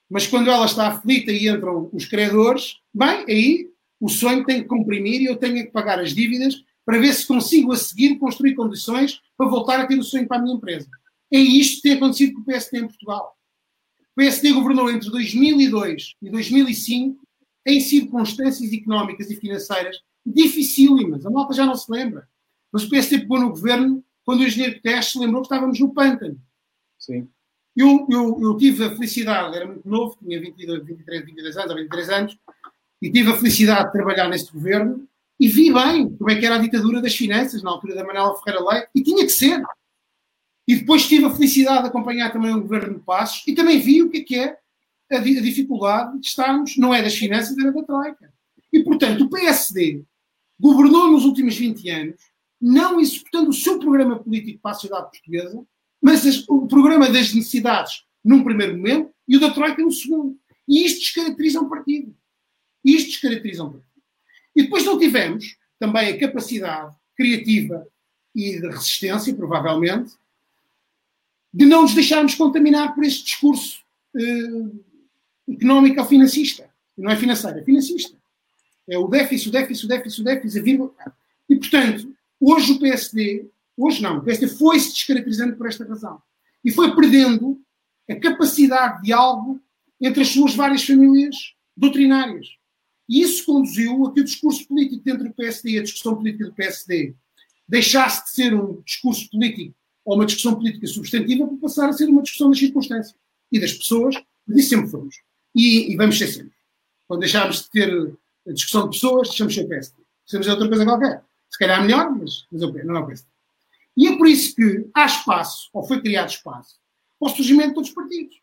[0.08, 3.70] Mas quando ela está aflita e entram os credores, bem, aí
[4.00, 7.26] o sonho tem que comprimir e eu tenho que pagar as dívidas para ver se
[7.26, 10.88] consigo a seguir construir condições para voltar a ter o sonho para a minha empresa.
[11.32, 13.34] É isto que tem acontecido com o PSD em Portugal.
[14.12, 17.26] O PSD governou entre 2002 e 2005
[17.66, 21.24] em circunstâncias económicas e financeiras dificílimas.
[21.24, 22.28] A malta já não se lembra.
[22.70, 25.92] Mas o PSD pegou no governo quando o engenheiro Guterres se lembrou que estávamos no
[25.92, 26.40] pântano.
[26.98, 27.28] Sim.
[27.76, 31.76] Eu, eu, eu, tive a felicidade, era muito novo, tinha 22, 23, 22 anos ou
[31.76, 32.38] 23 anos,
[33.02, 35.06] e tive a felicidade de trabalhar neste governo
[35.38, 38.36] e vi bem como é que era a ditadura das finanças na altura da Manuela
[38.36, 39.62] Ferreira Leite, e tinha que ser.
[40.66, 44.02] E depois tive a felicidade de acompanhar também o governo de Passos e também vi
[44.02, 44.58] o que é que é
[45.10, 48.32] a, dificuldade de estarmos, não é das finanças, era da Troika.
[48.72, 50.02] E, portanto, o PSD
[50.58, 52.20] governou nos últimos 20 anos,
[52.64, 55.62] não executando o seu programa político para a sociedade portuguesa,
[56.00, 60.38] mas o programa das necessidades num primeiro momento e o da Troika no segundo.
[60.66, 62.16] E isto descaracteriza um partido.
[62.82, 63.90] Isto descaracteriza um partido.
[64.56, 67.86] E depois não tivemos também a capacidade criativa
[68.34, 70.14] e de resistência, provavelmente,
[71.52, 73.82] de não nos deixarmos contaminar por este discurso
[74.16, 76.70] eh, económico financista.
[76.96, 78.16] Não é financeiro, é financista.
[78.88, 80.94] É o déficit, o déficit, o déficit, o déficit, a vírgula.
[81.46, 82.14] E, portanto,
[82.52, 86.20] hoje o PSD, hoje não, o PSD foi-se descaracterizando por esta razão.
[86.64, 87.60] E foi perdendo
[88.08, 89.60] a capacidade de diálogo
[90.00, 92.48] entre as suas várias famílias doutrinárias.
[93.08, 96.46] E isso conduziu a que o discurso político dentro do PSD e a discussão política
[96.46, 97.14] do PSD
[97.68, 102.08] deixasse de ser um discurso político ou uma discussão política substantiva para passar a ser
[102.08, 103.16] uma discussão das circunstâncias
[103.50, 104.16] e das pessoas,
[104.48, 105.16] isso sempre fomos.
[105.54, 106.52] E, e vamos ser sempre.
[107.06, 108.14] Quando deixarmos de ter
[108.46, 110.02] a discussão de pessoas, deixamos ser PSD.
[110.26, 111.22] Deixamos outra coisa qualquer.
[111.54, 113.28] Se calhar melhor, mas, mas não é o PSD.
[113.96, 116.80] E é por isso que há espaço, ou foi criado espaço,
[117.16, 118.40] para o surgimento de todos os partidos.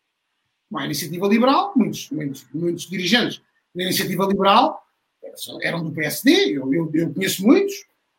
[0.70, 3.42] Uma iniciativa liberal, muitos, muitos, muitos dirigentes
[3.74, 4.82] da iniciativa liberal
[5.60, 7.74] eram do PSD, eu, eu, eu conheço muitos.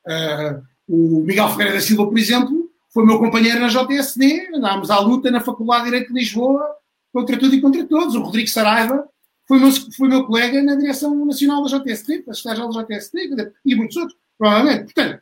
[0.06, 4.99] Uh, o Miguel Ferreira da Silva, por exemplo, foi meu companheiro na JSD, andámos à
[4.99, 6.64] luta na Faculdade de Direito de Lisboa
[7.11, 8.14] contra tudo e contra todos.
[8.14, 9.10] O Rodrigo Saraiva
[9.48, 13.76] foi meu, foi meu colega na direção nacional da JSD, da estágio da JSD, e
[13.76, 14.94] muitos outros, provavelmente.
[14.94, 15.22] Portanto,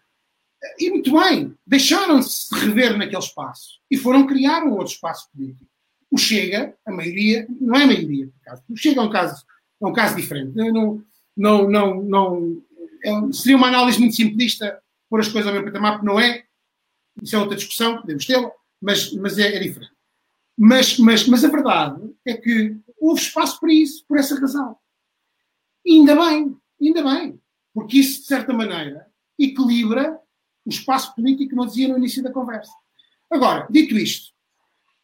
[0.80, 5.70] e muito bem, deixaram-se rever naquele espaço e foram criar um outro espaço político.
[6.10, 8.64] O Chega, a maioria, não é a maioria, por caso.
[8.70, 9.46] O Chega é um caso,
[9.82, 10.56] é um caso diferente.
[10.56, 11.04] Não,
[11.36, 12.64] não, não, não,
[13.04, 16.46] é, seria uma análise muito simplista pôr as coisas ao mesmo patamar, porque não é.
[17.22, 18.52] Isso é outra discussão, podemos tê-la,
[18.82, 19.94] mas, mas é, é diferente.
[20.58, 24.78] Mas, mas, mas a verdade é que houve espaço para isso, por essa razão.
[25.86, 27.42] E ainda bem, ainda bem,
[27.74, 29.08] porque isso, de certa maneira,
[29.40, 30.20] equilibra
[30.66, 32.72] o espaço político que não dizia no início da conversa.
[33.30, 34.32] Agora, dito isto,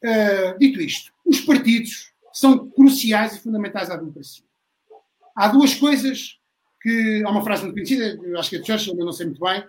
[0.04, 4.44] uh, dito isto, os partidos são cruciais e fundamentais à democracia.
[5.36, 6.38] Há duas coisas
[6.82, 7.24] que.
[7.26, 9.64] Há uma frase muito conhecida, acho que é de Churchill, eu não sei muito bem,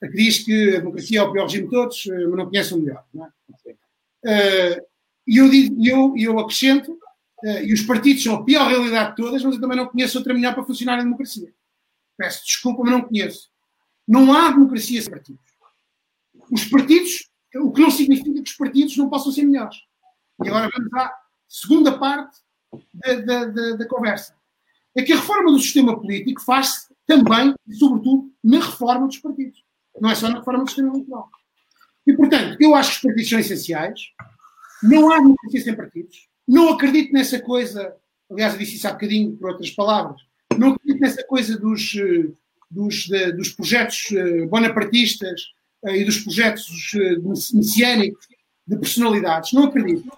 [0.00, 2.74] que diz que a democracia é o pior regime de todos, eh, mas não conhece
[2.74, 3.04] o melhor.
[3.14, 4.78] É?
[4.78, 4.86] uh,
[5.26, 5.48] e eu,
[5.80, 9.60] eu, eu acrescento, uh, e os partidos são a pior realidade de todas, mas eu
[9.60, 11.52] também não conheço outra melhor para funcionar a democracia.
[12.22, 13.50] Peço desculpa, mas não conheço.
[14.06, 15.42] Não há democracia sem partidos.
[16.52, 19.76] Os partidos, o que não significa que os partidos não possam ser melhores.
[20.44, 21.12] E agora vamos à
[21.48, 22.38] segunda parte
[22.94, 24.36] da, da, da, da conversa.
[24.94, 29.64] É que a reforma do sistema político faz-se também, e sobretudo, na reforma dos partidos.
[30.00, 31.28] Não é só na reforma do sistema eleitoral.
[32.06, 34.00] E, portanto, eu acho que os partidos são essenciais.
[34.80, 36.28] Não há democracia sem partidos.
[36.46, 37.96] Não acredito nessa coisa,
[38.30, 40.22] aliás, eu disse isso há bocadinho por outras palavras,
[41.02, 42.30] nessa coisa dos, eh,
[42.70, 45.42] dos, de, dos projetos uh, bonapartistas
[45.82, 48.28] uh, e dos projetos uh, messiânicos
[48.64, 49.52] de personalidades.
[49.52, 50.08] Não acredito.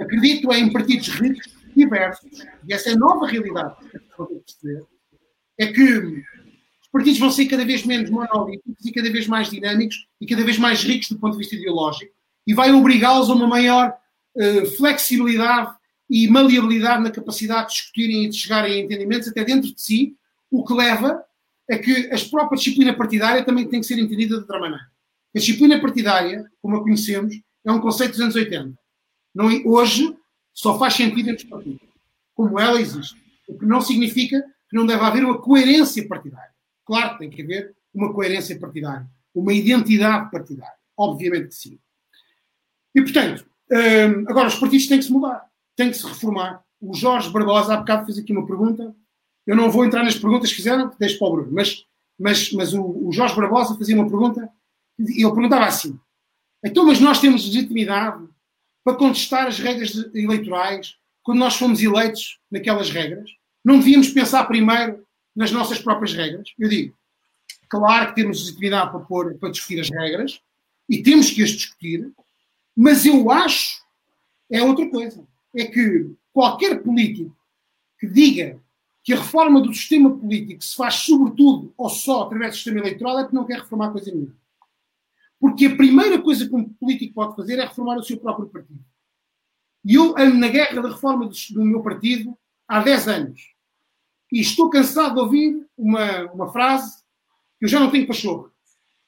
[0.00, 2.30] Acredito em partidos ricos, diversos,
[2.66, 4.84] e essa é a nova realidade que a perceber,
[5.58, 5.98] é que
[6.82, 10.42] os partidos vão ser cada vez menos monolíticos e cada vez mais dinâmicos e cada
[10.42, 12.12] vez mais ricos do ponto de vista ideológico
[12.46, 13.94] e vai obrigá-los a uma maior
[14.76, 15.75] flexibilidade
[16.08, 20.16] e maleabilidade na capacidade de discutirem e de chegarem a entendimentos até dentro de si,
[20.50, 21.24] o que leva
[21.68, 24.84] é que a própria disciplina partidária também tem que ser entendida de outra maneira.
[25.34, 27.34] A disciplina partidária, como a conhecemos,
[27.64, 28.78] é um conceito dos anos 80.
[29.34, 30.16] Não, hoje
[30.54, 31.82] só faz sentido entre os partidos,
[32.34, 33.20] como ela existe.
[33.48, 36.50] O que não significa que não deve haver uma coerência partidária.
[36.84, 40.74] Claro que tem que haver uma coerência partidária, uma identidade partidária.
[40.96, 41.78] Obviamente que sim.
[42.94, 45.46] E, portanto, hum, agora os partidos têm que se mudar,
[45.76, 46.64] têm que se reformar.
[46.80, 48.94] O Jorge Barbosa, há bocado, fez aqui uma pergunta
[49.46, 51.86] eu não vou entrar nas perguntas que fizeram, deixo para o Bruno, mas,
[52.18, 54.50] mas, mas o, o Jorge Barbosa fazia uma pergunta
[54.98, 55.98] e ele perguntava assim:
[56.64, 58.26] então, mas nós temos legitimidade
[58.82, 63.30] para contestar as regras eleitorais quando nós fomos eleitos naquelas regras?
[63.64, 66.48] Não devíamos pensar primeiro nas nossas próprias regras?
[66.58, 66.96] Eu digo,
[67.68, 70.40] claro que temos legitimidade para, pôr, para discutir as regras
[70.88, 72.12] e temos que as discutir,
[72.76, 73.84] mas eu acho
[74.50, 75.24] é outra coisa.
[75.56, 77.34] É que qualquer político
[77.98, 78.60] que diga
[79.02, 83.18] que a reforma do sistema político se faz sobretudo ou só através do sistema eleitoral
[83.18, 84.36] é porque não quer reformar coisa nenhuma.
[85.38, 88.84] Porque a primeira coisa que um político pode fazer é reformar o seu próprio partido.
[89.84, 93.54] E eu ando na guerra da reforma do, meu partido há 10 anos.
[94.32, 97.04] E estou cansado de ouvir uma, uma frase
[97.58, 98.50] que eu já não tenho pachorra.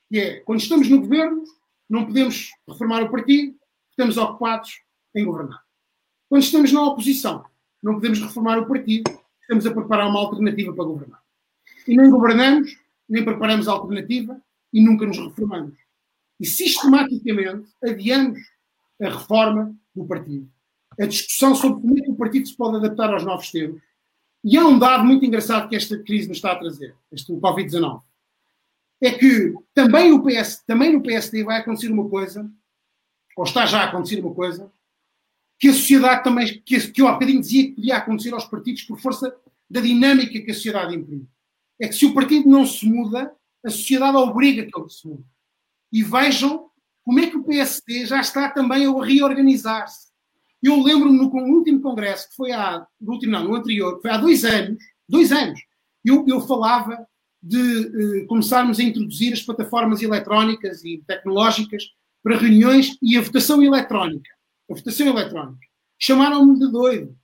[0.08, 1.42] Que é, quando estamos no governo,
[1.90, 3.58] não podemos reformar o partido,
[3.90, 4.80] estamos ocupados
[5.12, 5.67] em governar.
[6.28, 7.44] Quando estamos na oposição,
[7.82, 9.10] não podemos reformar o partido,
[9.40, 11.22] estamos a preparar uma alternativa para governar.
[11.86, 12.76] E nem governamos,
[13.08, 14.40] nem preparamos a alternativa
[14.72, 15.74] e nunca nos reformamos.
[16.38, 18.38] E sistematicamente adiamos
[19.00, 20.48] a reforma do partido.
[21.00, 23.80] A discussão sobre como é que o partido se pode adaptar aos novos tempos.
[24.44, 28.02] E há um dado muito engraçado que esta crise nos está a trazer, este Covid-19.
[29.00, 32.50] É que também, o PS, também no PSD vai acontecer uma coisa,
[33.36, 34.70] ou está já a acontecer uma coisa,
[35.58, 38.82] que a sociedade também, que, que eu há bocadinho dizia que podia acontecer aos partidos
[38.82, 39.34] por força
[39.68, 41.28] da dinâmica que a sociedade imprime.
[41.80, 43.32] É que se o partido não se muda,
[43.64, 45.24] a sociedade obriga que ele se mude.
[45.92, 46.68] E vejam
[47.04, 50.08] como é que o PSD já está também a reorganizar-se.
[50.62, 54.16] Eu lembro-me no último congresso, que foi há, no último não, no anterior, foi há
[54.16, 55.60] dois anos, dois anos,
[56.04, 57.06] eu, eu falava
[57.40, 61.84] de eh, começarmos a introduzir as plataformas eletrónicas e tecnológicas
[62.22, 64.37] para reuniões e a votação eletrónica
[64.70, 65.66] a votação eletrónica.
[65.98, 67.18] Chamaram-me de doido.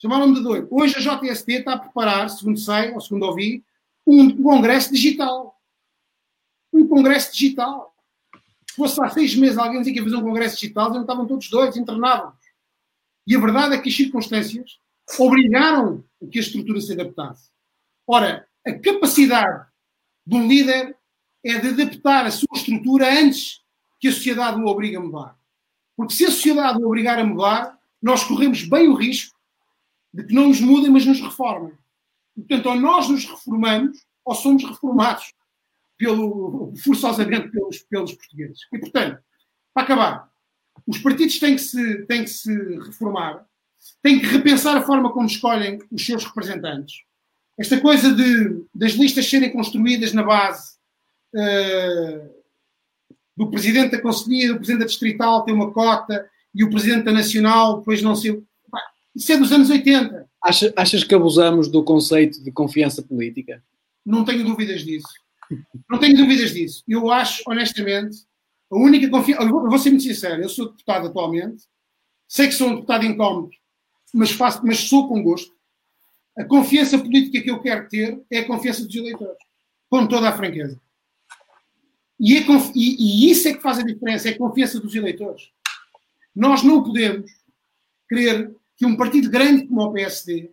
[0.00, 0.68] Chamaram-me de doido.
[0.70, 3.64] Hoje a JST está a preparar, segundo sei, ou segundo ouvi,
[4.06, 5.60] um congresso digital.
[6.72, 7.94] Um congresso digital.
[8.68, 11.02] Se fosse há seis meses alguém dizia que ia fazer um congresso digital, eles não
[11.02, 12.32] estavam todos doidos, internavam
[13.26, 14.78] E a verdade é que as circunstâncias
[15.18, 17.50] obrigaram a que a estrutura se adaptasse.
[18.06, 19.66] Ora, a capacidade
[20.26, 20.96] de um líder
[21.44, 23.60] é de adaptar a sua estrutura antes
[24.00, 25.41] que a sociedade o obrigue a mudar.
[26.02, 29.38] Porque se a sociedade o obrigar a mudar, nós corremos bem o risco
[30.12, 31.74] de que não nos mudem, mas nos reformem.
[32.34, 35.32] Portanto, ou nós nos reformamos, ou somos reformados
[35.96, 38.58] pelo, forçosamente pelos, pelos portugueses.
[38.72, 39.22] E, portanto,
[39.72, 40.28] para acabar,
[40.84, 43.46] os partidos têm que, se, têm que se reformar,
[44.02, 46.96] têm que repensar a forma como escolhem os seus representantes.
[47.56, 50.78] Esta coisa de, das listas serem construídas na base
[51.32, 52.41] uh,
[53.44, 57.12] do presidente da Conselhia, do presidente da Distrital tem uma cota e o presidente da
[57.12, 58.42] Nacional depois não sei.
[59.14, 60.26] Isso é dos anos 80.
[60.42, 63.62] Achas, achas que abusamos do conceito de confiança política?
[64.04, 65.08] Não tenho dúvidas disso.
[65.90, 66.82] Não tenho dúvidas disso.
[66.88, 68.18] Eu acho, honestamente,
[68.70, 69.42] a única confiança.
[69.42, 71.64] Eu vou ser muito sincero, eu sou deputado atualmente,
[72.26, 73.50] sei que sou um deputado incómodo,
[74.14, 75.52] mas, faço, mas sou com gosto.
[76.38, 79.36] A confiança política que eu quero ter é a confiança dos eleitores,
[79.90, 80.80] com toda a franqueza.
[82.24, 82.40] E, é,
[82.72, 85.50] e, e, isso é que faz a diferença, é a confiança dos eleitores.
[86.32, 87.28] Nós não podemos
[88.08, 90.52] querer que um partido grande como o PSD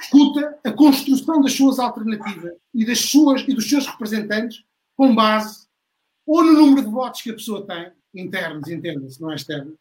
[0.00, 4.64] discuta a construção das suas alternativas e, das suas, e dos seus representantes
[4.96, 5.68] com base
[6.26, 9.78] ou no número de votos que a pessoa tem, internos, entenda-se, não é externo,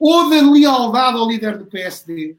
[0.00, 2.36] ou da lealdade ao líder do PSD,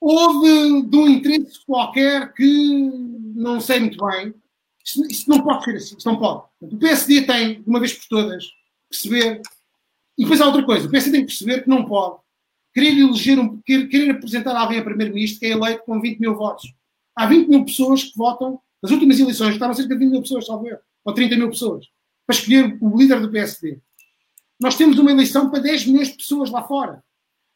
[0.00, 2.90] ou de, de um interesse qualquer que
[3.36, 4.34] não sei muito bem,
[4.84, 6.44] isso, isso, não pode ser assim, isso não pode.
[6.60, 8.44] O PSD tem, de uma vez por todas,
[8.90, 9.40] perceber.
[10.18, 12.18] E depois há outra coisa: o PSD tem que perceber que não pode
[12.74, 16.34] querer eleger, um, querer, querer apresentar alguém a primeiro-ministro que é eleito com 20 mil
[16.34, 16.74] votos.
[17.16, 20.46] Há 20 mil pessoas que votam, nas últimas eleições, estavam cerca de 20 mil pessoas,
[20.46, 21.86] salvo eu, ou 30 mil pessoas,
[22.26, 23.78] para escolher o líder do PSD.
[24.60, 27.02] Nós temos uma eleição para 10 milhões de pessoas lá fora.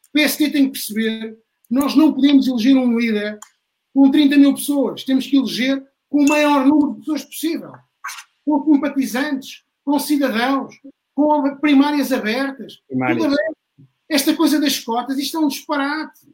[0.07, 3.37] O PSD tem que perceber que nós não podemos eleger um líder
[3.93, 5.03] com 30 mil pessoas.
[5.03, 7.73] Temos que eleger com o maior número de pessoas possível,
[8.43, 10.75] com simpatizantes, com cidadãos,
[11.13, 12.81] com primárias abertas.
[12.87, 13.33] Primárias.
[14.09, 16.27] Esta coisa das cotas, isto é um disparate.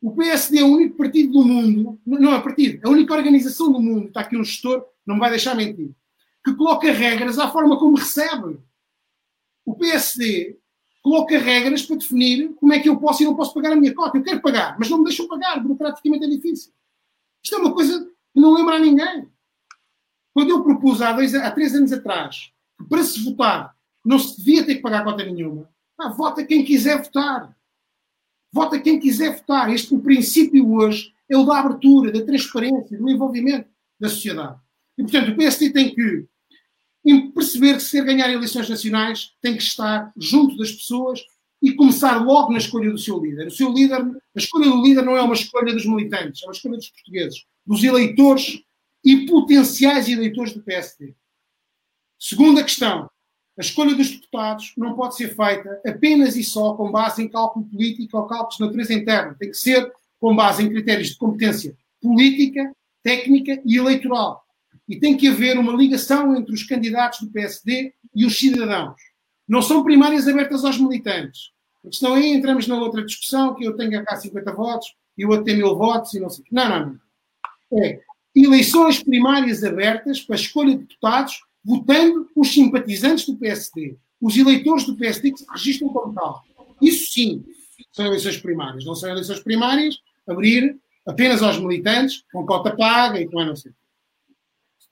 [0.00, 3.70] O PSD é o único partido do mundo, não é partido, é a única organização
[3.70, 5.92] do mundo, está aqui um gestor, não me vai deixar mentir,
[6.44, 8.58] que coloca regras à forma como recebe.
[9.64, 10.58] O PSD
[11.02, 13.94] coloca regras para definir como é que eu posso e não posso pagar a minha
[13.94, 14.18] cota.
[14.18, 16.72] Eu quero pagar, mas não me deixam pagar, burocraticamente é difícil.
[17.44, 19.28] Isto é uma coisa não lembra a ninguém.
[20.32, 24.38] Quando eu propus há, dois, há três anos atrás que para se votar não se
[24.38, 25.68] devia ter que pagar cota nenhuma,
[25.98, 27.54] ah, vota quem quiser votar.
[28.52, 29.72] Vota quem quiser votar.
[29.72, 33.68] Este, o princípio hoje é o da abertura, da transparência, do envolvimento
[33.98, 34.58] da sociedade.
[34.98, 36.26] E, portanto, o PSD tem que
[37.34, 41.20] perceber que se quer ganhar eleições nacionais tem que estar junto das pessoas
[41.62, 43.46] e começar logo na escolha do seu líder.
[43.46, 46.52] O seu líder, a escolha do líder não é uma escolha dos militantes, é uma
[46.52, 48.60] escolha dos portugueses, dos eleitores
[49.04, 51.14] e potenciais eleitores do PSD.
[52.18, 53.08] Segunda questão,
[53.56, 57.64] a escolha dos deputados não pode ser feita apenas e só com base em cálculo
[57.66, 59.36] político ou cálculos de natureza interna.
[59.38, 64.42] Tem que ser com base em critérios de competência política, técnica e eleitoral.
[64.88, 69.11] E tem que haver uma ligação entre os candidatos do PSD e os cidadãos.
[69.48, 71.50] Não são primárias abertas aos militantes.
[71.82, 75.30] Porque senão aí entramos na outra discussão que eu tenho cá 50 votos e o
[75.30, 76.44] outro tem mil votos e não sei.
[76.50, 76.86] Não, não,
[77.70, 77.82] não.
[77.84, 78.00] É
[78.34, 84.84] eleições primárias abertas para a escolha de deputados, votando os simpatizantes do PSD, os eleitores
[84.84, 86.42] do PSD que se registram como tal.
[86.80, 87.44] Isso sim
[87.92, 88.84] são eleições primárias.
[88.84, 93.56] Não são eleições primárias abrir apenas aos militantes, com cota paga e com a não
[93.56, 93.72] sei.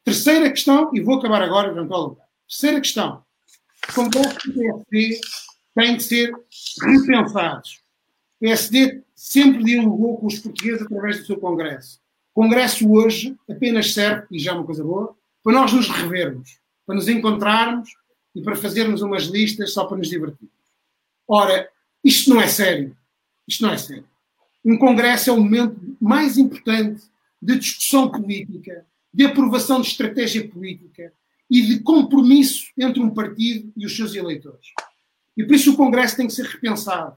[0.05, 2.27] Terceira questão, e vou acabar agora, eventual lugar.
[2.49, 3.23] Terceira questão.
[3.91, 5.21] Os congressos do PSD
[5.75, 6.33] têm que ser
[6.81, 7.81] repensados.
[8.37, 12.01] O PSD sempre dialogou com os portugueses através do seu congresso.
[12.33, 16.61] O congresso hoje apenas serve, e já é uma coisa boa, para nós nos revermos,
[16.87, 17.91] para nos encontrarmos
[18.33, 20.55] e para fazermos umas listas só para nos divertirmos.
[21.27, 21.69] Ora,
[22.05, 22.97] isto não é sério.
[23.49, 24.07] Isto não é sério.
[24.65, 27.03] Um congresso é o momento mais importante
[27.43, 31.13] de discussão política, de aprovação de estratégia política
[31.51, 34.69] e de compromisso entre um partido e os seus eleitores.
[35.37, 37.17] E por isso o Congresso tem que ser repensado.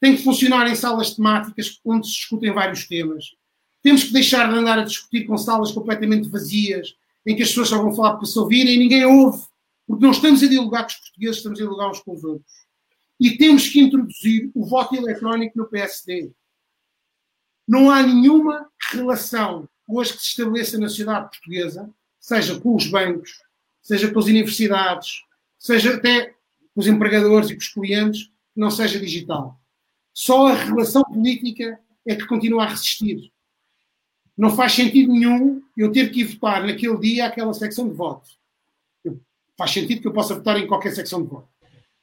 [0.00, 3.36] Tem que funcionar em salas temáticas onde se discutem vários temas.
[3.82, 7.68] Temos que deixar de andar a discutir com salas completamente vazias, em que as pessoas
[7.68, 9.44] só vão falar para se ouvirem e ninguém ouve.
[9.86, 12.52] Porque não estamos a dialogar com os portugueses, estamos a dialogar uns com os outros.
[13.20, 16.32] E temos que introduzir o voto eletrónico no PSD.
[17.68, 23.30] Não há nenhuma relação hoje que se estabeleça na sociedade portuguesa, seja com os bancos,
[23.90, 25.24] seja com as universidades,
[25.58, 26.26] seja até
[26.72, 29.60] com os empregadores e com os clientes, não seja digital.
[30.14, 33.32] Só a relação política é que continua a resistir.
[34.38, 38.30] Não faz sentido nenhum eu ter que ir votar naquele dia aquela secção de voto.
[39.58, 41.48] Faz sentido que eu possa votar em qualquer secção de voto.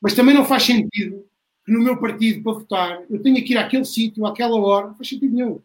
[0.02, 1.26] Mas também não faz sentido
[1.66, 4.88] que no meu partido, para votar, eu tenha que ir àquele sítio, àquela hora.
[4.88, 5.62] Não faz sentido nenhum.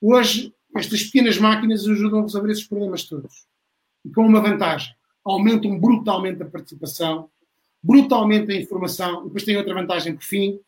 [0.00, 3.48] Hoje, estas pequenas máquinas ajudam a resolver esses problemas todos.
[4.04, 4.94] E com uma vantagem.
[5.26, 7.28] Aumentam brutalmente a participação,
[7.82, 9.22] brutalmente a informação.
[9.22, 10.60] E depois tem outra vantagem, por fim,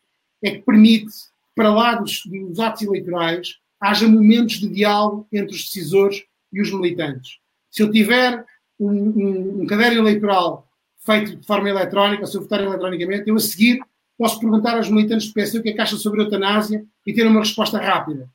[0.42, 1.12] é que permite,
[1.54, 6.72] para lá dos, dos atos eleitorais, haja momentos de diálogo entre os decisores e os
[6.72, 7.38] militantes.
[7.70, 8.44] Se eu tiver
[8.78, 10.66] um, um, um caderno eleitoral
[11.04, 13.80] feito de forma eletrónica, se eu votar eletronicamente, eu a seguir
[14.16, 17.12] posso perguntar aos militantes do PSD o que é que acham sobre a eutanásia e
[17.12, 18.28] ter uma resposta rápida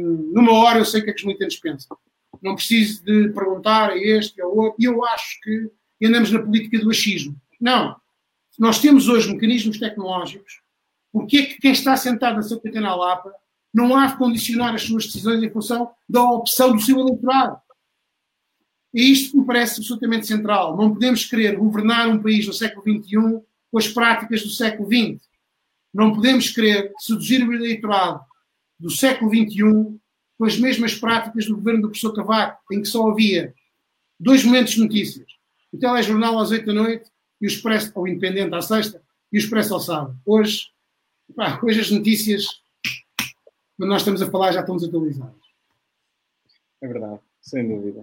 [0.00, 1.96] numa hora eu sei o que é que os militantes pensam.
[2.40, 4.76] Não preciso de perguntar a este ou a outro.
[4.80, 5.70] E eu acho que
[6.02, 7.36] andamos na política do achismo.
[7.60, 7.96] Não.
[8.58, 10.60] Nós temos hoje mecanismos tecnológicos.
[11.12, 13.32] Porque é que quem está sentado na sua pequena lapa
[13.72, 17.60] não há de condicionar as suas decisões em função da opção do seu eleitorado?
[18.94, 20.76] E isto me parece absolutamente central.
[20.76, 25.22] Não podemos querer governar um país no século XXI com as práticas do século XX.
[25.92, 28.20] Não podemos querer seduzir o eleitorado
[28.78, 29.98] do século XXI
[30.42, 33.54] com as mesmas práticas do governo do professor Cavaco, em que só havia
[34.18, 35.30] dois momentos de notícias.
[35.72, 37.08] O telejornal às oito da noite
[37.40, 39.00] e o Expresso, ou Independente à sexta,
[39.32, 40.18] e o Expresso ao sábado.
[40.26, 40.64] Hoje,
[41.36, 42.44] pá, hoje as notícias,
[43.78, 45.32] quando nós estamos a falar, já estão desatualizadas.
[46.82, 48.00] É verdade, sem dúvida.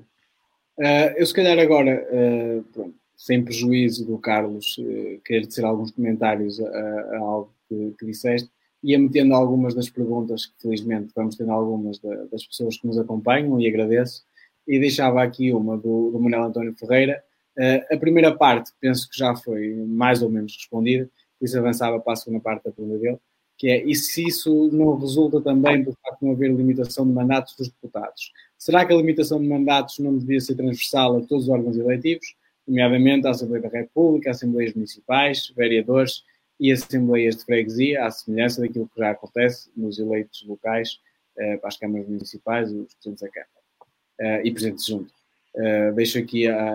[0.77, 5.91] Uh, eu se calhar agora, uh, pronto, sem prejuízo do Carlos, uh, querer dizer alguns
[5.91, 8.49] comentários a, a algo que, que disseste,
[8.83, 11.99] ia metendo algumas das perguntas, que felizmente vamos tendo algumas
[12.31, 14.23] das pessoas que nos acompanham e agradeço,
[14.67, 17.21] e deixava aqui uma do, do Manuel António Ferreira.
[17.57, 21.99] Uh, a primeira parte penso que já foi mais ou menos respondida, por isso avançava
[21.99, 23.17] para a segunda parte da pergunta dele,
[23.57, 27.11] que é, e se isso não resulta também do facto de não haver limitação de
[27.11, 28.31] mandatos dos deputados?
[28.57, 32.35] Será que a limitação de mandatos não devia ser transversal a todos os órgãos eletivos,
[32.65, 36.23] nomeadamente à Assembleia da República, Assembleias Municipais, vereadores
[36.59, 40.99] e assembleias de freguesia, à semelhança daquilo que já acontece nos eleitos locais
[41.37, 45.13] uh, para as câmaras municipais, os presidentes da Câmara uh, e presidentes junto.
[45.55, 46.69] Uh, deixo aqui a,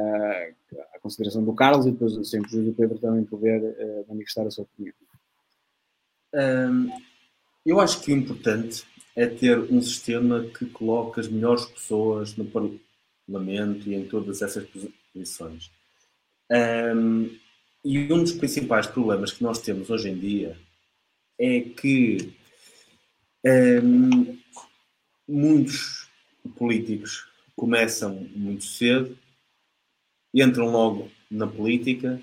[0.95, 3.77] a, consideração do Carlos e depois, sempre o Pedro também poder
[4.09, 4.95] manifestar a sua opinião.
[7.65, 8.85] Eu acho que o importante
[9.15, 14.67] é ter um sistema que coloque as melhores pessoas no Parlamento e em todas essas
[15.13, 15.71] posições.
[16.51, 17.31] Um,
[17.85, 20.57] e um dos principais problemas que nós temos hoje em dia
[21.39, 22.33] é que
[23.83, 24.39] hum,
[25.29, 26.09] muitos
[26.57, 29.17] políticos começam muito cedo,
[30.33, 32.21] entram logo na política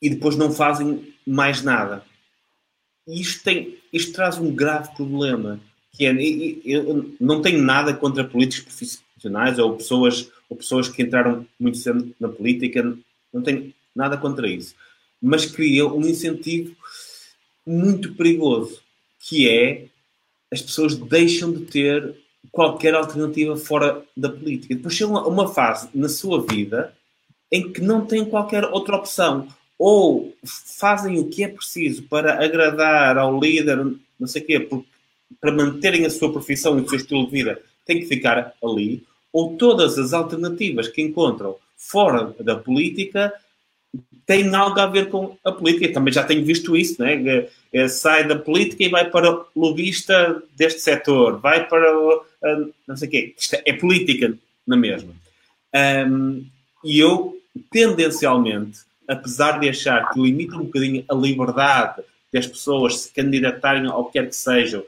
[0.00, 2.04] e depois não fazem mais nada.
[3.06, 5.60] E isto, tem, isto traz um grave problema,
[5.90, 6.12] que é,
[6.64, 12.14] eu não tenho nada contra políticos profissionais ou pessoas, ou pessoas que entraram muito cedo
[12.18, 12.96] na política,
[13.32, 14.74] não tenho nada contra isso.
[15.20, 16.74] Mas cria um incentivo
[17.66, 18.80] muito perigoso,
[19.20, 19.86] que é
[20.50, 22.14] as pessoas deixam de ter
[22.50, 24.74] qualquer alternativa fora da política.
[24.74, 26.92] Depois chega uma fase na sua vida
[27.50, 29.48] em que não têm qualquer outra opção.
[29.78, 30.34] Ou
[30.78, 33.78] fazem o que é preciso para agradar ao líder,
[34.18, 34.86] não sei o quê, porque,
[35.40, 39.04] para manterem a sua profissão e o seu estilo de vida, têm que ficar ali.
[39.32, 41.56] Ou todas as alternativas que encontram
[41.90, 43.32] fora da política
[44.24, 45.92] têm algo a ver com a política.
[45.92, 47.46] Também já tenho visto isso, né?
[47.72, 52.24] É, sai da política e vai para o lobista deste setor, vai para o,
[52.86, 53.34] não sei o quê.
[53.36, 54.34] Isto é, é política
[54.66, 55.12] na mesma.
[55.74, 56.44] Um,
[56.84, 57.36] e eu
[57.70, 62.02] tendencialmente, apesar de achar que limita um bocadinho a liberdade
[62.32, 64.82] das pessoas se candidatarem ao que quer que sejam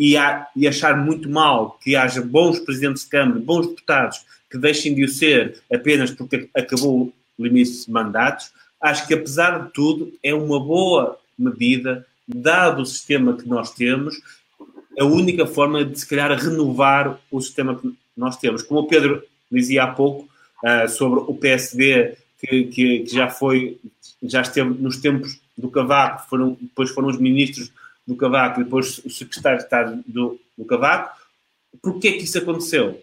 [0.00, 0.14] e,
[0.56, 5.04] e achar muito mal que haja bons presidentes de Câmara, bons deputados que deixem de
[5.04, 8.50] o ser apenas porque acabou o limite de mandatos,
[8.80, 14.16] acho que apesar de tudo é uma boa medida, dado o sistema que nós temos,
[14.98, 18.62] a única forma de se calhar renovar o sistema que nós temos.
[18.62, 19.22] Como o Pedro
[19.52, 20.26] dizia há pouco,
[20.64, 23.78] uh, sobre o PSD, que, que, que, já foi,
[24.22, 27.70] já esteve nos tempos do Cavaco, foram, depois foram os ministros
[28.06, 31.18] do Cavaco e depois o secretário de Estado do, do Cavaco.
[31.82, 33.00] Porquê que isso aconteceu?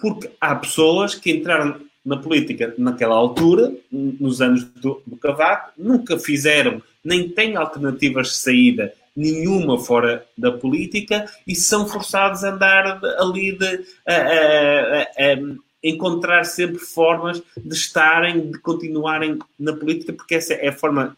[0.00, 6.18] Porque há pessoas que entraram na política naquela altura, nos anos do, do Cavaco, nunca
[6.18, 13.00] fizeram, nem têm alternativas de saída nenhuma fora da política e são forçados a andar
[13.18, 15.38] ali de, a, a, a,
[15.82, 21.16] encontrar sempre formas de estarem, de continuarem na política, porque essa é a forma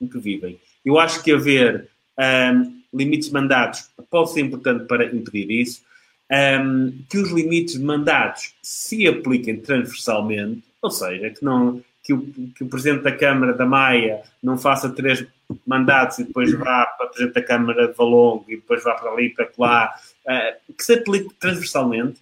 [0.00, 0.58] em que vivem.
[0.84, 1.88] Eu acho que haver
[2.20, 5.82] um, limites de mandatos pode ser importante para impedir isso.
[6.30, 12.20] Um, que os limites de mandatos se apliquem transversalmente, ou seja, que, não, que, o,
[12.54, 15.26] que o Presidente da Câmara da Maia não faça três
[15.66, 19.10] mandatos e depois vá para o Presidente da Câmara de Valongo e depois vá para
[19.10, 19.92] ali para lá,
[20.24, 22.20] uh, que se aplique transversalmente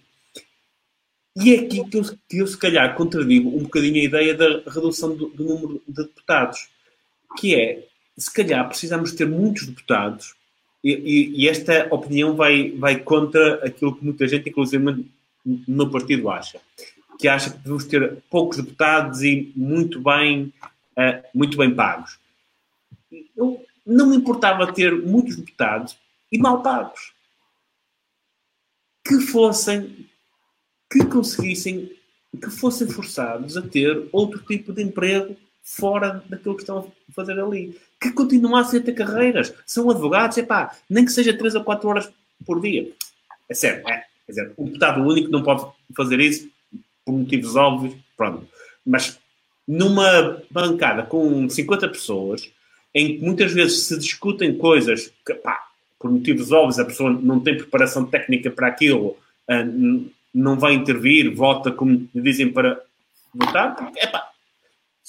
[1.41, 4.61] e é aqui que eu, que eu, se calhar, contradigo um bocadinho a ideia da
[4.69, 6.67] redução do, do, número de deputados,
[7.37, 7.85] que é,
[8.19, 10.35] se calhar, precisamos ter muitos deputados,
[10.83, 15.05] e, e, e, esta opinião vai, vai contra aquilo que muita gente, inclusive
[15.45, 16.59] no partido, acha.
[17.17, 20.53] Que acha que devemos ter poucos deputados e muito bem,
[20.97, 22.17] uh, muito bem pagos.
[23.35, 25.97] Eu não me importava ter muitos deputados
[26.31, 27.11] e mal pagos.
[29.05, 30.07] Que fossem
[30.91, 31.91] que conseguissem,
[32.41, 37.39] que fossem forçados a ter outro tipo de emprego fora daquilo que estão a fazer
[37.39, 37.77] ali.
[37.99, 39.53] Que continuassem a ter carreiras.
[39.65, 42.09] São advogados, é pá, nem que seja 3 ou 4 horas
[42.45, 42.89] por dia.
[43.47, 44.03] É sério, é.
[44.25, 45.65] Quer dizer, o deputado único não pode
[45.95, 46.47] fazer isso
[47.05, 48.47] por motivos óbvios, pronto.
[48.85, 49.19] Mas
[49.67, 52.49] numa bancada com 50 pessoas,
[52.93, 55.67] em que muitas vezes se discutem coisas que, pá,
[55.99, 59.17] por motivos óbvios, a pessoa não tem preparação técnica para aquilo,
[59.47, 59.63] ah,
[60.33, 62.81] não vai intervir, vota como dizem para
[63.33, 64.29] votar, epá,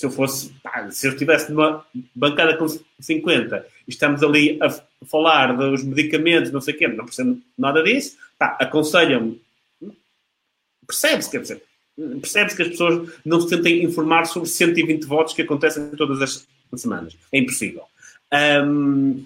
[0.00, 2.66] se eu fosse, pá, se eu estivesse numa bancada com
[2.98, 4.70] 50 e estamos ali a
[5.04, 9.38] falar dos medicamentos, não sei o quê, não percebo nada disso, pá, aconselham-me,
[10.86, 11.62] percebe-se, quer dizer,
[12.18, 16.48] percebe-se que as pessoas não se tentem informar sobre 120 votos que acontecem todas as
[16.80, 17.14] semanas.
[17.30, 17.82] É impossível.
[18.32, 19.22] Um,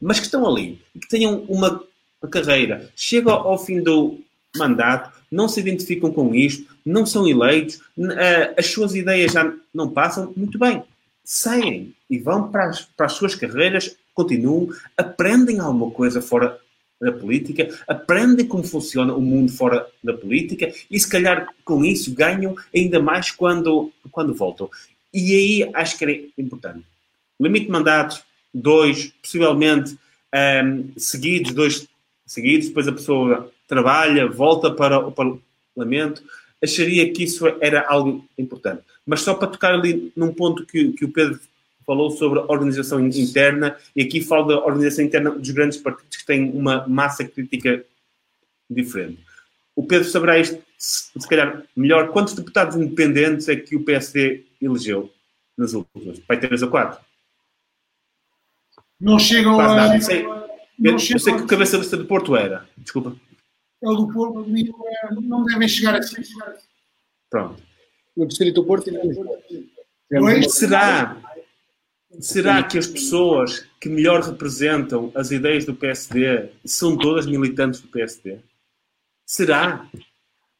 [0.00, 1.82] mas que estão ali, que tenham uma,
[2.22, 4.20] uma carreira, chega ao fim do
[4.56, 9.90] mandato, não se identificam com isto, não são eleitos, eh, as suas ideias já não
[9.90, 10.82] passam, muito bem,
[11.24, 16.58] saem e vão para as, para as suas carreiras, continuam, aprendem alguma coisa fora
[17.00, 22.14] da política, aprendem como funciona o mundo fora da política e se calhar com isso
[22.14, 24.70] ganham ainda mais quando, quando voltam.
[25.12, 26.84] E aí acho que era importante.
[27.40, 29.98] Limite de mandatos, dois, possivelmente um,
[30.32, 31.88] ehm, seguidos, dois
[32.26, 36.22] seguidos, depois a pessoa trabalha, volta para o Parlamento,
[36.62, 38.82] acharia que isso era algo importante.
[39.06, 41.38] Mas só para tocar ali num ponto que, que o Pedro
[41.86, 46.26] falou sobre a organização interna, e aqui falo da organização interna dos grandes partidos que
[46.26, 47.84] têm uma massa crítica
[48.68, 49.18] diferente.
[49.76, 52.08] O Pedro saberá isto, se calhar, melhor.
[52.08, 55.12] Quantos deputados independentes é que o PSD elegeu
[55.58, 56.20] nas últimas?
[56.26, 57.04] Vai ter 3 ou 4?
[59.00, 59.98] Não chegam a...
[60.82, 62.68] eu, eu sei que o cabeça lista de Porto era.
[62.76, 63.16] Desculpa
[63.84, 64.46] é o do Porto,
[65.20, 66.22] não devem chegar assim.
[67.30, 67.62] Pronto.
[68.16, 70.54] No Distrito do Porto e Dois?
[70.54, 71.20] Será?
[72.20, 77.88] Será que as pessoas que melhor representam as ideias do PSD são todas militantes do
[77.88, 78.38] PSD?
[79.26, 79.88] Será?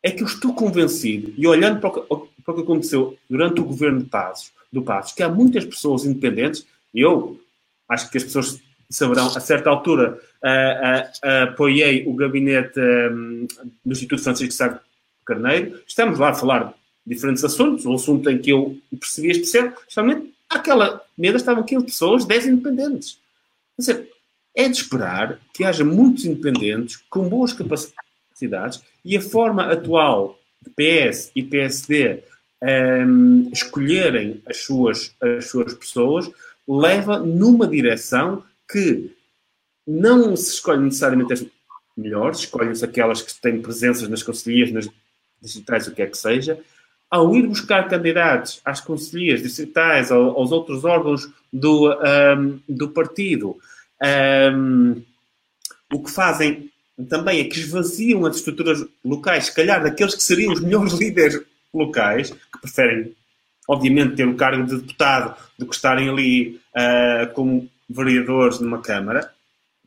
[0.02, 3.60] É que eu estou convencido, e olhando para o que, para o que aconteceu durante
[3.60, 7.40] o governo de Passos, do Passos, que há muitas pessoas independentes, e eu
[7.88, 8.60] acho que as pessoas
[8.94, 13.46] saberão, a certa altura, uh, uh, apoiei o gabinete um,
[13.84, 14.80] do Instituto Francisco Sá
[15.24, 15.80] Carneiro.
[15.86, 16.64] Estamos lá a falar
[17.06, 22.24] de diferentes assuntos, um assunto em que eu percebi especialmente aquela mesa estavam 15 pessoas,
[22.24, 23.18] 10 independentes.
[23.76, 24.08] Quer dizer,
[24.54, 30.70] é de esperar que haja muitos independentes com boas capacidades e a forma atual de
[30.70, 32.22] PS e PSD
[32.62, 36.30] um, escolherem as suas, as suas pessoas
[36.66, 38.42] leva numa direção
[38.74, 39.14] que
[39.86, 41.46] não se escolhe necessariamente as
[41.96, 44.88] melhores, escolhem-se aquelas que têm presenças nas conselheiras, nas
[45.40, 46.58] digitais, o que é que seja,
[47.08, 53.56] ao ir buscar candidatos às conselheiras distritais, aos outros órgãos do, um, do partido,
[54.52, 55.00] um,
[55.92, 56.68] o que fazem
[57.08, 61.40] também é que esvaziam as estruturas locais, se calhar daqueles que seriam os melhores líderes
[61.72, 63.14] locais, que preferem,
[63.68, 69.30] obviamente, ter o cargo de deputado do que estarem ali uh, como vereadores numa Câmara,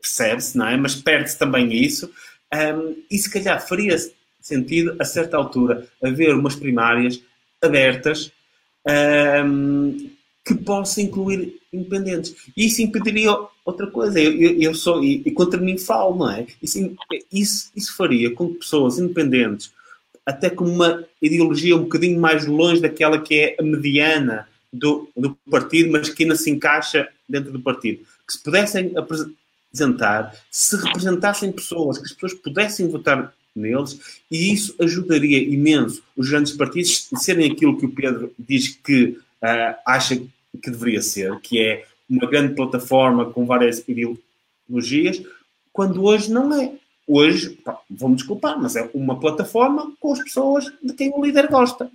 [0.02, 0.78] percebe-se, não é?
[0.78, 2.12] Mas perde-se também isso.
[2.54, 3.98] Um, e se calhar faria
[4.40, 7.22] sentido, a certa altura, haver umas primárias
[7.62, 8.32] abertas
[9.46, 10.10] um,
[10.46, 12.34] que possam incluir independentes.
[12.56, 14.20] E isso impediria outra coisa.
[14.20, 16.48] Eu, eu, eu sou, e, e, contra mim falo, não é?
[16.64, 16.96] Isso,
[17.32, 19.72] isso, isso faria com que pessoas independentes,
[20.26, 25.38] até com uma ideologia um bocadinho mais longe daquela que é a mediana do, do
[25.50, 31.52] partido, mas que ainda se encaixa dentro do partido, que se pudessem apresentar, se representassem
[31.52, 37.18] pessoas, que as pessoas pudessem votar neles, e isso ajudaria imenso os grandes partidos a
[37.18, 42.30] serem aquilo que o Pedro diz que uh, acha que deveria ser, que é uma
[42.30, 45.22] grande plataforma com várias ideologias,
[45.74, 46.74] quando hoje não é.
[47.10, 47.58] Hoje,
[47.90, 51.90] vão-me desculpar, mas é uma plataforma com as pessoas de quem o líder gosta.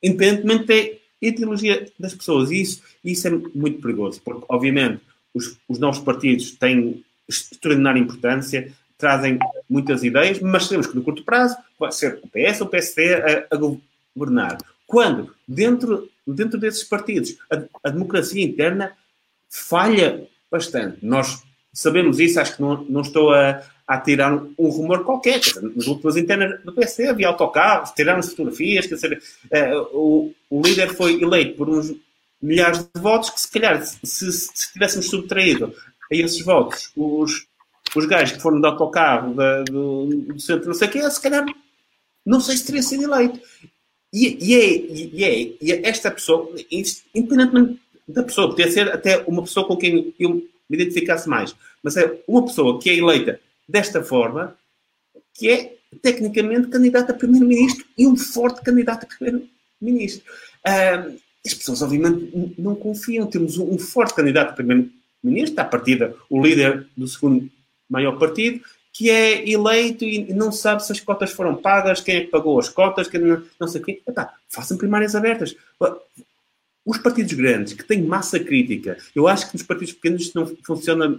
[0.00, 2.50] Independentemente da ideologia das pessoas.
[2.50, 5.00] E isso, isso é muito perigoso, porque, obviamente,
[5.34, 9.38] os, os novos partidos têm extraordinária importância, trazem
[9.68, 13.14] muitas ideias, mas sabemos que no curto prazo vai ser o PS ou o PSD
[13.14, 13.56] a, a
[14.14, 14.58] governar.
[14.86, 18.92] Quando, dentro, dentro desses partidos, a, a, democracia interna
[19.50, 21.04] falha bastante.
[21.04, 25.40] Nós sabemos isso, acho que não, não estou a, a tirar um, um rumor qualquer.
[25.74, 29.22] Nas últimas internas do PSD havia autocarros, tiraram-se fotografias, quer dizer,
[29.52, 31.94] uh, o, o líder foi eleito por uns
[32.42, 35.72] milhares de votos que, se calhar, se, se, se tivéssemos subtraído
[36.10, 37.46] a esses votos os
[37.94, 41.20] os gajos que foram de autocarro da, do, do, centro, não sei o quê, se
[41.20, 41.44] calhar
[42.24, 43.40] não sei se teria sido eleito.
[44.12, 46.52] E, e, é, e, é, e é esta pessoa,
[47.14, 50.30] independentemente da pessoa, podia ser até uma pessoa com quem eu
[50.68, 54.56] me identificasse mais, mas é uma pessoa que é eleita desta forma,
[55.34, 60.24] que é tecnicamente candidato a primeiro-ministro e um forte candidato a primeiro-ministro.
[60.66, 63.26] Uh, as pessoas, obviamente, não confiam.
[63.26, 67.48] Temos um forte candidato a primeiro-ministro, à partida, o líder do segundo
[67.88, 68.60] maior partido,
[68.92, 72.58] que é eleito e não sabe se as cotas foram pagas, quem é que pagou
[72.58, 74.02] as cotas, quem não, não sei quê.
[74.06, 75.54] Epá, façam primárias abertas.
[76.84, 81.18] Os partidos grandes, que têm massa crítica, eu acho que nos partidos pequenos não funciona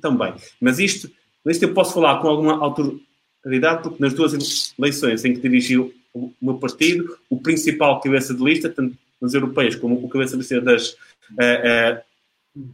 [0.00, 0.34] tão bem.
[0.60, 1.10] Mas isto,
[1.50, 6.32] isto eu posso falar com alguma autoridade, porque nas duas eleições em que dirigiu o
[6.40, 10.60] meu partido, o principal cabeça de lista, tanto nas europeias como o cabeça de lista
[10.60, 12.00] das uh, uh,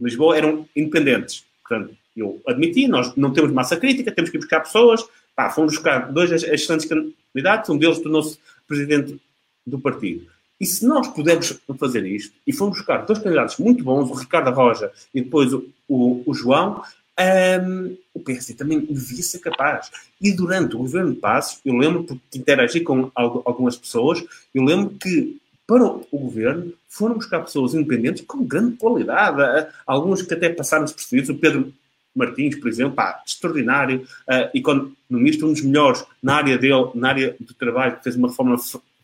[0.01, 1.45] Lisboa, eram independentes.
[1.61, 5.05] Portanto, eu admiti, nós não temos massa crítica, temos que buscar pessoas.
[5.35, 9.19] Pá, fomos buscar dois excelentes candidatos, um deles tornou-se presidente
[9.65, 10.27] do partido.
[10.59, 14.51] E se nós pudermos fazer isto, e fomos buscar dois candidatos muito bons, o Ricardo
[14.51, 16.81] Roja e depois o, o, o João,
[17.19, 19.89] um, o PSD também devia ser capaz.
[20.21, 24.23] E durante o governo de Passos, eu lembro, porque interagi com algumas pessoas,
[24.53, 30.33] eu lembro que para o governo foram buscar pessoas independentes com grande qualidade, alguns que
[30.33, 31.29] até passaram despercebidos.
[31.29, 31.73] O Pedro
[32.13, 37.35] Martins, por exemplo, pá, extraordinário, uh, economista, um dos melhores na área dele, na área
[37.39, 38.55] do trabalho, que fez uma reforma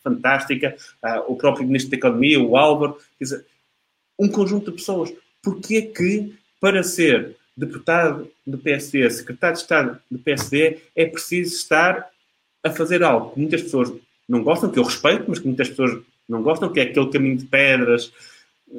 [0.02, 3.46] fantástica, uh, o próprio Ministro da Economia, o Álvaro, quer dizer,
[4.18, 5.12] um conjunto de pessoas.
[5.42, 12.08] Porquê que, para ser deputado do PSD, secretário de Estado do PSD, é preciso estar
[12.62, 13.92] a fazer algo que muitas pessoas
[14.28, 17.36] não gostam, que eu respeito, mas que muitas pessoas não gostam, que é aquele caminho
[17.36, 18.12] de pedras,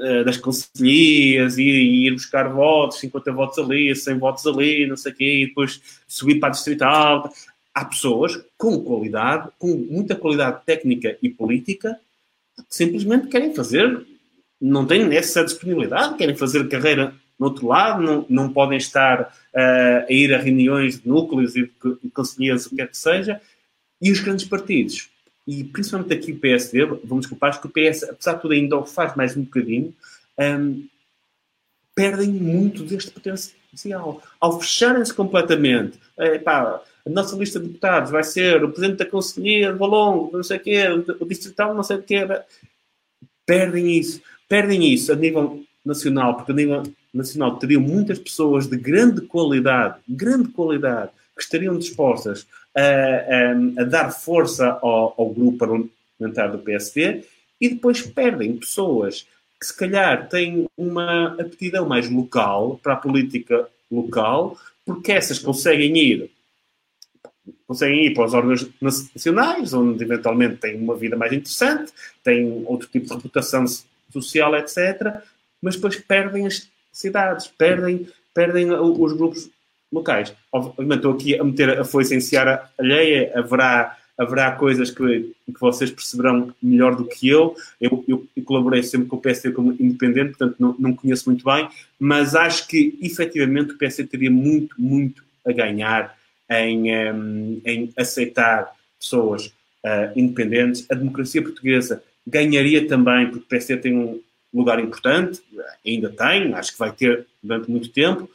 [0.02, 1.64] eh, das conselhias e,
[2.08, 5.80] ir buscar votos, 50 votos ali, 100 votos ali, não sei o quê, e depois
[6.08, 7.32] subir para a distrital.
[7.74, 12.00] Há pessoas com qualidade, com muita qualidade técnica e política,
[12.56, 14.06] que simplesmente querem fazer
[14.60, 17.14] não têm essa disponibilidade, querem fazer carreira
[17.44, 21.64] no outro lado, não, não podem estar uh, a ir a reuniões de núcleos e
[21.64, 23.42] de conselheiros, o que quer que seja,
[24.02, 25.10] e os grandes partidos.
[25.46, 28.78] E principalmente aqui o PSD, vamos desculpar, acho que o PS, apesar de tudo, ainda
[28.78, 29.94] o faz mais um bocadinho,
[30.40, 30.88] um,
[31.94, 34.24] perdem muito deste potencial.
[34.40, 39.06] Ao fecharem-se completamente, é, pá, a nossa lista de deputados vai ser o presidente da
[39.06, 40.84] Conselhia de Valongo, não sei o quê,
[41.20, 42.26] o distrital, não sei o quê.
[43.46, 44.22] Perdem isso.
[44.48, 46.84] Perdem isso a nível nacional, porque a nível
[47.14, 53.86] nacional teriam muitas pessoas de grande qualidade, grande qualidade, que estariam dispostas a, a, a
[53.86, 57.24] dar força ao, ao grupo parlamentar do PSD
[57.60, 59.28] e depois perdem pessoas
[59.60, 65.96] que se calhar têm uma aptidão mais local para a política local, porque essas conseguem
[65.98, 66.30] ir
[67.68, 71.92] conseguem ir para os órgãos nacionais, onde eventualmente têm uma vida mais interessante,
[72.24, 73.66] têm outro tipo de reputação
[74.12, 75.22] social, etc.
[75.62, 79.50] Mas depois perdem as cidades, perdem, perdem os grupos
[79.92, 80.34] locais.
[80.52, 85.60] Obviamente estou aqui a meter a foice em seara alheia, haverá, haverá coisas que, que
[85.60, 87.56] vocês perceberão melhor do que eu.
[87.82, 91.44] Eu, eu, eu colaborei sempre com o PSD como independente, portanto não, não conheço muito
[91.44, 91.68] bem,
[92.00, 96.16] mas acho que efetivamente o PSD teria muito, muito a ganhar
[96.50, 96.90] em,
[97.66, 99.48] em aceitar pessoas
[99.84, 100.86] uh, independentes.
[100.90, 104.20] A democracia portuguesa ganharia também, porque o PSD tem um
[104.54, 105.42] lugar importante,
[105.86, 108.30] ainda tem, acho que vai ter durante muito tempo,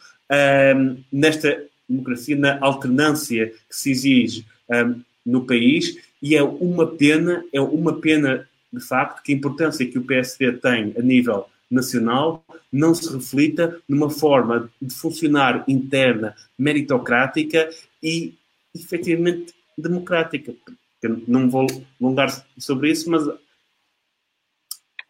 [0.76, 7.44] um, nesta democracia, na alternância que se exige um, no país, e é uma pena,
[7.52, 12.44] é uma pena de facto que a importância que o PSD tem a nível nacional
[12.72, 17.68] não se reflita numa forma de funcionar interna meritocrática
[18.02, 18.34] e
[18.74, 20.54] efetivamente democrática.
[21.02, 21.66] Eu não vou
[22.00, 23.22] alongar sobre isso, mas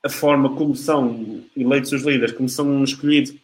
[0.04, 3.34] a forma como são eleitos os líderes, como são escolhidos,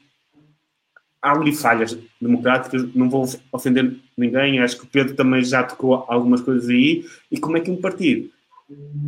[1.21, 6.05] há ali falhas democráticas, não vou ofender ninguém, acho que o Pedro também já tocou
[6.07, 8.31] algumas coisas aí, e como é que um partido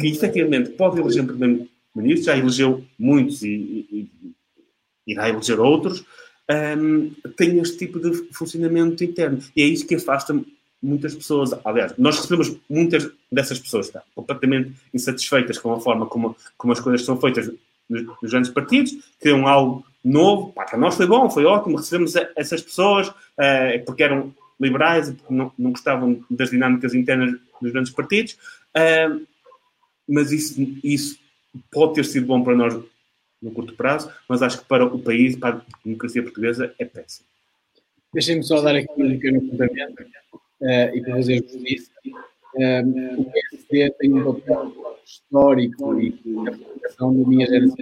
[0.01, 4.10] que efetivamente pode eleger um primeiro-ministro, já elegeu muitos e, e,
[5.06, 6.05] e irá eleger outros,
[6.78, 9.39] um, tem este tipo de funcionamento interno.
[9.55, 10.32] E é isso que afasta
[10.87, 11.51] muitas pessoas.
[11.65, 16.81] Aliás, nós recebemos muitas dessas pessoas tá, completamente insatisfeitas com a forma como, como as
[16.81, 17.51] coisas são feitas
[17.89, 20.53] nos, nos grandes partidos, criam algo novo.
[20.53, 25.35] Pá, para nós foi bom, foi ótimo, recebemos essas pessoas uh, porque eram liberais porque
[25.35, 28.33] não, não gostavam das dinâmicas internas dos grandes partidos.
[28.75, 29.27] Uh,
[30.09, 30.55] mas isso,
[30.85, 31.19] isso
[31.71, 32.79] pode ter sido bom para nós
[33.43, 37.27] no curto prazo, mas acho que para o país, para a democracia portuguesa, é péssimo.
[38.15, 40.07] Deixem-me só dar aqui um pequeno apontamento
[40.61, 41.91] e para fazer justiça.
[42.57, 44.73] Um, o PSD tem um papel
[45.05, 47.77] histórico e de aplicação da minha geração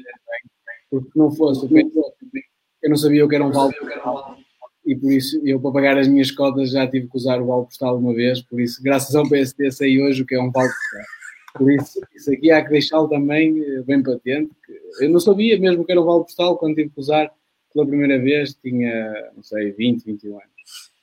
[0.91, 2.43] porque se não fosse o PSD,
[2.83, 3.75] eu não sabia o que era um vale
[4.87, 7.65] e por isso eu para pagar as minhas cotas já tive que usar o vale
[7.65, 10.69] postal uma vez, por isso graças ao PSD sei hoje o que é um vale
[10.69, 11.15] postal.
[11.57, 14.51] Por isso, isso aqui há que deixá-lo também eh, bem patente.
[15.01, 17.31] eu não sabia mesmo que era o vale postal quando tive que usar
[17.73, 20.54] pela primeira vez, tinha, não sei, 20, 21 anos.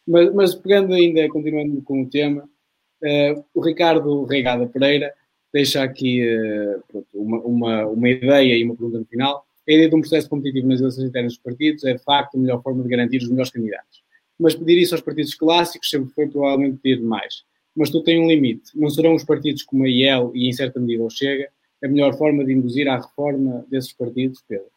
[0.08, 5.14] Mas, mas pegando ainda, continuando com o tema, uh, o Ricardo Reigada Pereira
[5.54, 9.46] deixa aqui uh, pronto, uma, uma, uma ideia e uma pergunta no final.
[9.68, 12.40] A ideia de um processo competitivo nas eleições internas dos partidos é, de facto, a
[12.40, 14.02] melhor forma de garantir os melhores candidatos.
[14.40, 17.44] Mas pedir isso aos partidos clássicos sempre foi provavelmente pedir demais
[17.76, 18.72] mas tu tens um limite.
[18.76, 21.50] Não serão os partidos como a IEL e, em certa medida, o Chega
[21.84, 24.68] a melhor forma de induzir à reforma desses partidos, Pedro?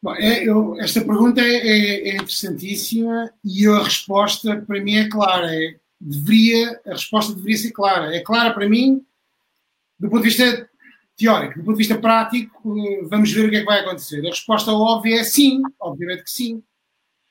[0.00, 5.08] Bom, é, eu, esta pergunta é, é, é, interessantíssima e a resposta para mim é
[5.08, 5.52] clara.
[5.52, 8.14] É, deveria, a resposta deveria ser clara.
[8.14, 9.04] É clara para mim
[9.98, 10.70] do ponto de vista
[11.16, 14.24] teórico, do ponto de vista prático, eh, vamos ver o que é que vai acontecer.
[14.24, 16.62] A resposta óbvia é sim, obviamente que sim,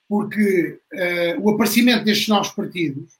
[0.09, 3.13] porque uh, o aparecimento destes novos partidos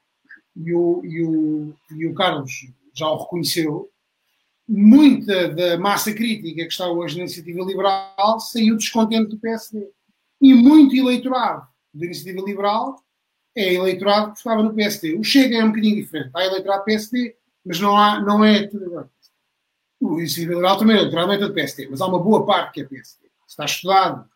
[0.56, 3.90] e o, e o, e o Carlos já o reconheceu,
[4.68, 9.88] muita da massa crítica que está hoje na iniciativa liberal saiu descontente do PSD.
[10.41, 13.02] E muito eleitorado da iniciativa liberal
[13.56, 15.15] é eleitorado que estava no PSD.
[15.15, 16.30] O Chega é um bocadinho diferente.
[16.34, 17.35] Há eleitorado PSD,
[17.65, 18.69] mas não, há, não é
[19.99, 22.73] O iniciativa liberal também é eleitorado, não é todo PSD, mas há uma boa parte
[22.73, 23.27] que é PSD.
[23.48, 24.30] Está estudado.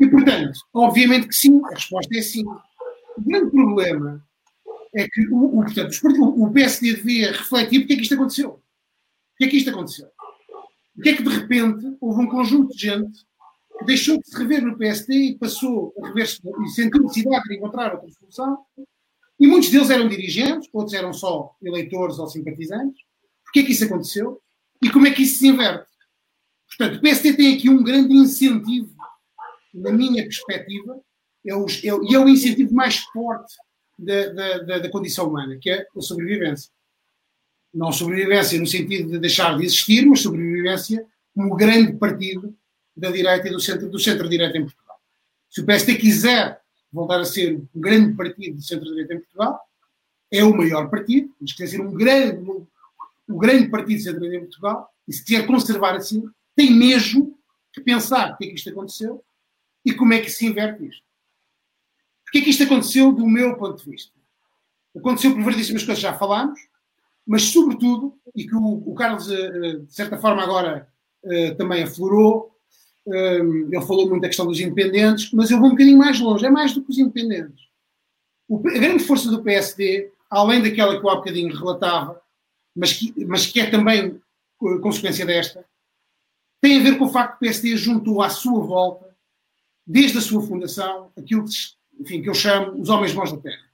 [0.00, 2.44] E, portanto, obviamente que sim, a resposta é sim.
[2.46, 4.24] O grande problema
[4.94, 8.60] é que o, o, portanto, o PSD devia refletir porque é que isto aconteceu.
[9.40, 10.06] Porque é que isto aconteceu?
[10.94, 13.24] Porque é que de repente houve um conjunto de gente
[13.78, 17.56] que deixou de se rever no PSD e passou a rever-se e sentiu necessidade de
[17.56, 18.58] encontrar outra solução.
[19.38, 23.00] E muitos deles eram dirigentes, outros eram só eleitores ou simpatizantes.
[23.42, 24.42] Porquê é que isso aconteceu?
[24.82, 25.88] E como é que isso se inverte?
[26.68, 28.94] Portanto, o PSD tem aqui um grande incentivo,
[29.72, 31.00] na minha perspectiva,
[31.46, 33.54] é o, é, e é o incentivo mais forte
[33.98, 36.70] da, da, da, condição humana, que é a sobrevivência.
[37.72, 42.56] Não sobrevivência no sentido de deixar de existir, mas sobrevivência como grande partido
[42.96, 44.96] da direita e do centro do centro-direita em Portugal.
[45.48, 46.60] Se o PSD quiser
[46.92, 49.60] voltar a ser um grande partido do centro-direita em Portugal,
[50.30, 52.38] é o maior partido, mas quer ser um grande,
[53.28, 56.24] um, grande partido de centro-direita em Portugal, e se quiser conservar assim,
[56.54, 57.38] tem mesmo
[57.72, 59.24] que pensar o que é que isto aconteceu
[59.84, 61.02] e como é que se inverte isto.
[62.24, 64.12] Porquê é que isto aconteceu do meu ponto de vista?
[64.96, 66.60] Aconteceu por variedíssimas coisas, já falámos,
[67.30, 70.88] mas sobretudo, e que o, o Carlos, eh, eh, de certa forma, agora
[71.22, 72.50] uh, também aflorou,
[73.06, 76.44] um, ele falou muito da questão dos independentes, mas eu vou um bocadinho mais longe,
[76.44, 77.66] é mais do que os independentes.
[78.52, 82.20] A grande força do PSD, além daquela que eu há bocadinho relatava,
[82.74, 84.20] mas que, mas que é também
[84.82, 85.64] consequência desta,
[86.60, 89.06] tem a ver com o facto que o PSD juntou à sua volta,
[89.86, 91.52] desde a sua fundação, aquilo que
[92.00, 93.69] enfim, que eu chamo os homens bons da terra.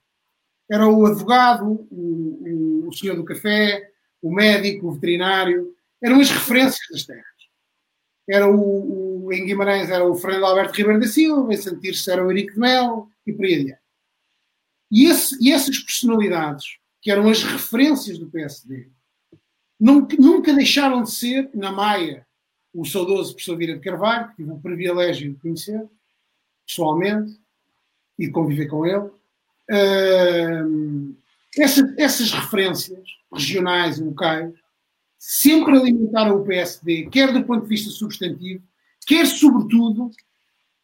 [0.69, 3.91] Era o advogado, o, o, o senhor do café,
[4.21, 7.25] o médico, o veterinário, eram as referências das terras.
[8.29, 12.25] Era o, o em Guimarães era o Fernando Alberto Ribeiro da Silva, em Santirce era
[12.25, 13.79] o Henrique de Mel e por aí adiante.
[14.91, 18.89] E, esse, e essas personalidades, que eram as referências do PSD,
[19.79, 22.25] nunca, nunca deixaram de ser, na Maia,
[22.73, 25.87] o saudoso professor Vira de Carvalho, que tive o privilégio de conhecer,
[26.65, 27.37] pessoalmente,
[28.17, 29.09] e conviver com ele.
[31.57, 34.53] Essa, essas referências regionais e locais
[35.17, 38.63] sempre alimentaram o PSD, quer do ponto de vista substantivo,
[39.05, 40.11] quer, sobretudo,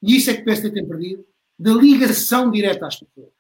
[0.02, 1.26] e isso é que o PSD tem perdido,
[1.58, 3.32] da ligação direta às pessoas,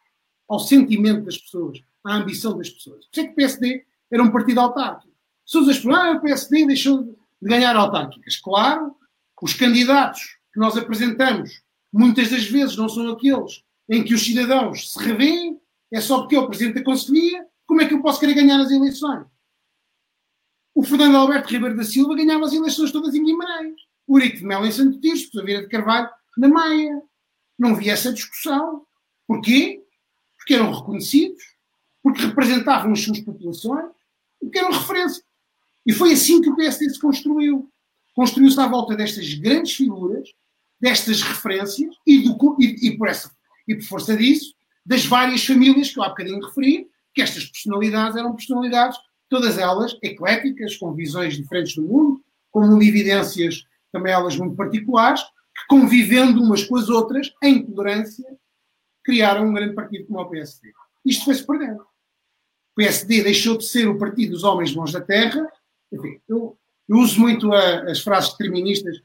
[0.47, 3.05] ao sentimento das pessoas, à ambição das pessoas.
[3.05, 5.13] Por isso é que o PSD era um partido autárquico.
[5.45, 8.37] As pessoas falam, ah, o PSD deixou de ganhar autárquicas.
[8.37, 8.95] Claro,
[9.43, 11.61] os candidatos que nós apresentamos
[11.91, 15.59] muitas das vezes não são aqueles em que os cidadãos se revêem,
[15.91, 18.59] é só porque é o Presidente da Conselhia, como é que eu posso querer ganhar
[18.59, 19.25] as eleições?
[20.75, 23.75] O Fernando Alberto Ribeiro da Silva ganhava as eleições todas em Guimarães.
[24.07, 27.01] O Urique de Melo em Santo Tirso, Vieira de Carvalho na Maia.
[27.57, 28.85] Não havia essa discussão.
[29.27, 29.83] Porquê?
[30.37, 31.41] Porque eram reconhecidos,
[32.01, 33.91] porque representavam as suas populações,
[34.39, 35.23] porque eram referência.
[35.85, 37.71] E foi assim que o PSD se construiu.
[38.15, 40.29] Construiu-se à volta destas grandes figuras,
[40.79, 43.31] destas referências e, do, e, e por essa
[43.67, 44.53] e por força disso,
[44.85, 48.97] das várias famílias que eu há bocadinho referi, que estas personalidades eram personalidades,
[49.29, 55.67] todas elas ecléticas, com visões diferentes do mundo, com evidências também elas muito particulares, que
[55.69, 58.25] convivendo umas com as outras, em tolerância,
[59.03, 60.71] criaram um grande partido como o PSD.
[61.05, 61.81] Isto foi-se perdendo.
[61.81, 65.47] O PSD deixou de ser o partido dos homens bons da terra.
[65.91, 66.57] Enfim, eu,
[66.89, 68.97] eu uso muito a, as frases deterministas.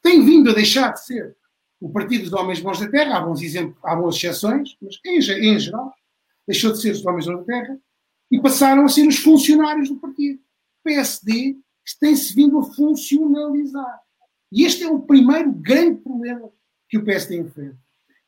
[0.00, 1.36] Tem vindo a deixar de ser
[1.80, 5.54] o Partido dos Homens Bons da Terra, há bons exemplos, há boas exceções, mas em,
[5.54, 5.94] em geral,
[6.46, 7.78] deixou de ser os Homens Bons da Terra
[8.30, 10.38] e passaram a ser os funcionários do partido.
[10.38, 11.56] O PSD
[12.00, 14.00] tem-se vindo a funcionalizar.
[14.50, 16.50] E este é o primeiro grande problema
[16.88, 17.78] que o PSD enfrenta.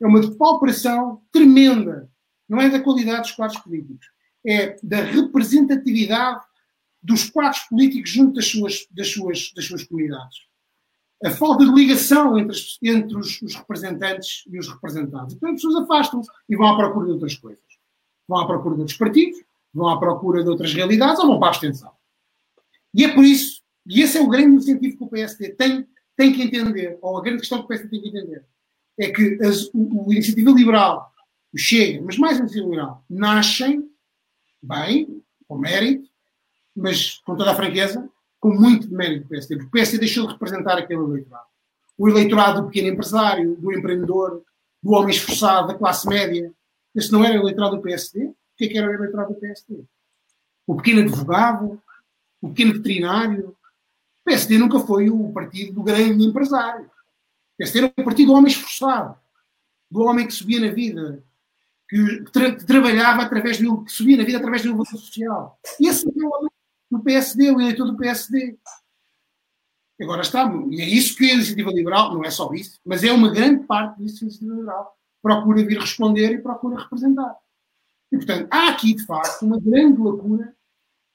[0.01, 2.11] É uma depauperação tremenda.
[2.49, 4.07] Não é da qualidade dos quadros políticos,
[4.45, 6.45] é da representatividade
[7.03, 10.50] dos quadros políticos junto das suas, das suas, das suas comunidades
[11.25, 15.35] a falta de ligação entre, entre os, os, representantes e os representados.
[15.35, 17.63] Então as pessoas afastam-se e vão à procura de outras coisas.
[18.27, 19.39] Vão à procura de outros partidos,
[19.73, 21.93] vão à procura de outras realidades ou vão para a abstenção.
[22.95, 25.87] E é por isso, e esse é o grande incentivo que o PSD tem,
[26.17, 28.45] tem que entender, ou a grande questão que o PSD tem que entender,
[28.99, 31.13] é que as, o, o Iniciativa Liberal,
[31.53, 33.89] o Chega, mas mais o Iniciativa Liberal, nascem
[34.63, 36.09] bem, com mérito,
[36.75, 38.10] mas com toda a franqueza,
[38.41, 41.47] com muito mérito do PSD, o PSD deixou de representar aquele eleitorado.
[41.97, 44.43] O eleitorado do pequeno empresário, do empreendedor,
[44.83, 46.51] do homem esforçado, da classe média.
[46.95, 48.25] Esse não era o eleitorado do PSD?
[48.25, 49.85] O que é que era o eleitorado do PSD?
[50.67, 51.81] O pequeno advogado,
[52.41, 53.51] o pequeno veterinário.
[53.51, 56.87] O PSD nunca foi o partido do grande empresário.
[56.87, 59.17] O PSD era o partido do homem esforçado,
[59.91, 61.23] do homem que subia na vida,
[61.87, 65.61] que, tra que trabalhava através do que subia na vida através da inovação social.
[65.79, 66.51] Esse é o homem
[66.91, 68.59] do PSD, o eleitor do PSD.
[70.01, 73.13] Agora está, e é isso que a iniciativa liberal, não é só isso, mas é
[73.13, 74.97] uma grande parte disso a iniciativa liberal.
[75.23, 77.37] Procura vir responder e procura representar.
[78.11, 80.57] E, portanto, há aqui, de facto, uma grande lacuna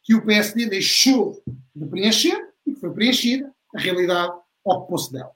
[0.03, 1.43] que o PSD deixou
[1.75, 4.33] de preencher e que foi preenchida, a realidade
[4.63, 5.31] ocupou-se dela.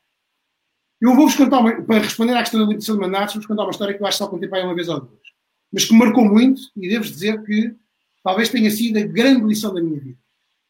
[1.02, 3.72] Eu vou-vos contar, uma, para responder à questão da limitação de mandatos, vou-vos contar uma
[3.72, 5.28] história que eu acho que só contei para uma vez ou duas,
[5.74, 7.76] mas que marcou muito e devo dizer que
[8.24, 10.20] talvez tenha sido a grande lição da minha vida.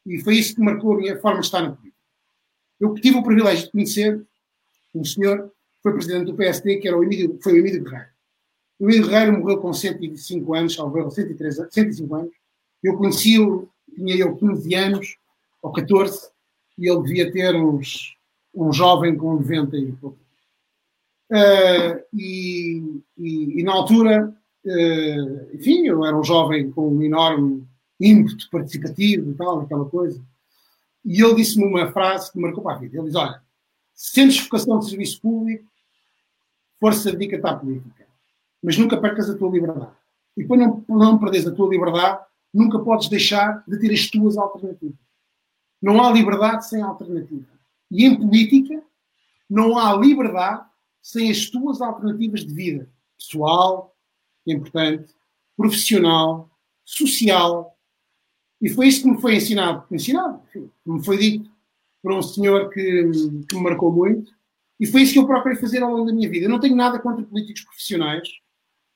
[0.05, 1.99] E foi isso que marcou a minha forma de estar na política.
[2.80, 4.26] Eu tive o privilégio de conhecer
[4.95, 8.09] um senhor que foi presidente do PSD, que era o Emílio, foi o Emílio Guerreiro.
[8.80, 12.31] O Emílio Guerreiro morreu com 105 anos, salvo 103, 105 anos.
[12.81, 15.17] Eu conheci-o, tinha eu 15 anos,
[15.61, 16.30] ou 14,
[16.77, 18.15] e ele devia ter uns,
[18.55, 20.17] um jovem com 90 e pouco.
[21.31, 24.34] Uh, e, e, e, na altura,
[24.65, 27.67] uh, enfim, eu era um jovem com um enorme
[27.99, 30.21] ímpeto participativo e tal, aquela coisa.
[31.03, 32.97] E ele disse-me uma frase que me marcou para a vida.
[32.97, 33.41] Ele diz: Olha,
[33.93, 35.65] sentes vocação de serviço público,
[36.80, 38.07] força dedica-te à política,
[38.61, 39.91] mas nunca percas a tua liberdade.
[40.38, 42.23] E para não, não perderes a tua liberdade,
[42.53, 44.95] nunca podes deixar de ter as tuas alternativas.
[45.81, 47.47] Não há liberdade sem alternativa.
[47.89, 48.81] E em política,
[49.49, 50.63] não há liberdade
[51.01, 52.89] sem as tuas alternativas de vida
[53.19, 53.95] pessoal,
[54.47, 55.13] importante,
[55.57, 56.49] profissional,
[56.85, 57.77] social.
[58.61, 59.86] E foi isso que me foi ensinado.
[59.91, 61.49] Ensinado, enfim, me foi dito
[62.02, 63.11] por um senhor que,
[63.48, 64.34] que me marcou muito.
[64.80, 66.45] E foi isso que eu procurei fazer ao longo da minha vida.
[66.45, 68.27] Eu não tenho nada contra políticos profissionais.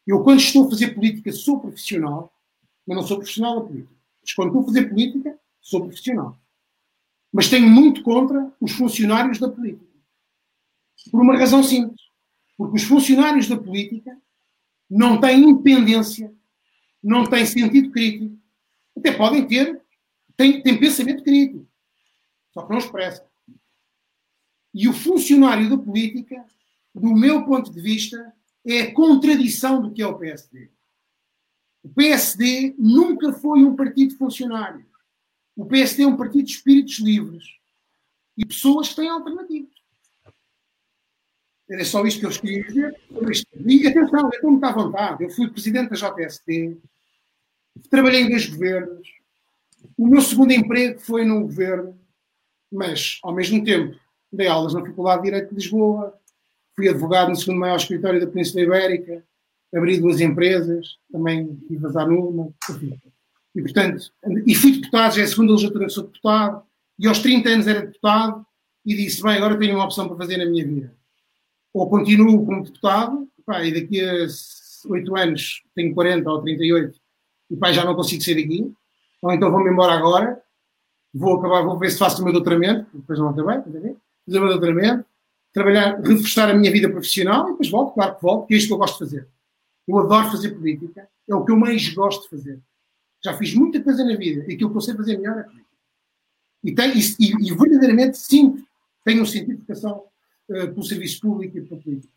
[0.07, 2.34] Eu, quando estou a fazer política, sou profissional,
[2.88, 3.94] mas não sou profissional da política.
[4.22, 6.38] Mas quando estou a fazer política, sou profissional.
[7.31, 9.85] Mas tenho muito contra os funcionários da política.
[11.11, 12.02] Por uma razão simples.
[12.57, 14.18] Porque os funcionários da política
[14.90, 16.34] não têm independência,
[17.03, 18.38] não têm sentido crítico.
[18.97, 19.81] Até podem ter,
[20.35, 21.67] têm, têm pensamento crítico.
[22.53, 23.25] Só que não expressam.
[24.73, 26.43] E o funcionário da política,
[26.93, 28.33] do meu ponto de vista,
[28.65, 30.69] é a contradição do que é o PSD.
[31.83, 34.85] O PSD nunca foi um partido funcionário.
[35.55, 37.43] O PSD é um partido de espíritos livres
[38.37, 39.73] e pessoas que têm alternativas.
[41.69, 42.99] Era só isto que eu queria dizer.
[43.65, 45.23] E atenção, eu estou muito à vontade.
[45.23, 46.77] Eu fui presidente da JST,
[47.89, 49.07] trabalhei em dois governos.
[49.97, 51.97] O meu segundo emprego foi no governo,
[52.71, 53.95] mas, ao mesmo tempo,
[54.31, 56.13] dei aulas na Faculdade de Direito de Lisboa,
[56.75, 59.23] fui advogado no segundo maior escritório da Península Ibérica,
[59.75, 62.51] abri duas empresas, também tive azar numa,
[63.55, 64.11] E, portanto,
[64.47, 66.63] e fui deputado, já é a segunda legislatura que sou deputado,
[66.97, 68.45] e aos 30 anos era deputado,
[68.85, 70.93] e disse, bem, agora tenho uma opção para fazer na minha vida
[71.73, 74.27] ou continuo como deputado, pá, e daqui a
[74.87, 76.99] 8 anos tenho 40 ou 38
[77.49, 78.73] e pá, já não consigo sair daqui,
[79.21, 80.41] ou então vou-me embora agora,
[81.13, 83.95] vou acabar, vou ver se faço o meu doutoramento, depois não acabei,
[84.25, 85.05] fazer o meu doutoramento,
[85.53, 88.67] trabalhar, reforçar a minha vida profissional e depois volto, claro que volto, que é isto
[88.67, 89.27] que eu gosto de fazer.
[89.87, 92.59] Eu adoro fazer política, é o que eu mais gosto de fazer.
[93.23, 95.63] Já fiz muita coisa na vida e aquilo que eu sei fazer melhor é política.
[96.63, 98.65] E, tem, e, e verdadeiramente sinto,
[99.03, 100.03] tenho um sentido de vocação
[100.49, 102.13] uh, pelo serviço público e pela política.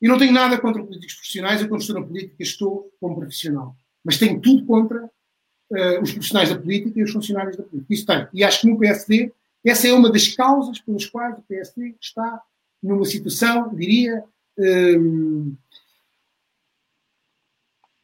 [0.00, 3.76] E não tenho nada contra políticos profissionais, eu quando estou na política estou como profissional.
[4.04, 7.94] Mas tenho tudo contra uh, os profissionais da política e os funcionários da política.
[7.94, 8.28] Isso tem.
[8.32, 9.32] E acho que no PSD,
[9.64, 12.42] essa é uma das causas pelas quais o PSD está
[12.82, 14.24] numa situação, diria,
[14.58, 15.54] um,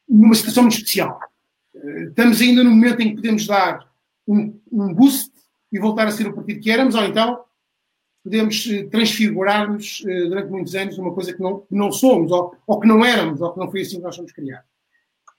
[0.07, 1.19] numa situação muito especial.
[1.75, 3.89] Uh, estamos ainda no momento em que podemos dar
[4.27, 5.31] um, um boost
[5.71, 7.43] e voltar a ser o partido que éramos, ou então
[8.23, 12.55] podemos eh, transfigurar-nos eh, durante muitos anos numa coisa que não, que não somos, ou,
[12.67, 14.67] ou, que não éramos, ou que não foi assim que nós fomos criados.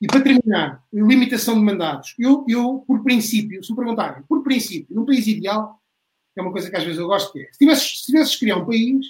[0.00, 2.14] E para terminar, limitação de mandatos.
[2.18, 5.78] Eu, eu por princípio, se me perguntarem, por princípio, num país ideal,
[6.34, 8.56] é uma coisa que às vezes eu gosto, que é, se tivesses, se tivesses criar
[8.56, 9.06] um país,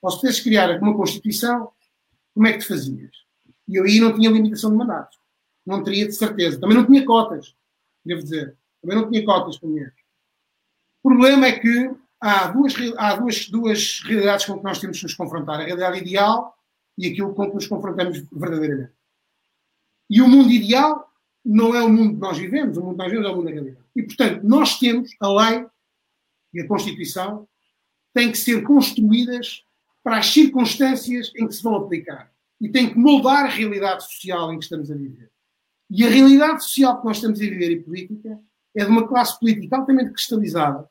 [0.00, 1.70] ou se tivesses criar uma Constituição,
[2.32, 3.10] como é que te fazias?
[3.68, 5.18] E eu aí não tinha limitação de mandatos.
[5.66, 6.58] Não teria de certeza.
[6.58, 7.54] Também não tinha cotas,
[8.04, 8.56] devo dizer.
[8.80, 9.94] Também não tinha cotas para mulheres.
[11.02, 15.04] O problema é que há duas, há duas, duas realidades com que nós temos que
[15.04, 16.54] nos confrontar: a realidade ideal
[16.96, 18.99] e aquilo com que nos confrontamos verdadeiramente.
[20.10, 21.08] E o mundo ideal
[21.44, 23.44] não é o mundo que nós vivemos, o mundo que nós vivemos é o mundo
[23.46, 23.86] da realidade.
[23.94, 25.66] E, portanto, nós temos a lei
[26.52, 27.48] e a Constituição
[28.12, 29.62] têm que ser construídas
[30.02, 32.32] para as circunstâncias em que se vão aplicar.
[32.60, 35.30] E têm que moldar a realidade social em que estamos a viver.
[35.88, 38.38] E a realidade social que nós estamos a viver e política
[38.74, 40.88] é de uma classe política altamente cristalizada,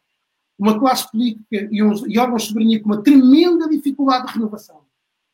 [0.58, 4.86] uma classe política e, uns, e órgãos de soberania com uma tremenda dificuldade de renovação.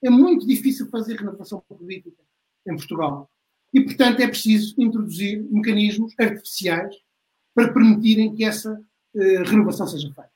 [0.03, 2.22] É muito difícil fazer renovação política
[2.68, 3.30] em Portugal.
[3.76, 6.95] E, portanto, é preciso introduzir mecanismos artificiais
[7.53, 10.31] para permitirem que essa uh, renovação seja feita.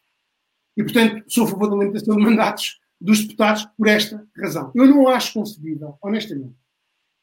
[0.76, 4.74] E, portanto, sou a favor da limitação de mandatos dos deputados por esta razão.
[4.76, 6.54] Eu não acho concebível, honestamente,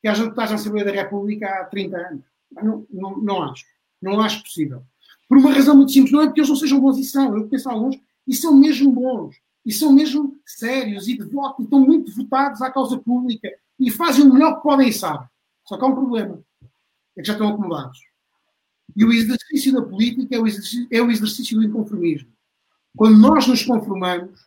[0.00, 2.24] que haja deputados na Assembleia da República há 30 anos.
[2.62, 3.66] Não, não, não acho.
[4.00, 4.82] Não acho possível.
[5.28, 7.46] Por uma razão muito simples, não é porque eles não sejam bons e são, eu
[7.46, 9.36] penso alguns, e são mesmo bons,
[9.66, 14.24] e são mesmo sérios e devotos, e estão muito votados à causa pública, e fazem
[14.24, 15.28] o melhor que podem e sabem.
[15.66, 16.40] Só que há um problema,
[17.16, 17.98] é que já estão acomodados.
[18.94, 22.28] E o exercício da política é o exercício, é o exercício do inconformismo.
[22.96, 24.40] Quando nós nos conformamos,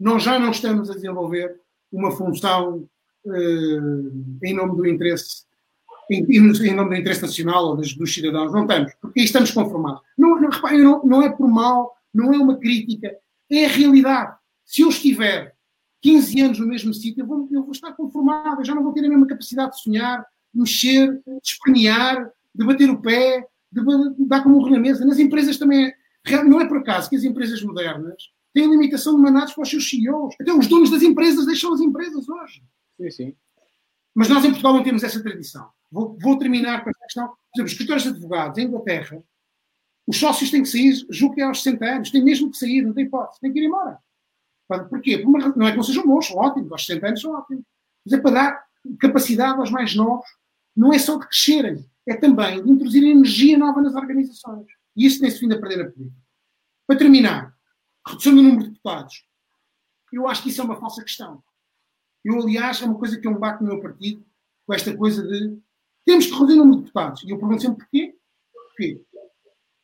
[0.00, 1.60] nós já não estamos a desenvolver
[1.92, 2.88] uma função
[3.24, 5.44] uh, em nome do interesse,
[6.10, 8.52] em, em, nome do interesse nacional ou dos, dos, cidadãos.
[8.52, 10.00] Não estamos, porque estamos conformados.
[10.16, 13.16] Não, não, não, não é por mal, não é uma crítica,
[13.50, 14.36] é a realidade.
[14.64, 15.54] Se eu estiver
[16.00, 18.92] 15 anos no mesmo sítio, eu vou, eu vou estar conformado, eu já não vou
[18.92, 23.82] ter a mesma capacidade de sonhar, mexer, de espernear, de bater o pé, de,
[24.26, 25.04] dar como um na mesa.
[25.04, 25.92] Nas empresas também,
[26.26, 29.70] é, não é por acaso que as empresas modernas têm limitação de mandatos para os
[29.70, 30.34] seus CEOs.
[30.40, 32.62] Até os donos das empresas deixam as empresas hoje.
[33.00, 33.36] Sim, sim.
[34.14, 35.68] Mas nós em Portugal não temos essa tradição.
[35.90, 37.26] Vou, vou terminar com esta questão.
[37.26, 39.22] Por exemplo, os escritórios de advogados em Inglaterra,
[40.06, 42.82] os sócios têm que sair, julgo que é aos 60 anos, têm mesmo que sair,
[42.82, 43.98] não tem hipótese, têm que ir embora.
[44.88, 45.18] Porquê?
[45.18, 47.64] Por uma, não é que não sejam bons, são ótimos, aos 60 anos são ótimos.
[48.04, 48.64] Mas é para dar
[49.00, 50.26] capacidade aos mais novos,
[50.76, 54.66] não é só de crescerem, é também introduzir energia nova nas organizações.
[54.96, 56.22] E isso tem-se vindo a perder na política.
[56.86, 57.56] Para terminar,
[58.06, 59.26] redução do número de deputados.
[60.12, 61.42] Eu acho que isso é uma falsa questão.
[62.24, 64.24] Eu, aliás, é uma coisa que eu me bato no meu partido,
[64.66, 65.58] com esta coisa de
[66.04, 67.22] temos que reduzir o número de deputados.
[67.24, 68.16] E eu pergunto sempre porquê.
[68.52, 69.02] Porquê?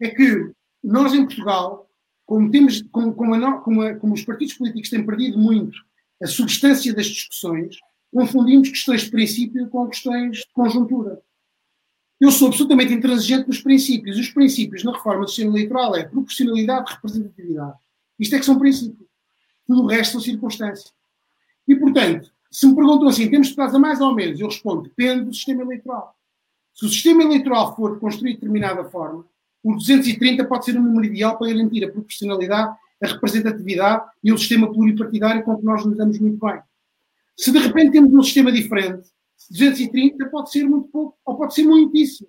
[0.01, 0.53] É que
[0.83, 1.91] nós em Portugal,
[2.27, 5.79] como, temos, como, como, a, como, a, como os partidos políticos têm perdido muito
[6.23, 7.79] a substância das discussões,
[8.13, 11.21] confundimos questões de princípio com questões de conjuntura.
[12.21, 14.19] Eu sou absolutamente intransigente nos princípios.
[14.19, 17.79] Os princípios na reforma do sistema eleitoral é proporcionalidade representatividade.
[18.19, 19.09] Isto é que são princípios.
[19.67, 20.93] Tudo o resto são circunstâncias.
[21.67, 25.25] E, portanto, se me perguntam assim, temos de a mais ou menos, eu respondo, depende
[25.25, 26.15] do sistema eleitoral.
[26.75, 29.25] Se o sistema eleitoral for construído de determinada forma,
[29.63, 34.39] o 230 pode ser um número ideal para garantir a proporcionalidade, a representatividade e o
[34.39, 36.61] sistema pluripartidário com que nós nos damos muito bem.
[37.41, 39.09] Se de repente temos um sistema diferente,
[39.51, 42.29] 230 pode ser muito pouco ou pode ser muitíssimo.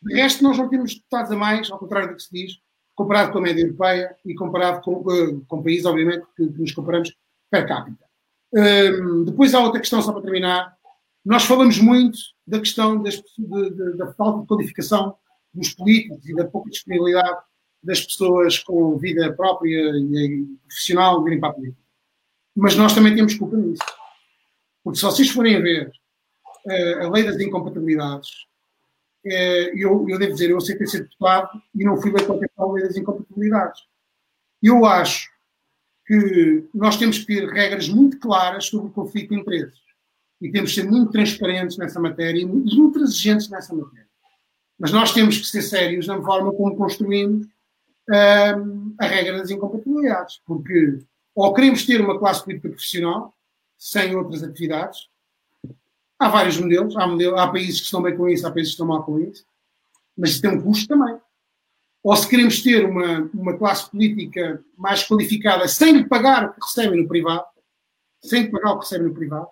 [0.00, 2.52] De resto, nós não temos deputados a mais, ao contrário do que se diz,
[2.94, 6.70] comparado com a média europeia e comparado com, uh, com países, obviamente, que, que, nos
[6.70, 7.12] comparamos
[7.50, 8.06] per capita.
[8.54, 10.76] Um, depois há outra questão, só para terminar.
[11.24, 12.16] Nós falamos muito
[12.46, 15.16] da questão das, de, de, da falta de qualificação
[15.52, 17.40] dos políticos e da pouca disponibilidade
[17.82, 21.82] das pessoas com vida própria e profissional virem para a política.
[22.54, 23.82] Mas nós também temos culpa nisso.
[24.86, 25.90] Porque se vocês forem a ver
[26.64, 28.30] uh, a lei das incompatibilidades,
[29.26, 32.84] é, eu, eu devo dizer, eu aceitei ser deputado e não fui ler qualquer lei
[32.84, 33.82] das incompatibilidades.
[34.62, 35.28] Eu acho
[36.06, 39.80] que nós temos que ter regras muito claras sobre o conflito de interesses
[40.40, 44.06] e temos que ser muito transparentes nessa matéria e muito intransigentes nessa matéria.
[44.78, 47.44] Mas nós temos que ser sérios na forma como construímos
[48.08, 51.00] hum, a regra das incompatibilidades, porque
[51.34, 53.35] ou queremos ter uma classe política profissional
[53.76, 55.08] sem outras atividades,
[56.18, 58.74] Há vários modelos, há, modelos, há países que estão bem com isso, há países que
[58.74, 59.44] estão mal com isso,
[60.16, 61.20] mas isso tem um custo também.
[62.02, 66.60] Ou se queremos ter uma, uma classe política mais qualificada sem lhe pagar o que
[66.60, 67.44] recebem no privado,
[68.22, 69.48] sem lhe pagar o que recebem no privado,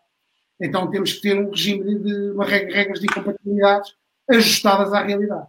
[0.59, 3.95] então temos que ter um regime de, uma regra, regras de incompatibilidades
[4.31, 5.47] ajustadas à realidade.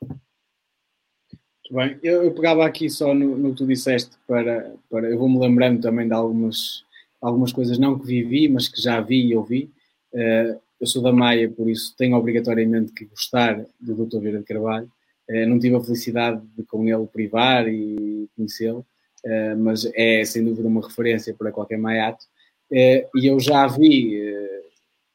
[0.00, 5.18] Muito bem, eu, eu, pegava aqui só no, no que tu disseste para, para eu
[5.18, 6.84] vou-me lembrando também de algumas,
[7.22, 9.70] algumas coisas não que vivi, mas que já vi e ouvi.
[10.12, 14.18] Uh, eu sou da Maia, por isso tenho obrigatoriamente que gostar do Dr.
[14.18, 14.90] Vieira de Carvalho.
[15.30, 18.84] Uh, não tive a felicidade de com ele privar e conhecê-lo,
[19.24, 22.26] uh, mas é sem dúvida uma referência para qualquer maiato.
[22.70, 24.14] e eu já vi,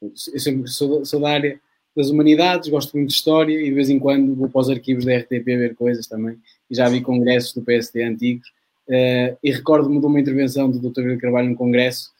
[0.00, 1.60] eu sempre sou, sou, da área
[1.94, 5.04] das humanidades, gosto muito de história e de vez em quando vou para os arquivos
[5.04, 6.38] da RTP ver coisas também.
[6.70, 8.48] E já vi congressos do PSD antigos.
[8.88, 11.08] E recordo-me de uma intervenção do Dr.
[11.08, 12.10] De Carvalho num congresso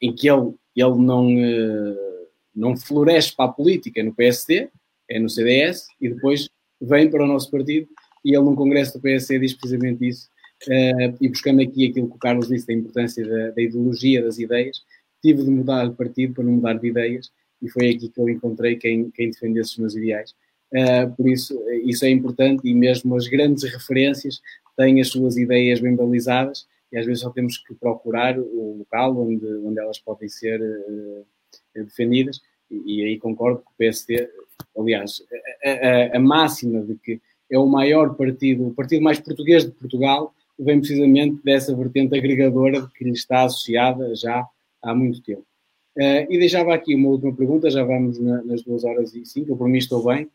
[0.00, 4.68] em que ele ele não, eh, não floresce para a política no PSD,
[5.08, 6.48] é no CDS, e depois
[6.80, 7.88] vem para o nosso partido
[8.24, 10.28] e ele num congresso do PSD diz precisamente isso,
[10.68, 14.38] uh, e buscando aqui aquilo que o Carlos disse da importância da, da, ideologia, das
[14.38, 14.82] ideias,
[15.22, 17.30] tive de mudar de partido para não mudar de ideias,
[17.62, 20.34] e foi aqui que eu encontrei quem, quem defendesse os meus ideais.
[20.72, 24.40] Uh, por isso, isso é importante, e mesmo as grandes referências
[24.76, 29.16] têm as suas ideias bem balizadas, e às vezes só temos que procurar o local
[29.16, 31.24] onde, onde elas podem ser uh,
[31.74, 32.40] defendidas,
[32.70, 34.28] e, e, aí concordo com o PSD,
[34.78, 35.22] aliás,
[35.64, 37.20] a, a, a, máxima de que
[37.50, 42.88] é o maior partido, o partido mais português de Portugal, vem precisamente dessa vertente agregadora
[42.94, 44.46] que lhe está associada já
[44.82, 45.44] há muito tempo.
[45.96, 49.50] Uh, e deixava aqui uma última pergunta, já vamos na, nas duas horas e cinco,
[49.50, 50.28] eu por mim estou bem,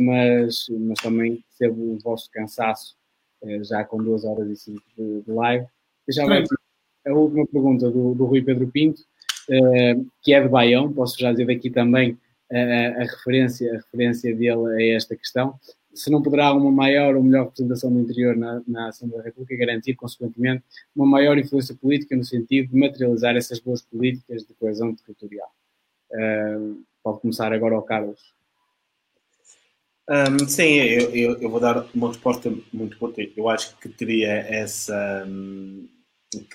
[0.00, 2.96] mas, mas também percebo o vosso cansaço,
[3.42, 5.66] uh, já com duas horas e cinco de, de live.
[6.08, 6.44] Já vai
[7.06, 9.02] a última pergunta do, do Rui Pedro Pinto,
[9.50, 12.12] uh, que é de Baião, posso já dizer daqui também
[12.50, 15.58] uh, a, referência, a referência dele a esta questão.
[15.94, 19.66] se não poderá uma maior ou melhor representação do interior na, na Assembleia da República
[19.66, 20.64] garantir, consequentemente,
[20.96, 25.50] uma maior influência política no sentido de materializar essas boas políticas de coesão territorial.
[26.10, 28.34] Uh, pode começar agora ao Carlos.
[30.08, 33.22] Um, sim, eu, eu, eu, vou dar uma resposta muito curta.
[33.36, 35.24] Eu acho que teria essa.
[35.26, 35.88] Um,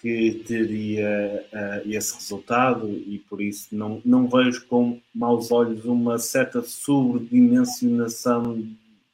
[0.02, 6.20] que teria uh, esse resultado e por isso não, não vejo com maus olhos uma
[6.20, 8.62] certa sobredimensionação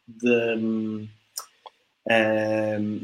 [0.07, 1.07] de, um,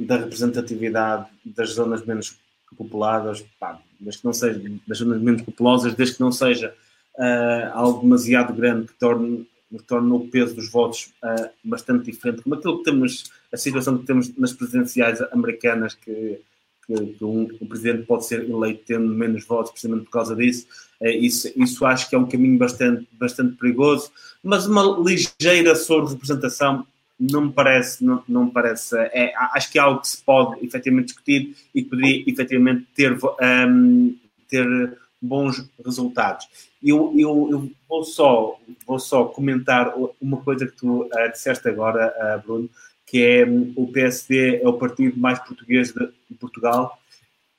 [0.06, 2.38] da representatividade das zonas menos
[2.76, 6.74] populadas, pá, desde que não seja das zonas menos populosas, desde que não seja
[7.18, 9.48] uh, algo demasiado grande que torne,
[9.78, 13.98] que torne o peso dos votos uh, bastante diferente, como aquilo que temos, a situação
[13.98, 16.40] que temos nas presidenciais americanas, que,
[16.86, 20.68] que, que um, um, presidente pode ser eleito tendo menos votos precisamente por causa disso.
[21.00, 24.12] Uh, isso, isso acho que é um caminho bastante, bastante perigoso,
[24.44, 26.86] mas uma ligeira sobre-representação
[27.22, 31.08] não me parece, não, não parece é, acho que é algo que se pode efetivamente
[31.08, 34.18] discutir e que poderia efetivamente ter, um,
[34.50, 36.48] ter bons resultados.
[36.84, 38.58] Eu, eu, eu, vou, só,
[38.88, 42.70] vou só comentar uma coisa que tu uh, disseste agora, uh, Bruno,
[43.06, 46.98] que é um, o PSD é o partido mais português de, de Portugal.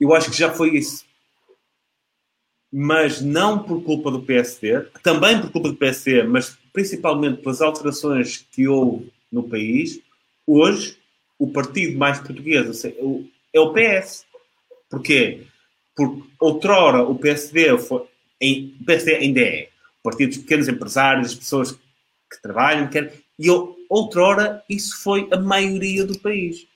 [0.00, 1.04] Eu acho que já foi isso.
[2.72, 8.46] Mas não por culpa do PSD, também por culpa do PSD, mas principalmente pelas alterações
[8.50, 10.00] que houve no país,
[10.46, 10.98] hoje
[11.38, 14.24] o partido mais português é o PS.
[14.88, 15.46] Porquê?
[15.94, 19.68] Porque outrora o PSD, foi, o PSD ainda é
[20.00, 23.48] o partido dos pequenos empresários, as pessoas que trabalham, quer, e
[23.88, 26.66] outrora isso foi a maioria do país.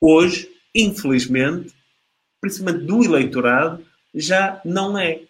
[0.00, 1.72] Hoje, infelizmente,
[2.40, 5.20] principalmente do eleitorado, já não é.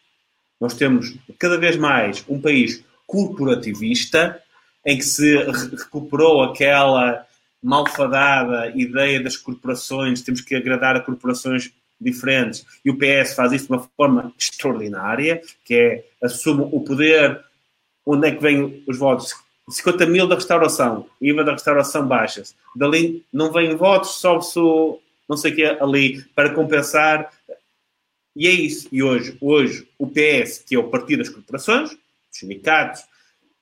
[0.60, 4.40] Nós temos cada vez mais um país corporativista
[4.86, 7.26] em que se recuperou aquela
[7.62, 11.72] malfadada ideia das corporações, temos que agradar a corporações
[12.03, 12.66] diferentes.
[12.85, 17.43] E o PS faz isso de uma forma extraordinária, que é assume o poder,
[18.05, 19.35] onde é que vêm os votos?
[19.69, 22.55] 50 mil da restauração, IVA da restauração baixa-se.
[22.74, 24.59] Dali não vêm votos, sobe-se
[25.29, 27.33] não sei o que ali para compensar.
[28.35, 28.89] E é isso.
[28.91, 31.99] E hoje, hoje o PS, que é o partido das corporações, os
[32.31, 33.03] sindicatos,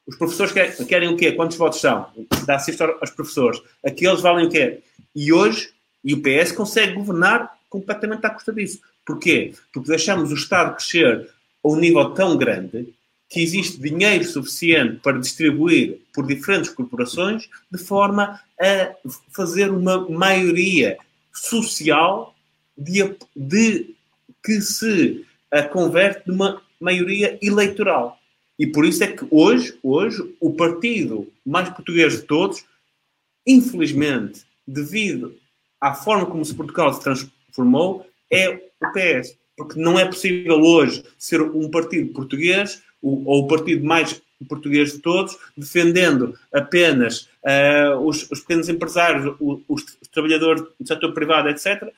[0.07, 1.33] os professores querem, querem o quê?
[1.33, 2.11] Quantos votos são?
[2.47, 3.61] Dá assisto aos professores.
[3.85, 4.83] Aqueles valem o quê?
[5.15, 5.73] E hoje,
[6.03, 8.81] e o PS consegue governar completamente à custa disso.
[9.07, 9.55] Porquê?
[9.73, 11.31] Porque deixamos o Estado crescer
[11.65, 12.93] a um nível tão grande
[13.31, 18.95] que existe dinheiro suficiente para distribuir por diferentes corporações de forma a
[19.31, 20.99] fazer uma maioria
[21.33, 22.35] social
[22.77, 23.95] de, de
[24.45, 25.25] que se
[25.71, 28.19] converte numa maioria eleitoral.
[28.59, 32.65] E por isso é que hoje, hoje, o partido mais português de todos,
[33.47, 35.35] infelizmente, devido
[35.81, 39.36] à forma como se Portugal se transformou, é o PS.
[39.56, 44.98] Porque não é possível hoje ser um partido português, ou o partido mais português de
[45.01, 51.93] todos, defendendo apenas uh, os, os, pequenos empresários, os, os, trabalhadores do setor privado, etc.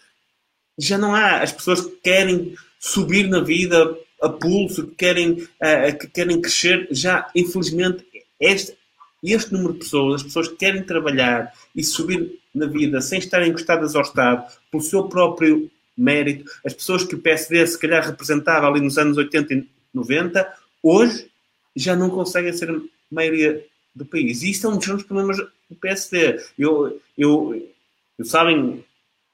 [0.76, 1.40] Já não há.
[1.40, 6.88] As pessoas que querem subir na vida a pulso, que querem, uh, que querem crescer,
[6.90, 8.04] já infelizmente
[8.40, 8.76] este,
[9.22, 13.50] este número de pessoas, as pessoas que querem trabalhar e subir na vida sem estarem
[13.50, 18.66] encostadas ao Estado, pelo seu próprio mérito, as pessoas que o PSD se calhar representava
[18.66, 20.52] ali nos anos 80 e 90,
[20.82, 21.28] hoje
[21.76, 22.80] já não conseguem ser a
[23.10, 23.64] maioria
[23.94, 24.42] do país.
[24.42, 26.42] E isto é um dos problemas do PSD.
[26.58, 27.68] Eu, eu,
[28.18, 28.84] eu sabem,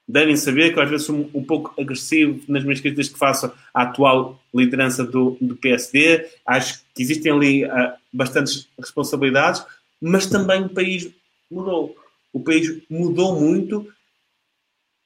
[0.07, 3.83] devem saber que às vezes sou um pouco agressivo nas minhas críticas que faço à
[3.83, 6.27] atual liderança do, do PSD.
[6.45, 9.63] Acho que existem ali uh, bastantes responsabilidades,
[10.01, 11.09] mas também o país
[11.49, 11.95] mudou.
[12.33, 13.87] O país mudou muito,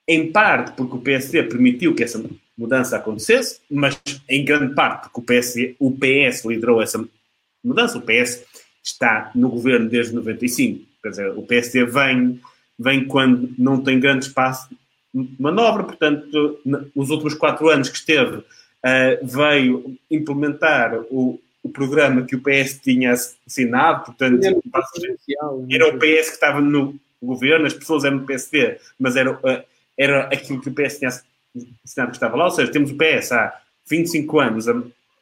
[0.07, 2.23] em parte porque o PSD permitiu que essa
[2.57, 7.03] mudança acontecesse, mas em grande parte porque o, PSD, o PS liderou essa
[7.63, 7.97] mudança.
[7.97, 8.43] O PS
[8.83, 10.85] está no governo desde 95.
[11.01, 12.39] Quer dizer, o PSD vem,
[12.77, 14.69] vem quando não tem grande espaço
[15.13, 16.59] manobra, portanto,
[16.95, 18.43] nos últimos quatro anos que esteve, uh,
[19.21, 26.33] veio implementar o, o programa que o PS tinha assinado, portanto, era o PS que
[26.33, 29.63] estava no governo, as pessoas eram do PSD, mas era, uh,
[29.97, 33.31] era aquilo que o PS tinha assinado que estava lá, ou seja, temos o PS
[33.31, 33.53] há
[33.89, 34.81] 25 anos a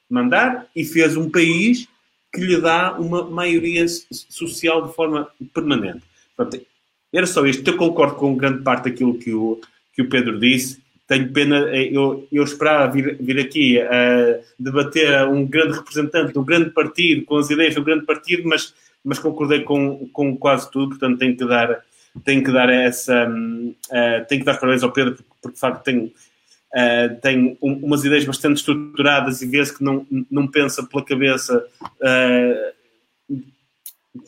[0.09, 1.87] mandar e fez um país
[2.33, 6.01] que lhe dá uma maioria social de forma permanente.
[6.35, 6.65] Portanto,
[7.13, 7.69] era só isto.
[7.69, 9.59] Eu concordo com grande parte daquilo que o,
[9.93, 15.45] que o Pedro disse, tenho pena, eu, eu esperava vir, vir aqui a debater um
[15.45, 18.73] grande representante de um grande partido, com as ideias do grande partido, mas,
[19.03, 21.83] mas concordei com, com quase tudo, portanto tenho que dar,
[22.23, 25.83] tenho que dar essa, uh, tenho que dar parabéns ao Pedro, porque, porque de facto
[25.83, 26.13] tem,
[26.73, 31.67] Uh, tem um, umas ideias bastante estruturadas e vê-se que não, não pensa pela cabeça
[31.81, 32.71] uh,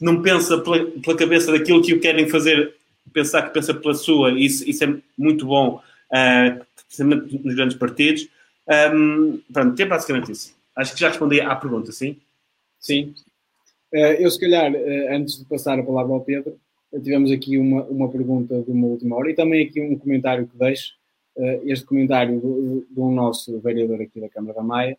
[0.02, 2.76] não pensa pela, pela, cabeça daquilo que o querem fazer
[3.14, 5.82] pensar que pensa pela sua, isso, isso é muito bom,
[6.12, 6.66] uh,
[7.44, 8.28] nos grandes partidos.
[8.94, 10.56] Um, pronto, é basicamente isso.
[10.76, 12.18] Acho que já respondi à pergunta, sim?
[12.80, 13.14] Sim.
[13.92, 14.72] Eu, se calhar,
[15.12, 16.58] antes de passar a palavra ao Pedro,
[17.02, 20.58] tivemos aqui uma, uma pergunta de uma última hora e também aqui um comentário que
[20.58, 20.94] deixo.
[21.36, 24.96] Uh, este comentário do, do nosso vereador aqui da Câmara da Maia,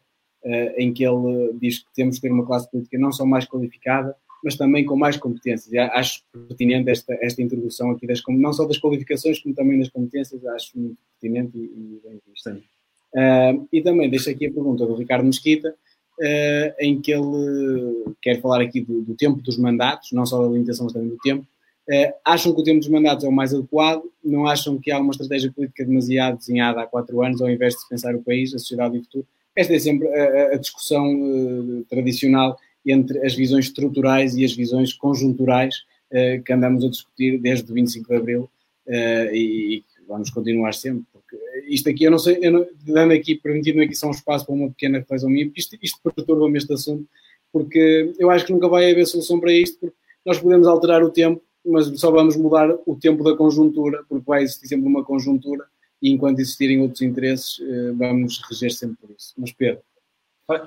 [0.77, 4.15] em que ele diz que temos que ter uma classe política não só mais qualificada,
[4.45, 5.73] mas também com mais competências.
[5.73, 9.89] E acho pertinente esta, esta introdução aqui, das, não só das qualificações, como também das
[9.89, 12.51] competências, acho muito pertinente e, e bem visto.
[12.51, 18.41] Uh, e também deixo aqui a pergunta do Ricardo Mesquita, uh, em que ele quer
[18.41, 21.47] falar aqui do, do, tempo dos mandatos, não só da limitação, mas também do tempo.
[21.89, 24.03] Uh, acham que o tempo dos mandatos é o mais adequado?
[24.25, 27.89] Não acham que há uma estratégia política demasiado desenhada há quatro anos, ao invés de
[27.89, 29.27] pensar o país, a sociedade e o futuro?
[29.55, 35.75] Esta é sempre a, a discussão tradicional entre as visões estruturais e as visões conjunturais
[36.11, 38.51] uh, que andamos a discutir desde o 25 de Abril
[38.87, 41.05] uh, e, e vamos continuar sempre.
[41.13, 41.37] Porque
[41.69, 44.55] isto aqui, eu não sei, eu não, dando aqui, permitindo aqui só um espaço para
[44.55, 47.07] uma pequena reflexão minha, porque isto, isto perturba-me este assunto,
[47.53, 51.11] porque eu acho que nunca vai haver solução para isto, porque nós podemos alterar o
[51.11, 55.65] tempo, mas só vamos mudar o tempo da conjuntura, porque vai existir sempre uma conjuntura
[56.03, 59.33] e enquanto existirem outros interesses, eh, vamos reger sempre por isso.
[59.39, 59.83] Mas Pedro.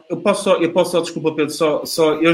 [0.09, 2.31] Eu posso só, eu posso só desculpa Pedro, só, só eu,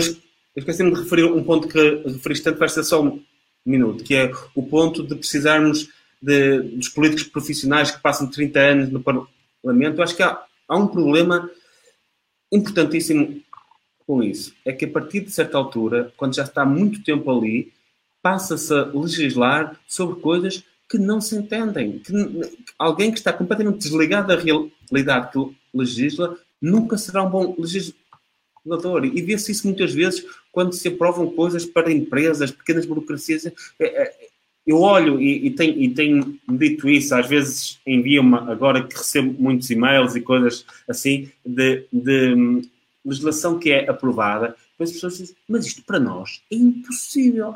[0.55, 3.21] esqueci-me de referir um ponto que referiste tanto, vai ser só um
[3.65, 5.89] minuto, que é o ponto de precisarmos
[6.21, 9.97] de, dos políticos profissionais que passam 30 anos no Parlamento.
[9.97, 11.49] Eu acho que há, há um problema
[12.49, 13.41] importantíssimo
[14.07, 14.53] com isso.
[14.63, 17.72] É que a partir de certa altura, quando já está muito tempo ali,
[18.23, 21.99] passa-se a legislar sobre coisas que não se entendem.
[21.99, 22.13] Que,
[22.79, 29.05] alguém que está completamente desligado da realidade que legisla nunca será um bom legislador.
[29.05, 33.45] E vê-se isso muitas vezes quando se aprovam coisas para empresas, pequenas burocracias.
[33.45, 34.27] É, é,
[34.65, 39.35] eu olho e, e, tenho, e tenho dito isso, às vezes envio-me, agora que recebo
[39.37, 42.61] muitos e-mails e coisas assim, de, de hum,
[43.03, 47.55] legislação que é aprovada, as pessoas dizem, mas isto para nós é impossível.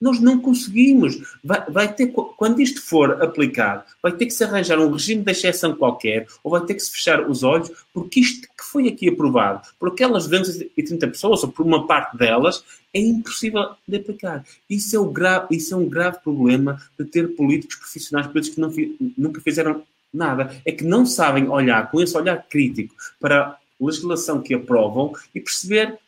[0.00, 1.20] Nós não conseguimos.
[1.44, 5.30] Vai, vai, ter, quando isto for aplicado, vai ter que se arranjar um regime de
[5.30, 9.08] exceção qualquer, ou vai ter que se fechar os olhos, porque isto que foi aqui
[9.08, 12.64] aprovado por aquelas 230 pessoas, ou por uma parte delas,
[12.94, 14.44] é impossível de aplicar.
[14.68, 19.12] Isso é, grave, isso é um grave problema de ter políticos profissionais, políticos que não,
[19.16, 19.82] nunca fizeram
[20.12, 20.56] nada.
[20.64, 25.40] É que não sabem olhar com esse olhar crítico para a legislação que aprovam e
[25.40, 25.98] perceber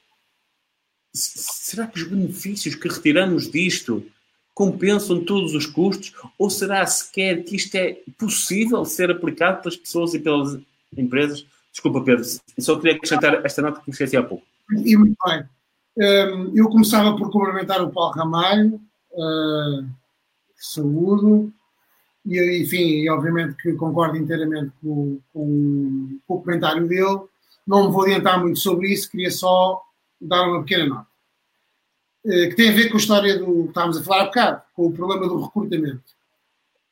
[1.13, 4.05] será que os benefícios que retiramos disto
[4.55, 6.13] compensam todos os custos?
[6.39, 10.59] Ou será sequer que isto é possível ser aplicado pelas pessoas e pelas
[10.97, 11.47] empresas?
[11.71, 12.25] Desculpa, Pedro,
[12.59, 14.45] só queria acrescentar esta nota que me esqueci há pouco.
[14.71, 15.45] E muito bem.
[15.99, 18.81] Hum, eu começava por cumprimentar o Paulo Ramalho,
[19.13, 19.87] uh,
[20.57, 21.53] saúdo,
[22.25, 27.21] e enfim, obviamente que concordo inteiramente com, com, com o comentário dele.
[27.67, 29.83] Não me vou adiantar muito sobre isso, queria só
[30.27, 31.07] dar uma pequena nota.
[32.24, 34.62] Eh, que tem a ver com a história do que estávamos a falar há bocado,
[34.74, 36.03] com o problema do recrutamento.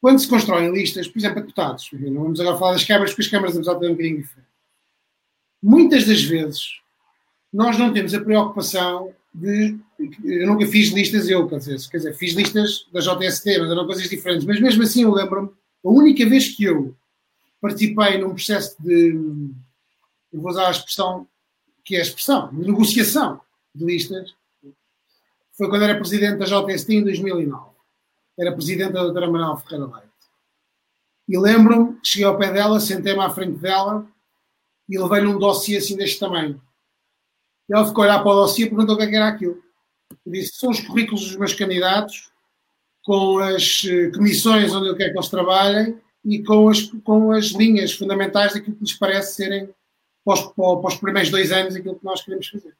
[0.00, 3.22] Quando se constroem listas, por exemplo, a deputados, não vamos agora falar das câmaras, porque
[3.22, 4.48] as câmaras é um bocadinho diferente.
[5.62, 6.80] Muitas das vezes,
[7.52, 9.78] nós não temos a preocupação de.
[10.24, 13.86] Eu nunca fiz listas, eu, quer dizer, quer dizer fiz listas da JST, mas eram
[13.86, 14.46] coisas diferentes.
[14.46, 15.50] Mas mesmo assim, eu lembro-me,
[15.84, 16.96] a única vez que eu
[17.60, 19.10] participei num processo de.
[20.32, 21.26] Eu vou usar a expressão
[21.84, 23.40] que é a expressão, negociação
[23.74, 24.34] de listas,
[25.52, 27.70] foi quando era presidente da JST em 2009.
[28.38, 30.10] Era presidente da doutora Manuel Ferreira Leite.
[31.28, 34.06] E lembro-me, cheguei ao pé dela, sentei-me à frente dela
[34.88, 36.60] e levei-lhe um dossiê assim deste tamanho.
[37.68, 39.62] E ela ficou a olhar para o dossiê e perguntou o que, é era aquilo.
[40.26, 42.32] Eu disse, são os currículos dos meus candidatos,
[43.04, 47.46] com as eh, comissões onde eu quero que eles trabalhem e com as, com as
[47.46, 49.72] linhas fundamentais daquilo que lhes parece serem
[50.24, 52.76] para os, para os primeiros dois anos aquilo que nós queremos fazer.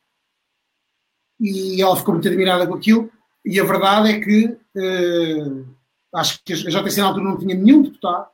[1.41, 3.11] E ela ficou muito admirada com aquilo,
[3.45, 5.67] e a verdade é que uh,
[6.15, 8.29] acho que a JTC na altura não tinha nenhum deputado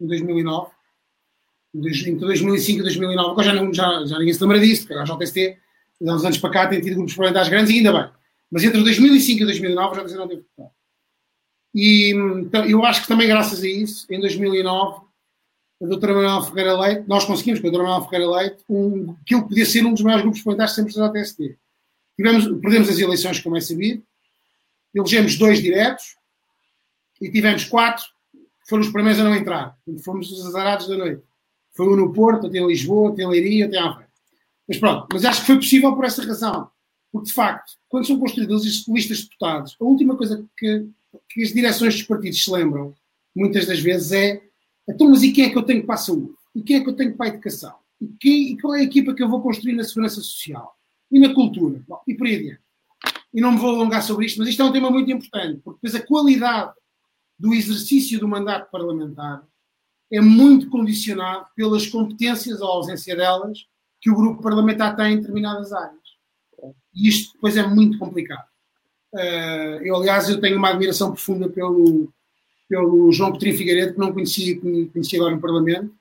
[0.00, 0.70] em 2009,
[1.74, 5.58] entre 2005 e 2009, agora já, já, já ninguém se lembra disso, porque a JTC,
[6.06, 8.10] há uns anos para cá, tem tido grupos parlamentares grandes e ainda bem.
[8.50, 10.70] Mas entre 2005 e 2009 a JTC não teve deputado.
[11.74, 15.00] E então, eu acho que também graças a isso, em 2009,
[15.84, 19.40] a doutora Manuel Ferreira Leite, nós conseguimos com a doutora Manuel Ferreira Leite um, que
[19.40, 21.58] podia ser um dos maiores grupos parlamentares sempre da ATST.
[22.16, 24.02] Tivemos, perdemos as eleições, como é sabido,
[24.94, 26.16] elegemos dois diretos
[27.20, 29.76] e tivemos quatro que foram os primeiros a não entrar.
[30.02, 31.22] Fomos os azarados da noite.
[31.74, 34.10] Foi um no Porto, até em Lisboa, até em Leiria, até Aveiro.
[34.66, 36.70] Mas pronto, mas acho que foi possível por essa razão.
[37.12, 40.88] Porque, de facto, quando são construídas listas de deputados, a última coisa que,
[41.28, 42.94] que as direções dos partidos se lembram,
[43.36, 44.42] muitas das vezes, é
[44.88, 46.34] então, mas e quem é que eu tenho para a saúde?
[46.54, 47.74] E quem é que eu tenho para a educação?
[48.00, 50.76] E, quem, e qual é a equipa que eu vou construir na segurança social?
[51.10, 51.82] E na cultura?
[51.88, 52.60] Bom, e por aí adiante.
[53.32, 55.80] E não me vou alongar sobre isto, mas isto é um tema muito importante, porque
[55.82, 56.72] depois a qualidade
[57.38, 59.44] do exercício do mandato parlamentar
[60.12, 63.66] é muito condicionado pelas competências ou ausência delas
[64.00, 65.98] que o grupo parlamentar tem em determinadas áreas.
[66.94, 68.46] E isto depois é muito complicado.
[69.12, 72.12] Uh, eu, aliás, eu tenho uma admiração profunda pelo,
[72.74, 75.94] pelo João Petrinho Figueiredo, que não conhecia, que conhecia agora no Parlamento,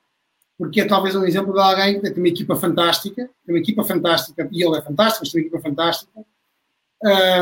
[0.57, 3.83] porque é talvez um exemplo de alguém que tem uma equipa fantástica, tem uma equipa
[3.83, 6.25] fantástica, e ele é fantástico, mas tem uma equipa fantástica,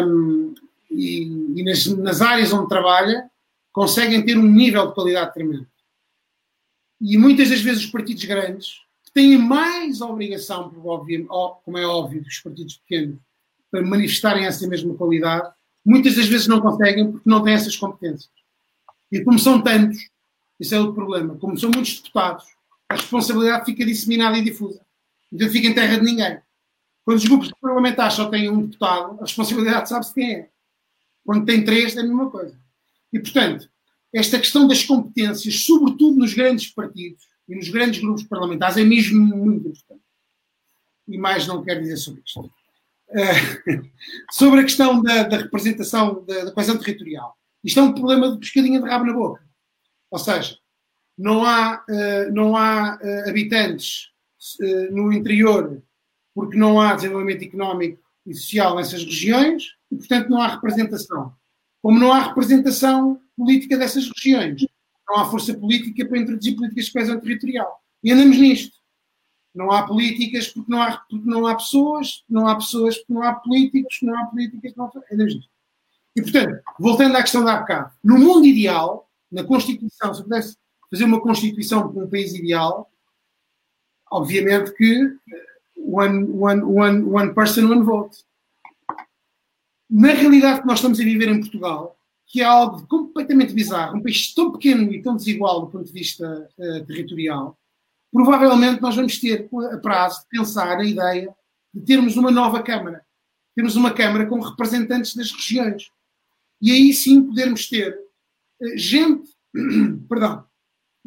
[0.04, 0.54] um,
[0.90, 1.22] e,
[1.56, 3.30] e nas, nas, áreas onde trabalha,
[3.72, 5.68] conseguem ter um nível de qualidade tremendo.
[7.00, 8.82] E muitas das vezes os partidos grandes
[9.14, 10.70] têm mais obrigação,
[11.64, 13.18] como é óbvio, dos partidos pequenos,
[13.72, 15.50] para manifestarem essa mesma qualidade,
[15.86, 18.41] muitas das vezes não conseguem porque não têm essas competências.
[19.12, 19.98] E como são tantos,
[20.60, 22.46] isso é o problema, como são muitos deputados,
[22.88, 24.82] a responsabilidade fica disseminada e difusa.
[25.32, 26.40] Então fica em terra de ninguém.
[27.04, 30.50] Quando os grupos parlamentares só têm um deputado, a responsabilidade sabe-se quem é.
[31.26, 32.56] Quando tem três, é a mesma coisa.
[33.12, 33.70] E, portanto,
[34.14, 39.20] esta questão das competências, sobretudo nos grandes partidos e nos grandes grupos parlamentares, é mesmo
[39.20, 40.02] muito importante.
[41.08, 42.40] E mais não quero dizer sobre isto.
[43.10, 43.90] Uh,
[44.32, 47.38] sobre a questão da, da representação da, da coesão territorial.
[47.64, 49.44] Isto é um problema de pescadinha de rabo na boca.
[50.10, 50.58] Ou seja,
[51.18, 54.10] não há, uh, não há uh, habitantes
[54.60, 55.82] uh, no interior
[56.34, 61.34] porque não há desenvolvimento económico e social nessas regiões e, portanto, não há representação.
[61.82, 64.66] Como não há representação política dessas regiões,
[65.08, 67.82] não há força política para introduzir políticas de coesão territorial.
[68.04, 68.76] E andamos nisto.
[69.54, 73.24] Não há políticas porque não há, porque não há pessoas, não há pessoas porque não
[73.24, 74.92] há políticos, não há políticas, não há...
[75.12, 75.52] andamos nisto.
[76.16, 80.58] E, portanto, voltando à questão da bocado, no mundo ideal, na Constituição, se eu pudesse
[80.90, 82.92] fazer uma Constituição para um país ideal,
[84.12, 85.16] obviamente que
[85.78, 88.18] one, one, one, one person, one vote.
[89.90, 94.04] Na realidade que nós estamos a viver em Portugal, que é algo completamente bizarro, um
[94.04, 97.58] país tão pequeno e tão desigual do ponto de vista uh, territorial,
[98.12, 101.34] provavelmente nós vamos ter a prazo de pensar a ideia
[101.74, 103.06] de termos uma nova Câmara.
[103.56, 105.90] Termos uma Câmara com representantes das regiões
[106.62, 107.98] e aí sim podermos ter
[108.62, 109.30] eh, gente,
[110.08, 110.46] perdão,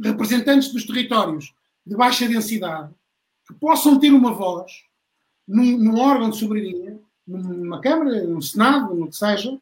[0.02, 1.54] representantes dos territórios
[1.86, 2.92] de baixa densidade
[3.46, 4.72] que possam ter uma voz
[5.46, 9.58] num, num órgão de soberania, numa Câmara, num Senado, no que seja,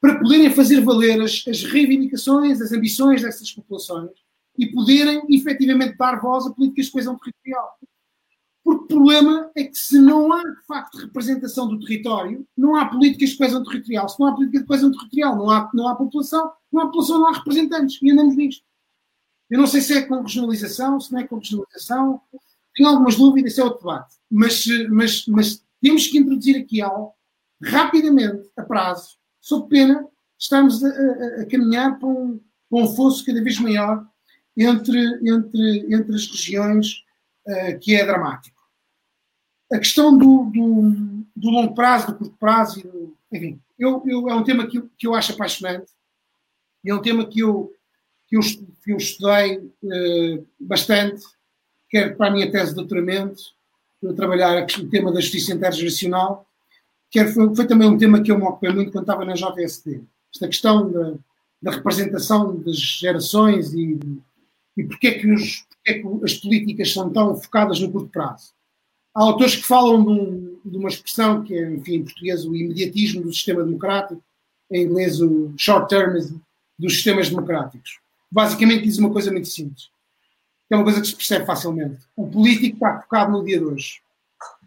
[0.00, 4.10] para poderem fazer valer as, as reivindicações, as ambições dessas populações
[4.58, 7.78] e poderem efetivamente dar voz a políticas de coesão territorial.
[8.64, 12.86] Porque o problema é que se não há, de facto, representação do território, não há
[12.86, 14.08] políticas de coesão territorial.
[14.08, 17.18] Se não há política de coesão territorial, não há, não há população, não há população,
[17.18, 17.98] não há representantes.
[18.00, 18.64] E andamos nisto.
[19.50, 22.20] Eu não sei se é com regionalização, se não é com regionalização.
[22.74, 24.16] Tenho algumas dúvidas, esse é outro debate.
[24.30, 27.12] Mas, mas, mas temos que introduzir aqui algo
[27.62, 30.06] rapidamente, a prazo, sob pena
[30.38, 34.04] estamos a, a, a caminhar para um, para um fosso cada vez maior
[34.56, 37.04] entre, entre, entre as regiões
[37.46, 38.60] uh, que é dramático.
[39.72, 44.44] A questão do, do, do, longo prazo, do curto prazo, enfim, eu, eu, é um
[44.44, 45.90] tema que eu, que eu acho apaixonante
[46.84, 47.72] e é um tema que eu,
[48.28, 48.40] que eu,
[48.84, 51.22] que eu estudei uh, bastante,
[51.88, 53.42] quer para a minha tese de doutoramento,
[54.00, 56.46] para trabalhar o tema da justiça intergeracional,
[57.10, 60.02] quer foi, foi, também um tema que eu me ocupei muito quando estava na JST.
[60.34, 61.14] Esta questão da,
[61.62, 63.98] da representação das gerações e,
[64.76, 68.52] e porque é que os, é que as políticas são tão focadas no curto prazo.
[69.14, 72.56] Há autores que falam de, um, de uma expressão que é, enfim, em português, o
[72.56, 74.22] imediatismo do sistema democrático,
[74.70, 76.38] em inglês, o short termism
[76.78, 78.00] dos sistemas democráticos.
[78.30, 79.90] Basicamente diz uma coisa muito simples,
[80.66, 82.06] que é uma coisa que se percebe facilmente.
[82.16, 84.00] O político está focado no dia de hoje,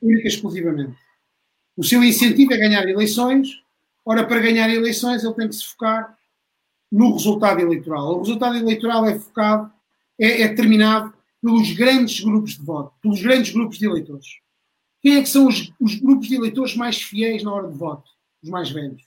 [0.01, 0.95] única e exclusivamente.
[1.75, 3.61] O seu incentivo é ganhar eleições,
[4.05, 6.15] ora, para ganhar eleições ele tem que se focar
[6.91, 8.17] no resultado eleitoral.
[8.17, 9.71] O resultado eleitoral é focado
[10.19, 14.27] é, é determinado pelos grandes grupos de voto, pelos grandes grupos de eleitores.
[15.01, 18.09] Quem é que são os, os grupos de eleitores mais fiéis na hora de voto?
[18.41, 19.03] Os mais velhos.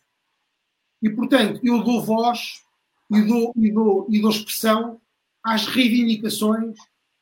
[1.02, 2.62] E, portanto, eu dou voz
[3.10, 5.00] e dou, e dou, e dou expressão
[5.42, 6.76] às reivindicações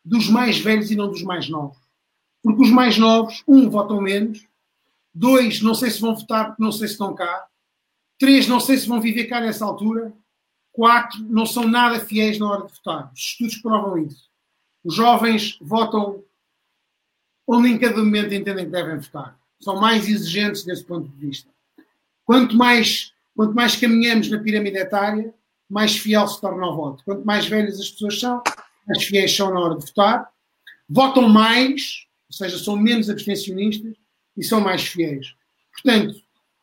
[0.05, 1.79] dos mais velhos e não dos mais novos.
[2.43, 4.47] Porque os mais novos, um, votam menos,
[5.15, 7.47] dois, não sei se vão votar porque não sei se estão cá,
[8.19, 10.13] três, não sei se vão viver cá nessa altura,
[10.77, 13.11] quatro, não são nada fiéis na hora de votar.
[13.13, 14.31] Os estudos provam isso.
[14.85, 16.23] Os jovens votam
[17.47, 19.39] onde em cada momento entendem que devem votar.
[19.59, 21.49] São mais exigentes desse ponto de vista.
[22.25, 25.33] Quanto mais, quanto mais caminhamos na pirâmide etária,
[25.69, 27.03] mais fiel se torna o voto.
[27.05, 28.43] Quanto mais velhas as pessoas são,
[28.87, 30.31] mais fiéis são na hora de votar.
[30.89, 33.95] Votam mais, ou seja, são menos abstencionistas
[34.37, 35.35] e são mais fiéis.
[35.73, 36.21] Portanto,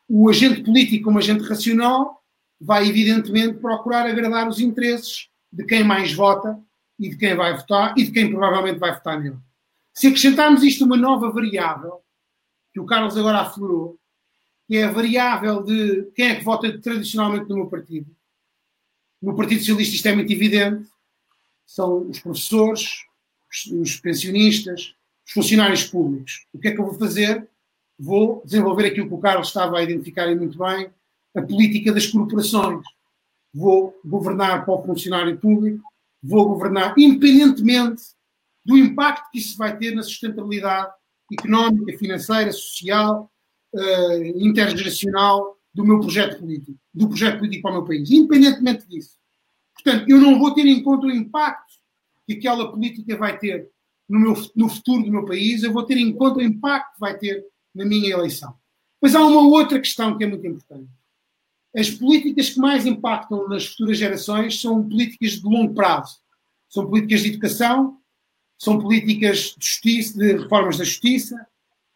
[0.08, 2.23] o agente político, como agente racional,
[2.64, 6.58] vai evidentemente procurar agradar os interesses de quem mais vota
[6.98, 9.36] e de quem vai votar e de quem provavelmente vai votar nele.
[9.92, 12.00] Se acrescentarmos isto uma nova variável,
[12.72, 13.98] que o Carlos agora aflorou,
[14.66, 18.10] que é a variável de quem é que vota tradicionalmente no meu partido.
[19.20, 20.88] No Partido Socialista isto é muito evidente.
[21.66, 23.04] São os professores,
[23.72, 24.94] os pensionistas,
[25.26, 26.46] os funcionários públicos.
[26.52, 27.46] O que é que eu vou fazer?
[27.98, 30.90] Vou desenvolver aquilo que o Carlos estava a identificar muito bem,
[31.36, 32.84] a política das corporações.
[33.52, 35.82] Vou governar para o funcionário público,
[36.22, 38.02] vou governar independentemente
[38.64, 40.92] do impacto que isso vai ter na sustentabilidade
[41.32, 43.30] económica, financeira, social,
[43.74, 49.16] uh, intergeracional do meu projeto político, do projeto político para o meu país, independentemente disso.
[49.74, 51.74] Portanto, eu não vou ter em conta o impacto
[52.26, 53.70] que aquela política vai ter
[54.08, 57.00] no, meu, no futuro do meu país, eu vou ter em conta o impacto que
[57.00, 58.54] vai ter na minha eleição.
[59.00, 60.88] Mas há uma outra questão que é muito importante.
[61.76, 66.18] As políticas que mais impactam nas futuras gerações são políticas de longo prazo.
[66.68, 67.98] São políticas de educação,
[68.56, 71.46] são políticas de justiça, de reformas da justiça,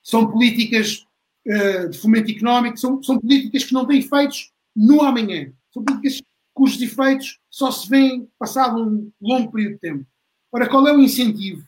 [0.02, 1.06] são políticas
[1.46, 5.52] uh, de fomento económico, são, são políticas que não têm efeitos no amanhã.
[5.72, 6.20] São políticas
[6.52, 10.06] cujos efeitos só se veem passado um longo período de tempo.
[10.50, 11.64] Ora, qual é o incentivo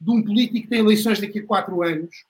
[0.00, 2.24] de um político que tem eleições daqui a quatro anos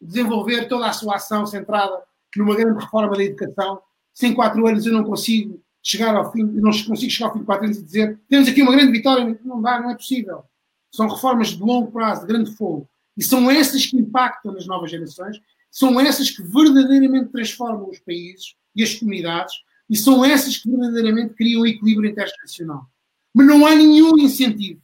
[0.00, 2.02] desenvolver toda a sua ação centrada
[2.34, 3.82] numa grande reforma da educação?
[4.12, 7.40] Se em quatro anos eu não consigo chegar ao fim, não consigo chegar ao fim
[7.40, 10.44] de quatro anos e dizer temos aqui uma grande vitória, não dá, não é possível.
[10.92, 12.88] São reformas de longo prazo, de grande fogo.
[13.16, 15.40] E são essas que impactam nas novas gerações,
[15.70, 19.54] são essas que verdadeiramente transformam os países e as comunidades,
[19.88, 22.86] e são essas que verdadeiramente criam o equilíbrio intergeracional.
[23.34, 24.80] Mas não há nenhum incentivo.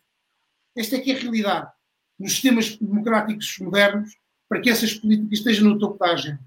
[0.76, 1.70] Esta é que é a realidade.
[2.18, 4.16] Nos sistemas democráticos modernos,
[4.48, 6.40] para que essas políticas estejam no topo da agenda.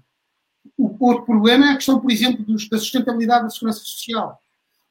[0.76, 4.40] O outro problema é a questão, por exemplo, dos, da sustentabilidade da segurança social.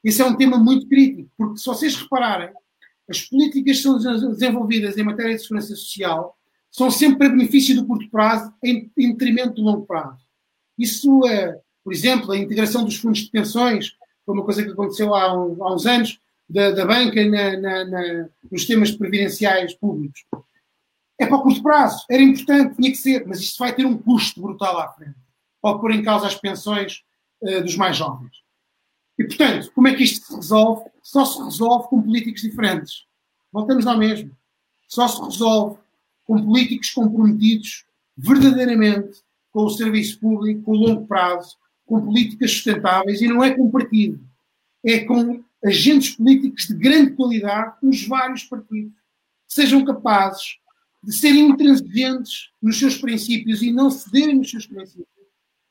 [0.04, 2.52] Esse é um tema muito crítico, porque se vocês repararem,
[3.10, 6.38] as políticas que são desenvolvidas em matéria de segurança social
[6.72, 10.24] são sempre para benefício do curto prazo em, em detrimento do longo prazo.
[10.78, 15.14] Isso é, por exemplo, a integração dos fundos de pensões, foi uma coisa que aconteceu
[15.16, 20.24] há, um, há uns anos, da, da banca na, na, na, nos sistemas previdenciais públicos.
[21.20, 23.98] É para o curto prazo, era importante, tinha que ser, mas isto vai ter um
[23.98, 25.18] custo brutal à frente.
[25.62, 27.04] Pode pôr em causa as pensões
[27.42, 28.32] uh, dos mais jovens.
[29.18, 30.90] E, portanto, como é que isto se resolve?
[31.04, 33.06] Só se resolve com políticos diferentes.
[33.52, 34.32] Voltamos lá mesmo.
[34.88, 35.78] Só se resolve
[36.26, 39.22] com políticos comprometidos verdadeiramente
[39.52, 43.70] com o serviço público, com o longo prazo, com políticas sustentáveis e não é com
[43.70, 44.20] partido.
[44.86, 48.94] É com agentes políticos de grande qualidade nos vários partidos.
[49.48, 50.58] Que sejam capazes
[51.04, 55.19] de serem intransigentes nos seus princípios e não cederem nos seus princípios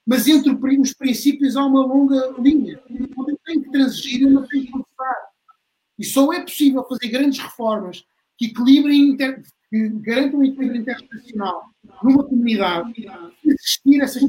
[0.09, 2.81] mas entre os princípios há uma longa linha.
[3.15, 5.29] Onde tenho que transigir, não tenho que começar.
[5.99, 8.07] E só é possível fazer grandes reformas
[8.39, 9.43] que equilibrem, inter...
[9.69, 11.65] que garantam um equilíbrio internacional
[12.03, 13.07] numa comunidade,
[13.45, 14.23] existir essas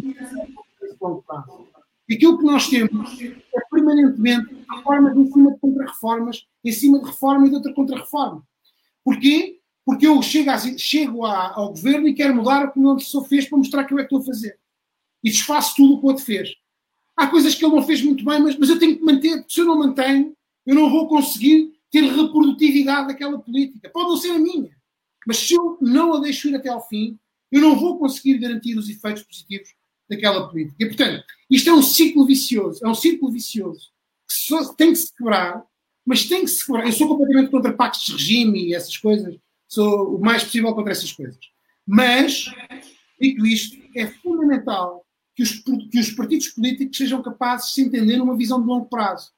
[1.00, 1.66] longo prazo.
[2.10, 7.06] E aquilo que nós temos é permanentemente reformas em cima de contra-reformas, em cima de
[7.06, 8.44] reforma e de outra contra-reforma.
[9.02, 9.62] Porquê?
[9.86, 12.96] Porque eu chego, a, chego a, ao governo e quero mudar o que o meu
[12.96, 14.60] professor fez para mostrar que eu é que estou a fazer
[15.24, 16.54] e desfaço tudo o que o outro fez.
[17.16, 19.54] Há coisas que ele não fez muito bem, mas, mas eu tenho que manter, porque
[19.54, 20.34] se eu não mantenho,
[20.66, 23.90] eu não vou conseguir ter reprodutividade daquela política.
[23.90, 24.70] Pode não ser a minha,
[25.28, 27.18] mas se eu não a deixo ir até ao fim,
[27.52, 29.70] eu não vou conseguir garantir os efeitos positivos
[30.10, 30.76] daquela política.
[30.80, 33.92] E, portanto, isto é um ciclo vicioso, é um círculo vicioso
[34.28, 35.64] que só tem que se quebrar,
[36.06, 36.86] mas tem que se quebrar.
[36.86, 39.36] Eu sou completamente contra pactos de regime e essas coisas,
[39.68, 41.40] sou o mais possível contra essas coisas.
[41.86, 42.46] Mas,
[43.20, 45.06] dito isto, é fundamental
[45.40, 45.52] que os,
[45.90, 49.32] que os partidos políticos sejam capazes de se entender numa visão de longo prazo.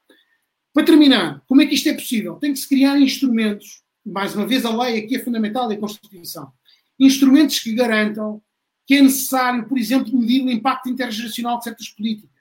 [0.74, 2.38] Para terminar, como é que isto é possível?
[2.38, 5.80] Tem que se criar instrumentos, mais uma vez a lei aqui é fundamental e a
[5.80, 6.52] Constituição,
[7.00, 8.42] instrumentos que garantam
[8.88, 12.32] que é necessário, por exemplo, medir o impacto intergeracional de certas políticas.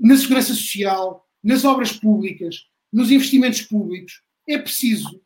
[0.00, 5.20] Na segurança social, nas obras públicas, nos investimentos públicos, é preciso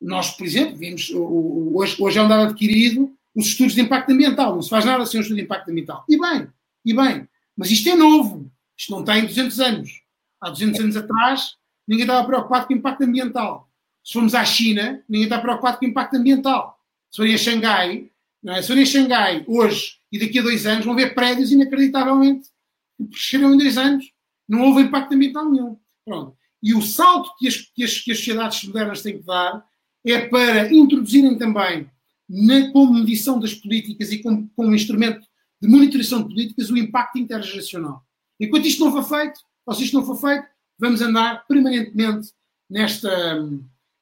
[0.00, 4.54] Nós, por exemplo, vimos, hoje, hoje é um dado adquirido os estudos de impacto ambiental.
[4.54, 6.04] Não se faz nada sem um estudo de impacto ambiental.
[6.08, 6.48] E bem,
[6.84, 7.28] e bem.
[7.56, 8.50] Mas isto é novo.
[8.76, 10.02] Isto não tem 200 anos.
[10.40, 11.56] Há 200 anos atrás,
[11.86, 13.68] ninguém estava preocupado com o impacto ambiental.
[14.04, 16.78] Se formos à China, ninguém está preocupado com o impacto ambiental.
[17.10, 18.10] Se forem a Xangai,
[18.42, 18.60] não é?
[18.60, 22.48] se forem a Xangai hoje e daqui a dois anos, vão ver prédios inacreditavelmente
[22.96, 24.12] que cresceram em dois anos.
[24.48, 25.78] Não houve impacto ambiental nenhum.
[26.04, 26.36] Pronto.
[26.62, 29.64] E o salto que as, que as, que as sociedades modernas têm que dar
[30.04, 31.90] é para introduzirem também,
[32.34, 35.24] na, como medição das políticas e como, como instrumento
[35.62, 38.02] de monitorização de políticas, o impacto intergeracional.
[38.40, 40.44] Enquanto isto não for feito, ou se isto não for feito,
[40.78, 42.32] vamos andar permanentemente
[42.68, 43.38] nesta,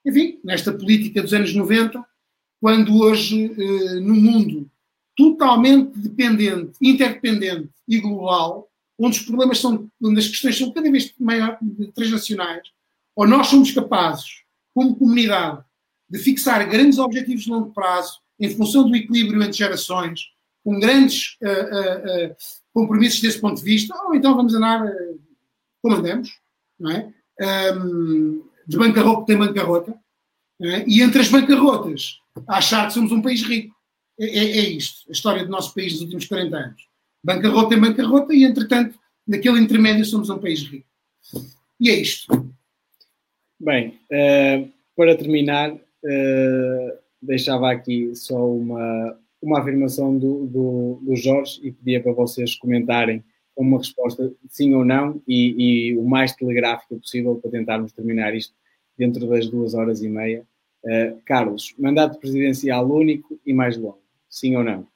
[0.05, 2.03] enfim, nesta política dos anos 90,
[2.59, 4.71] quando hoje, eh, no mundo
[5.15, 11.13] totalmente dependente, interdependente e global, onde os problemas são, onde as questões são cada vez
[11.21, 11.59] maior,
[11.95, 12.63] transnacionais,
[13.15, 15.63] ou nós somos capazes, como comunidade,
[16.09, 20.21] de fixar grandes objetivos de longo prazo em função do equilíbrio entre gerações,
[20.65, 22.37] com grandes uh, uh, uh,
[22.75, 24.85] compromissos desse ponto de vista, ou então vamos andar
[25.81, 26.31] como andamos,
[26.79, 27.13] não é?
[27.75, 29.95] Um, de bancarrota em bancarrota,
[30.61, 30.85] é?
[30.87, 33.75] e entre as bancarrotas, achar que somos um país rico.
[34.19, 36.83] É, é, é, isto, a história do nosso país nos últimos 40 anos.
[37.25, 40.87] Bancarrota em bancarrota, e entretanto, naquele intermédio, somos um país rico.
[41.81, 42.55] E é isto.
[43.59, 51.61] Bem, uh, para terminar, uh, deixava aqui só uma, uma afirmação do, do, do Jorge
[51.63, 53.23] e pedia para vocês comentarem
[53.57, 58.55] uma resposta sim ou não e, e, o mais telegráfica possível para tentarmos terminar isto
[58.97, 60.47] dentro das duas horas e meia.
[60.85, 64.87] Uh, Carlos, mandato presidencial único e mais longo, sim ou não?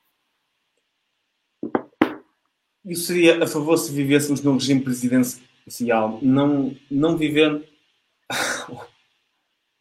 [2.84, 7.64] Eu seria a favor se vivêssemos num regime presidencial, não, não vivendo.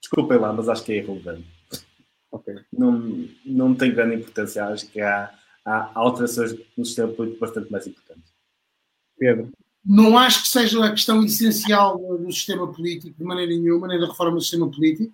[0.01, 1.54] Desculpem lá, mas acho que é irrelevante.
[2.35, 2.55] Okay.
[2.71, 4.65] Não, não tem grande importância.
[4.65, 5.31] Acho que há,
[5.63, 8.33] há alterações no sistema político bastante mais importantes.
[9.17, 9.51] Pedro?
[9.85, 14.07] Não acho que seja a questão essencial do sistema político, de maneira nenhuma, nem da
[14.07, 15.13] reforma do sistema político.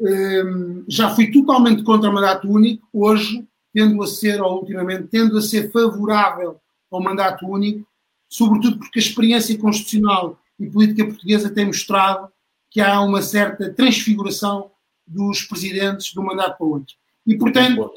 [0.00, 5.36] Um, já fui totalmente contra o mandato único, hoje tendo a ser, ou ultimamente, tendo
[5.36, 6.58] a ser favorável
[6.90, 7.86] ao mandato único,
[8.26, 12.30] sobretudo porque a experiência constitucional e política portuguesa tem mostrado
[12.70, 14.70] que há uma certa transfiguração
[15.06, 16.96] dos presidentes de um mandato para outro.
[17.26, 17.90] E, portanto,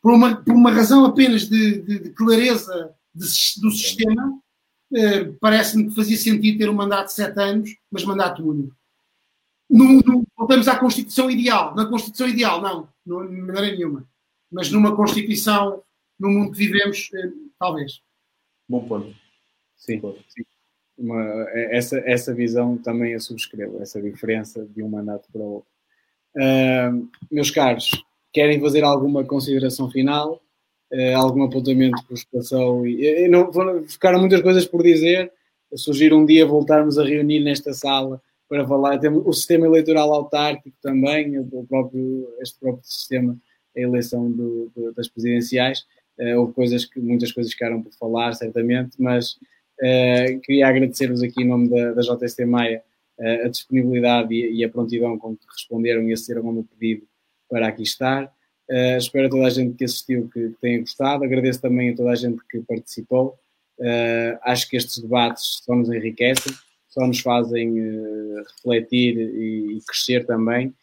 [0.00, 3.26] por uma, por uma razão apenas de, de, de clareza de,
[3.60, 4.40] do sistema,
[4.94, 8.76] eh, parece-me que fazia sentido ter um mandato de sete anos, mas mandato único.
[9.68, 11.74] No, no, voltamos à Constituição Ideal.
[11.74, 14.08] Na Constituição Ideal, não, não, de maneira nenhuma.
[14.50, 15.82] Mas numa Constituição,
[16.18, 18.00] no mundo que vivemos, eh, talvez.
[18.68, 19.14] Bom ponto.
[19.76, 20.44] Sim, sim.
[20.96, 25.70] Uma, essa, essa visão também a subscrevo, essa diferença de um mandato para o outro.
[26.36, 27.90] Uh, meus caros,
[28.32, 30.40] querem fazer alguma consideração final?
[30.92, 32.86] Uh, algum apontamento que vos passou?
[32.86, 33.50] E, e não,
[33.86, 35.32] ficaram muitas coisas por dizer.
[35.74, 38.98] Surgir um dia voltarmos a reunir nesta sala para falar.
[38.98, 43.36] Temos o sistema eleitoral autárquico também, o próprio, este próprio sistema,
[43.76, 45.84] a eleição do, do, das presidenciais.
[46.18, 51.42] Uh, houve coisas que, muitas coisas ficaram por falar, certamente, mas uh, queria agradecer-vos aqui
[51.42, 52.82] em nome da, da JST Maia
[53.20, 57.06] a disponibilidade e, e, a prontidão com que responderam e acederam ao meu pedido
[57.48, 58.24] para aqui estar.
[58.70, 61.24] Uh, espero a toda a gente que assistiu que, tenha gostado.
[61.24, 63.36] Agradeço também a toda a gente que participou.
[64.42, 66.52] acho que estes debates só nos enriquecem,
[66.88, 67.74] só nos fazem
[68.56, 70.74] refletir e, e, crescer também.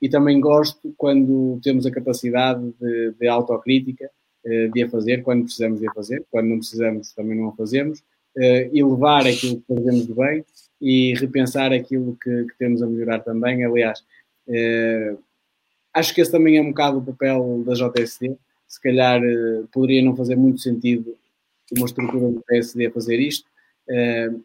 [0.00, 4.10] e também gosto quando temos a capacidade de, de autocrítica
[4.44, 7.56] eh, de a fazer quando precisamos de a fazer, quando não precisamos também não a
[7.56, 10.44] fazemos, uh, elevar aquilo que fazemos de bem
[10.80, 13.64] e repensar aquilo que, que temos a melhorar também.
[13.64, 14.00] Aliás,
[14.46, 15.18] uh,
[15.92, 18.36] acho que esse também é um bocado o papel da JSD.
[18.66, 21.16] Se calhar uh, poderia não fazer muito sentido
[21.76, 23.46] uma estrutura do PSD fazer isto.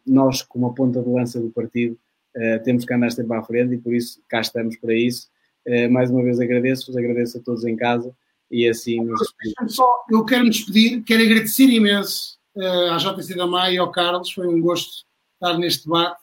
[0.06, 1.96] nós, como a ponta de lança do partido,
[2.64, 5.30] temos que andar sempre à frente e por isso cá estamos para isso.
[5.90, 8.14] mais uma vez agradeço-vos, agradeço a todos em casa
[8.50, 9.20] e assim nos.
[9.68, 13.90] Só, eu quero me despedir, quero agradecer imenso uh, à JC da Maia e ao
[13.90, 15.04] Carlos, foi um gosto
[15.34, 16.22] estar neste debate.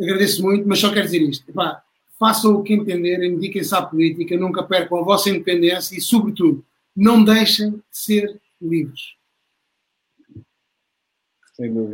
[0.00, 1.48] Agradeço muito, mas só quero dizer isto.
[1.50, 1.82] Epá,
[2.18, 6.64] façam o que entenderem, dediquem-se à política, nunca percam a vossa independência e, sobretudo,
[6.96, 9.14] não deixem de ser livres.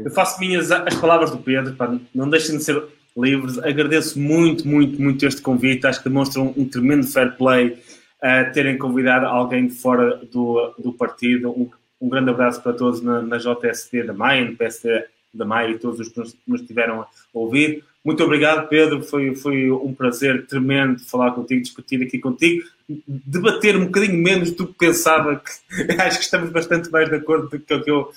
[0.05, 2.81] Eu faço minhas as palavras do Pedro, pá, não deixem de ser
[3.17, 3.59] livres.
[3.59, 5.87] Agradeço muito, muito, muito este convite.
[5.87, 10.93] Acho que demonstram um tremendo fair play uh, terem convidado alguém de fora do, do
[10.93, 11.51] partido.
[11.51, 11.69] Um,
[12.01, 15.79] um grande abraço para todos na, na JST da Maia, no PSD da Maia e
[15.79, 17.85] todos os que nos, nos tiveram a ouvir.
[18.07, 19.03] Muito obrigado, Pedro.
[19.03, 24.69] Foi, foi um prazer tremendo falar contigo, discutir aqui contigo, debater um bocadinho menos do
[24.69, 25.43] que pensava.
[25.43, 28.13] Que, acho que estamos bastante mais de acordo do que o que eu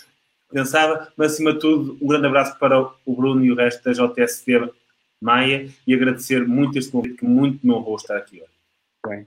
[0.53, 1.11] pensava.
[1.17, 4.69] Mas, acima de tudo, um grande abraço para o Bruno e o resto da JSD
[5.19, 8.51] Maia e agradecer muito este convite que muito me honrou estar aqui hoje.
[9.07, 9.25] Bem,